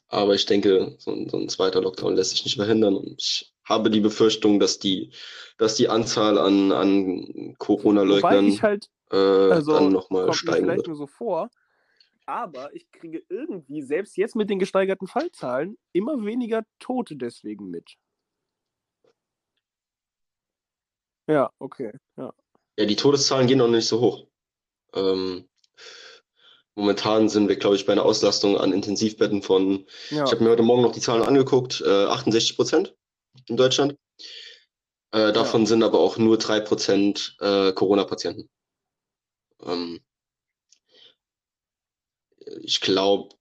aber 0.07 0.33
ich 0.33 0.45
denke, 0.45 0.95
so 0.97 1.11
ein, 1.11 1.29
so 1.29 1.37
ein 1.37 1.49
zweiter 1.49 1.81
Lockdown 1.81 2.15
lässt 2.15 2.31
sich 2.31 2.43
nicht 2.45 2.55
verhindern. 2.55 2.95
Und 2.95 3.21
ich 3.21 3.53
habe 3.63 3.89
die 3.89 4.01
Befürchtung, 4.01 4.59
dass 4.59 4.79
die, 4.79 5.11
dass 5.57 5.75
die 5.75 5.87
Anzahl 5.89 6.37
an, 6.37 6.71
an 6.71 7.55
Corona-Leugnern 7.59 8.61
halt, 8.61 8.89
äh, 9.11 9.15
also 9.15 9.73
dann 9.73 9.91
nochmal 9.91 10.33
steigen 10.33 10.65
vielleicht 10.65 10.77
wird. 10.77 10.87
nur 10.87 10.95
so 10.95 11.07
vor, 11.07 11.49
aber 12.25 12.73
ich 12.75 12.89
kriege 12.91 13.23
irgendwie, 13.29 13.81
selbst 13.81 14.17
jetzt 14.17 14.35
mit 14.35 14.49
den 14.49 14.59
gesteigerten 14.59 15.07
Fallzahlen, 15.07 15.77
immer 15.93 16.25
weniger 16.25 16.63
Tote 16.79 17.15
deswegen 17.15 17.69
mit. 17.69 17.95
Ja, 21.29 21.51
okay. 21.59 21.91
Ja. 22.17 22.33
Ja, 22.77 22.85
die 22.85 22.95
Todeszahlen 22.95 23.45
gehen 23.45 23.59
noch 23.59 23.67
nicht 23.67 23.87
so 23.87 23.99
hoch. 23.99 24.25
Ähm, 24.95 25.47
momentan 26.73 27.29
sind 27.29 27.47
wir, 27.47 27.55
glaube 27.55 27.75
ich, 27.75 27.85
bei 27.85 27.93
einer 27.93 28.03
Auslastung 28.03 28.57
an 28.57 28.73
Intensivbetten 28.73 29.43
von, 29.43 29.85
ja. 30.09 30.23
ich 30.25 30.31
habe 30.31 30.43
mir 30.43 30.49
heute 30.49 30.63
Morgen 30.63 30.81
noch 30.81 30.91
die 30.91 31.01
Zahlen 31.01 31.21
angeguckt, 31.21 31.81
äh, 31.85 32.05
68 32.05 32.55
Prozent 32.55 32.95
in 33.45 33.57
Deutschland. 33.57 33.95
Äh, 35.11 35.31
davon 35.31 35.67
sind 35.67 35.83
aber 35.83 35.99
auch 35.99 36.17
nur 36.17 36.39
drei 36.39 36.61
Prozent 36.61 37.35
äh, 37.41 37.73
Corona-Patienten. 37.73 38.49
Ähm, 39.63 39.99
ich 42.61 42.81
glaube, 42.81 43.35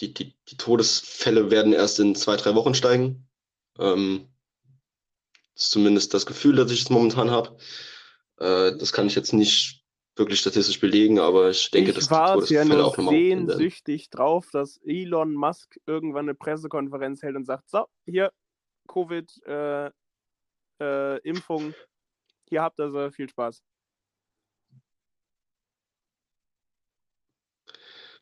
die, 0.00 0.14
die, 0.14 0.34
die 0.48 0.56
Todesfälle 0.56 1.50
werden 1.50 1.74
erst 1.74 2.00
in 2.00 2.14
zwei, 2.14 2.36
drei 2.36 2.54
Wochen 2.54 2.74
steigen. 2.74 3.28
Ähm, 3.78 4.28
das 5.58 5.64
ist 5.64 5.70
zumindest 5.72 6.14
das 6.14 6.24
Gefühl, 6.24 6.54
das 6.54 6.70
ich 6.70 6.78
jetzt 6.78 6.90
momentan 6.90 7.32
habe. 7.32 7.56
Äh, 8.36 8.76
das 8.78 8.92
kann 8.92 9.08
ich 9.08 9.16
jetzt 9.16 9.32
nicht 9.32 9.82
wirklich 10.14 10.38
statistisch 10.38 10.78
belegen, 10.78 11.18
aber 11.18 11.50
ich 11.50 11.68
denke, 11.72 11.92
dass 11.92 12.04
ich 12.04 12.08
die 12.08 12.14
warte 12.14 12.54
ja 12.54 12.64
nur 12.64 12.94
sehnsüchtig 12.94 14.08
drauf, 14.10 14.48
dass 14.52 14.78
Elon 14.84 15.34
Musk 15.34 15.76
irgendwann 15.84 16.26
eine 16.26 16.36
Pressekonferenz 16.36 17.22
hält 17.22 17.34
und 17.34 17.44
sagt, 17.44 17.68
so, 17.68 17.86
hier, 18.04 18.32
Covid, 18.86 19.28
äh, 19.46 19.90
äh, 20.80 21.18
Impfung, 21.22 21.74
hier 22.48 22.62
habt 22.62 22.78
ihr 22.78 22.90
sie, 22.92 23.10
viel 23.10 23.28
Spaß. 23.28 23.60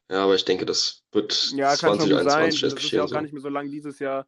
Ja, 0.09 0.25
aber 0.25 0.37
ich 0.37 0.45
denke, 0.47 0.65
das 0.65 1.03
wird 1.13 1.53
Ja, 1.53 1.77
kann 1.77 2.01
schon 2.01 2.09
gut 2.09 2.31
sein. 2.31 2.51
2021 2.51 2.61
Das 2.63 2.63
erst 2.63 2.63
ist 2.63 2.63
ja 2.63 2.77
geschehen 2.77 3.01
auch 3.01 3.03
gar 3.05 3.09
sein. 3.09 3.23
nicht 3.25 3.33
mehr 3.33 3.43
so 3.43 3.49
lang 3.51 3.71
dieses 3.71 3.99
Jahr. 3.99 4.27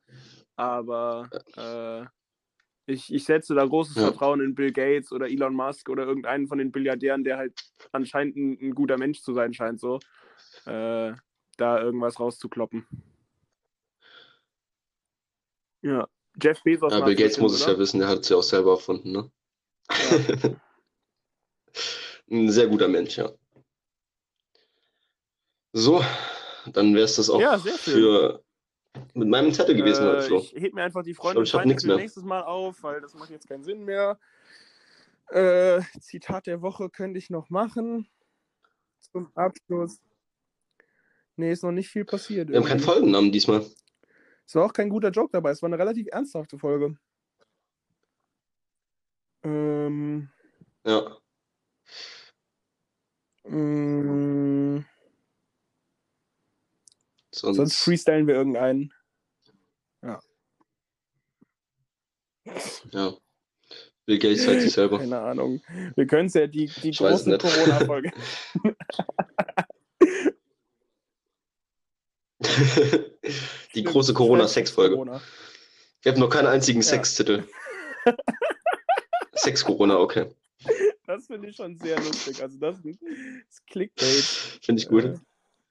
Aber 0.56 1.30
äh, 1.56 2.04
ich, 2.88 3.12
ich 3.12 3.24
setze 3.24 3.54
da 3.54 3.64
großes 3.66 3.96
Ja. 3.96 4.02
Vertrauen 4.04 4.40
in 4.40 4.54
Bill 4.54 4.72
Gates 4.72 5.12
oder 5.12 5.28
Elon 5.28 5.54
Musk 5.54 5.90
oder 5.90 6.04
irgendeinen 6.04 6.48
von 6.48 6.58
den 6.58 6.72
Billiardären, 6.72 7.22
der 7.22 7.36
halt 7.36 7.52
anscheinend 7.92 8.36
ein, 8.36 8.58
ein 8.60 8.74
guter 8.74 8.96
Mensch 8.96 9.20
zu 9.20 9.34
sein 9.34 9.52
scheint, 9.52 9.78
so. 9.78 9.98
Äh, 10.64 11.12
da 11.58 11.80
irgendwas 11.82 12.18
rauszukloppen. 12.18 12.86
Ja. 15.82 16.08
Jeff 16.40 16.62
Bezos. 16.62 16.92
Ja, 16.92 17.04
Bill 17.04 17.14
Gates 17.14 17.38
muss 17.38 17.54
es 17.54 17.62
oder? 17.64 17.72
ja 17.72 17.78
wissen, 17.78 18.00
der 18.00 18.08
hat 18.08 18.20
es 18.20 18.28
ja 18.30 18.36
auch 18.36 18.42
selber 18.42 18.72
erfunden, 18.72 19.12
ne? 19.12 19.30
Ja. 19.90 20.60
Ein 22.30 22.50
sehr 22.50 22.68
guter 22.68 22.88
Mensch, 22.88 23.16
ja. 23.18 23.30
So, 25.72 26.02
dann 26.72 26.94
wäre 26.94 27.04
es 27.04 27.16
das 27.16 27.28
auch 27.30 27.40
Ja, 27.40 27.58
für 27.58 28.42
mit 29.14 29.28
meinem 29.28 29.52
Zettel 29.52 29.74
gewesen 29.76 30.06
heute, 30.06 30.18
Äh, 30.18 30.22
Flo. 30.22 30.38
ich 30.40 30.52
heb 30.62 30.74
mir 30.74 30.82
einfach 30.82 31.02
die 31.02 31.14
Freunde 31.14 31.42
ich 31.42 31.52
Feinde 31.52 31.78
für 31.78 31.86
mehr. 31.88 31.96
nächstes 31.96 32.22
Mal 32.24 32.42
auf, 32.42 32.82
weil 32.82 33.00
das 33.00 33.14
macht 33.14 33.30
jetzt 33.30 33.48
keinen 33.48 33.64
Sinn 33.64 33.84
mehr. 33.84 34.18
Äh, 35.30 35.82
Zitat 36.00 36.46
der 36.46 36.62
Woche 36.62 36.88
könnte 36.88 37.18
ich 37.18 37.30
noch 37.30 37.50
machen. 37.50 38.08
Zum 39.00 39.30
Abschluss. 39.34 40.00
Nee, 41.36 41.52
ist 41.52 41.62
noch 41.62 41.72
nicht 41.72 41.88
viel 41.90 42.04
passiert. 42.04 42.48
Wir 42.48 42.56
haben 42.56 42.64
keinen 42.64 42.78
irgendwie. 42.78 42.92
Folgennamen 42.92 43.32
diesmal. 43.32 43.64
Es 44.46 44.54
war 44.54 44.64
auch 44.64 44.72
kein 44.72 44.88
guter 44.88 45.10
Joke 45.10 45.30
dabei. 45.32 45.50
Es 45.50 45.62
war 45.62 45.68
eine 45.68 45.78
relativ 45.78 46.08
ernsthafte 46.10 46.58
Folge. 46.58 46.96
Ähm, 49.44 50.30
Ja. 50.84 51.16
mh, 53.44 54.84
Sonst, 57.38 57.56
sonst 57.56 57.76
freestylen 57.78 58.26
wir 58.26 58.34
irgendeinen. 58.34 58.92
ja. 62.92 63.12
Bill 64.06 64.18
Gates 64.18 64.44
zeigt 64.44 64.62
sich 64.62 64.72
selber. 64.72 64.98
Keine 64.98 65.20
Ahnung. 65.20 65.60
Wir 65.94 66.06
können 66.06 66.28
es 66.28 66.34
ja 66.34 66.46
die, 66.46 66.66
die 66.82 66.88
Ich. 66.90 66.98
Corona-Folge. 66.98 68.10
Die 73.74 73.84
große 73.84 74.14
Corona-Sex-Folge. 74.14 74.94
Corona. 74.94 75.20
Ich 76.00 76.06
habe 76.06 76.18
noch 76.20 76.30
keinen 76.30 76.46
einzigen 76.46 76.80
Ja. 76.80 76.86
Sextitel. 76.86 77.46
Sex-Corona, 79.34 79.98
okay. 79.98 80.26
Das 81.06 81.26
finde 81.26 81.48
ich 81.48 81.56
schon 81.56 81.76
sehr 81.78 81.96
lustig. 81.98 82.42
Also 82.42 82.58
das 82.58 82.76
ist 82.84 83.66
Clickbait. 83.66 84.24
Finde 84.62 84.82
ich 84.82 84.88
gut. 84.88 85.20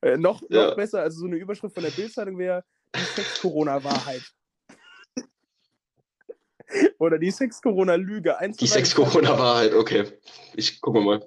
Äh, 0.02 0.18
noch, 0.18 0.42
noch 0.42 0.50
Ja. 0.50 0.74
besser, 0.76 1.02
also 1.02 1.20
so 1.20 1.26
eine 1.26 1.38
Überschrift 1.38 1.74
von 1.74 1.84
der 1.84 1.92
Bildzeitung 1.92 2.38
wäre 2.38 2.64
die 2.96 3.00
Sex-Corona-Wahrheit. 3.00 4.22
Oder 7.00 7.18
die 7.18 7.32
Sex-Corona-Lüge. 7.32 8.36
Die. 8.60 8.68
Sex-Corona-Wahrheit, 8.68 9.74
okay. 9.74 10.20
Ich 10.56 10.80
gucke 10.82 11.02
mal. 11.02 11.26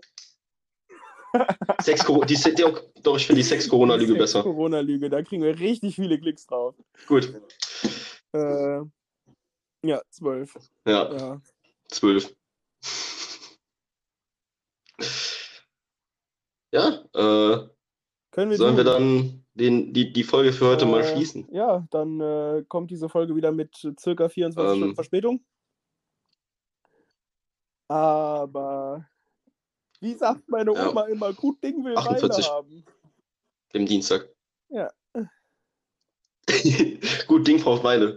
Sex 1.80 2.04
die, 2.26 2.34
die, 2.34 2.62
doch, 3.02 3.16
ich 3.16 3.26
finde 3.26 3.40
die 3.40 3.48
Sex-Corona-Lüge 3.48 4.14
Die 4.14 4.18
besser. 4.18 4.42
Sex-Corona-Lüge, 4.42 5.08
da 5.10 5.22
kriegen 5.22 5.42
wir 5.44 5.58
richtig 5.58 5.94
viele 5.94 6.18
Klicks 6.18 6.44
drauf. 6.46 6.74
Gut. 7.06 7.32
Äh, 8.32 8.80
ja, 9.84 10.02
zwölf. 10.10 10.54
Ja, 10.86 11.12
Ja. 11.16 11.40
zwölf. 11.88 12.34
Ja, 16.72 17.04
äh, 17.14 17.68
Können 18.30 18.50
wir 18.50 18.56
sollen 18.58 18.76
wir 18.76 18.84
dann 18.84 19.44
den, 19.54 19.92
die, 19.92 20.12
die 20.12 20.24
Folge 20.24 20.52
für 20.52 20.66
heute 20.68 20.86
mal 20.86 21.00
Äh, 21.00 21.12
schließen? 21.12 21.48
Ja, 21.50 21.86
dann 21.90 22.20
äh, 22.20 22.64
kommt 22.68 22.90
diese 22.90 23.08
Folge 23.08 23.34
wieder 23.34 23.50
mit 23.52 23.76
circa 23.98 24.28
24 24.28 24.70
Ähm. 24.72 24.76
Stunden 24.78 24.94
Verspätung. 24.94 25.44
Aber 27.88 29.04
wie 30.00 30.14
sagt 30.14 30.48
meine 30.48 30.72
Ja. 30.74 30.88
Oma 30.90 31.02
immer, 31.06 31.32
gut 31.32 31.62
Ding 31.62 31.84
will 31.84 31.96
48. 31.96 32.44
Weile 32.46 32.54
haben. 32.54 32.84
Dem 33.74 33.86
Dienstag. 33.86 34.28
Ja. 34.68 34.90
Gut, 37.28 37.46
Ding 37.46 37.60
braucht 37.60 37.84
Weile. 37.84 38.16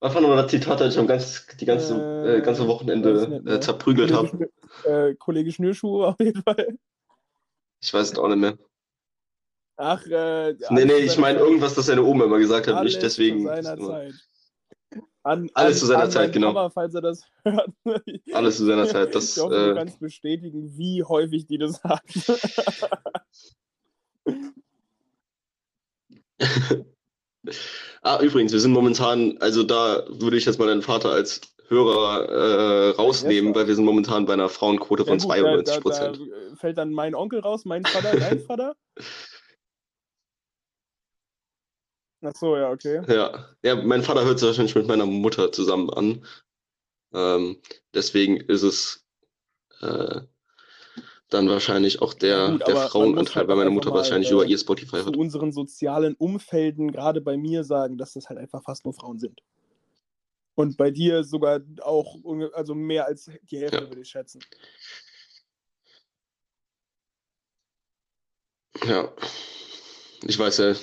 Einfach 0.00 0.20
nur 0.22 0.34
das 0.36 0.50
Zitat, 0.50 0.80
das 0.80 0.94
ich 0.94 0.98
am 0.98 1.06
ganz, 1.06 1.46
die 1.58 1.66
ganze, 1.66 1.94
Äh, 1.94 2.38
äh, 2.38 2.40
ganze 2.40 2.66
Wochenende 2.66 3.22
äh, 3.24 3.40
mehr. 3.40 3.60
zerprügelt 3.60 4.12
habe. 4.12 4.48
Äh, 4.84 5.14
Kollege 5.16 5.52
Schnürschuhe 5.52 6.06
auf 6.08 6.16
jeden 6.20 6.42
Fall. 6.42 6.78
Ich 7.82 7.92
weiß 7.92 8.12
es 8.12 8.18
auch 8.18 8.28
nicht 8.28 8.38
mehr. 8.38 8.58
Ach, 9.76 10.04
äh, 10.06 10.52
Nee, 10.70 10.84
nee, 10.84 10.98
ich 10.98 11.16
meine 11.16 11.38
irgendwas, 11.38 11.74
das 11.74 11.86
seine 11.86 12.02
Oma 12.02 12.24
immer 12.24 12.38
gesagt 12.38 12.66
hat. 12.66 12.74
Alles 12.74 12.92
Nicht 12.94 13.02
deswegen. 13.02 13.40
zu 13.40 13.46
seiner 13.46 13.78
Zeit. 13.78 14.14
An, 15.22 15.50
Alles 15.54 15.76
an, 15.76 15.80
zu 15.80 15.86
seiner 15.86 16.10
Zeit, 16.10 16.32
genau. 16.32 16.52
Papa, 16.52 16.70
falls 16.70 16.94
er 16.94 17.00
das 17.02 17.22
hört. 17.44 17.70
Alles 18.32 18.56
zu 18.58 18.66
seiner 18.66 18.86
Zeit. 18.86 19.14
Das, 19.14 19.36
ich 19.36 19.42
hoffe, 19.42 19.54
du 19.54 19.70
äh, 19.72 19.74
kannst 19.74 20.00
bestätigen, 20.00 20.76
wie 20.76 21.02
häufig 21.04 21.46
die 21.46 21.58
das 21.58 21.80
sagen. 21.80 22.08
Ah, 28.02 28.20
übrigens, 28.22 28.52
wir 28.52 28.60
sind 28.60 28.72
momentan, 28.72 29.36
also 29.40 29.62
da 29.62 30.04
würde 30.08 30.36
ich 30.36 30.44
jetzt 30.44 30.58
mal 30.58 30.66
deinen 30.66 30.82
Vater 30.82 31.10
als 31.10 31.40
Hörer 31.70 32.28
äh, 32.28 32.90
rausnehmen, 32.90 33.54
weil 33.54 33.68
wir 33.68 33.74
sind 33.76 33.84
momentan 33.84 34.26
bei 34.26 34.32
einer 34.32 34.48
Frauenquote 34.48 35.04
von 35.04 35.18
Ja, 35.20 35.24
gut, 35.24 35.32
92 35.36 35.64
Da, 35.64 35.74
da, 35.74 35.80
Prozent. 35.80 36.18
da 36.50 36.56
fällt 36.56 36.78
dann 36.78 36.92
mein 36.92 37.14
Onkel 37.14 37.38
raus, 37.40 37.64
mein 37.64 37.84
Vater, 37.84 38.16
dein 38.18 38.40
Vater? 38.46 38.74
Ach 42.22 42.34
so, 42.34 42.56
ja, 42.56 42.70
okay. 42.70 43.02
Ja. 43.08 43.46
ja, 43.62 43.76
mein 43.76 44.02
Vater 44.02 44.24
hört 44.24 44.38
sich 44.38 44.46
wahrscheinlich 44.48 44.74
mit 44.74 44.88
meiner 44.88 45.06
Mutter 45.06 45.52
zusammen 45.52 45.88
an. 45.90 46.24
Ähm, 47.14 47.56
deswegen 47.94 48.36
ist 48.36 48.62
es 48.62 49.06
äh, 49.80 50.20
dann 51.30 51.48
wahrscheinlich 51.48 52.02
auch 52.02 52.12
der, 52.14 52.36
Ja, 52.36 52.50
gut, 52.50 52.66
der 52.66 52.76
Frauenanteil, 52.76 53.34
halt 53.36 53.48
weil 53.48 53.54
auch 53.54 53.56
meine 53.58 53.70
einfach 53.70 53.74
Mutter 53.74 53.90
mal, 53.90 53.96
wahrscheinlich 53.98 54.30
äh, 54.30 54.34
über 54.34 54.44
ihr 54.44 54.58
Spotify 54.58 54.98
Zu 54.98 55.04
hört. 55.04 55.16
unseren 55.16 55.52
sozialen 55.52 56.14
Umfelden, 56.14 56.90
gerade 56.92 57.20
bei 57.20 57.36
mir, 57.36 57.64
sagen, 57.64 57.96
dass 57.96 58.12
das 58.14 58.28
halt 58.28 58.38
einfach 58.38 58.62
fast 58.64 58.84
nur 58.84 58.92
Frauen 58.92 59.18
sind. 59.18 59.40
Und 60.60 60.76
bei 60.76 60.90
dir 60.90 61.24
sogar 61.24 61.60
auch, 61.80 62.16
also 62.52 62.74
mehr 62.74 63.06
als 63.06 63.30
die 63.44 63.58
Hälfte, 63.58 63.78
Ja. 63.78 63.88
würde 63.88 64.02
ich 64.02 64.10
schätzen. 64.10 64.40
Ja. 68.84 69.10
Ich 70.22 70.38
weiß 70.38 70.58
ja 70.58 70.74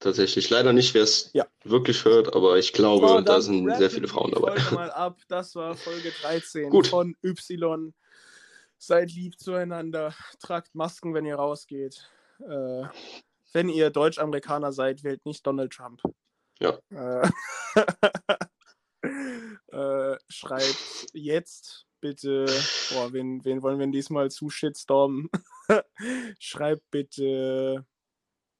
tatsächlich 0.00 0.50
leider 0.50 0.72
nicht, 0.72 0.94
wer 0.94 1.04
es 1.04 1.30
Ja. 1.32 1.46
wirklich 1.62 2.04
hört, 2.04 2.34
aber 2.34 2.58
ich 2.58 2.72
glaube, 2.72 3.06
So, 3.06 3.20
da 3.20 3.40
sind 3.40 3.72
sehr 3.76 3.90
viele 3.90 4.08
Frauen 4.08 4.32
dabei. 4.32 4.56
Folge 4.58 4.74
mal 4.74 4.90
ab. 4.90 5.20
Das 5.28 5.54
war 5.54 5.76
Folge 5.76 6.10
13 6.22 6.70
Gut. 6.70 6.88
von 6.88 7.14
Y. 7.22 7.94
Seid 8.78 9.12
lieb 9.12 9.38
zueinander. 9.38 10.12
Tragt 10.40 10.74
Masken, 10.74 11.14
wenn 11.14 11.24
ihr 11.24 11.36
rausgeht. 11.36 12.10
Äh, 12.40 12.82
wenn 13.52 13.68
ihr 13.68 13.90
Deutsch-Amerikaner 13.90 14.72
seid, 14.72 15.04
wählt 15.04 15.24
nicht 15.24 15.46
Donald 15.46 15.72
Trump. 15.72 16.02
Ja. 16.58 16.80
Äh, 16.90 17.30
äh, 19.72 20.16
schreibt 20.28 21.06
jetzt 21.12 21.86
bitte, 22.00 22.46
boah, 22.90 23.12
wen, 23.12 23.44
wen 23.44 23.62
wollen 23.62 23.78
wir 23.78 23.86
diesmal 23.88 24.30
zu 24.30 24.50
shitstormen? 24.50 25.28
schreibt 26.38 26.90
bitte 26.90 27.86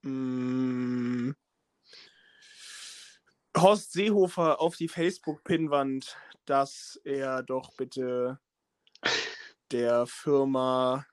mh, 0.03 1.35
Horst 3.57 3.93
Seehofer 3.93 4.61
auf 4.61 4.77
die 4.77 4.89
Facebook-Pinnwand, 4.89 6.17
dass 6.45 7.01
er 7.05 7.43
doch 7.43 7.75
bitte 7.77 8.39
der 9.71 10.07
Firma 10.07 11.05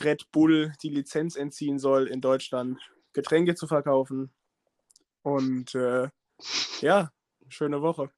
Red 0.00 0.30
Bull 0.32 0.72
die 0.82 0.88
Lizenz 0.88 1.36
entziehen 1.36 1.78
soll, 1.78 2.08
in 2.08 2.20
Deutschland 2.20 2.80
Getränke 3.12 3.54
zu 3.54 3.66
verkaufen. 3.66 4.32
Und 5.22 5.74
äh, 5.74 6.08
ja, 6.80 7.12
schöne 7.48 7.82
Woche. 7.82 8.10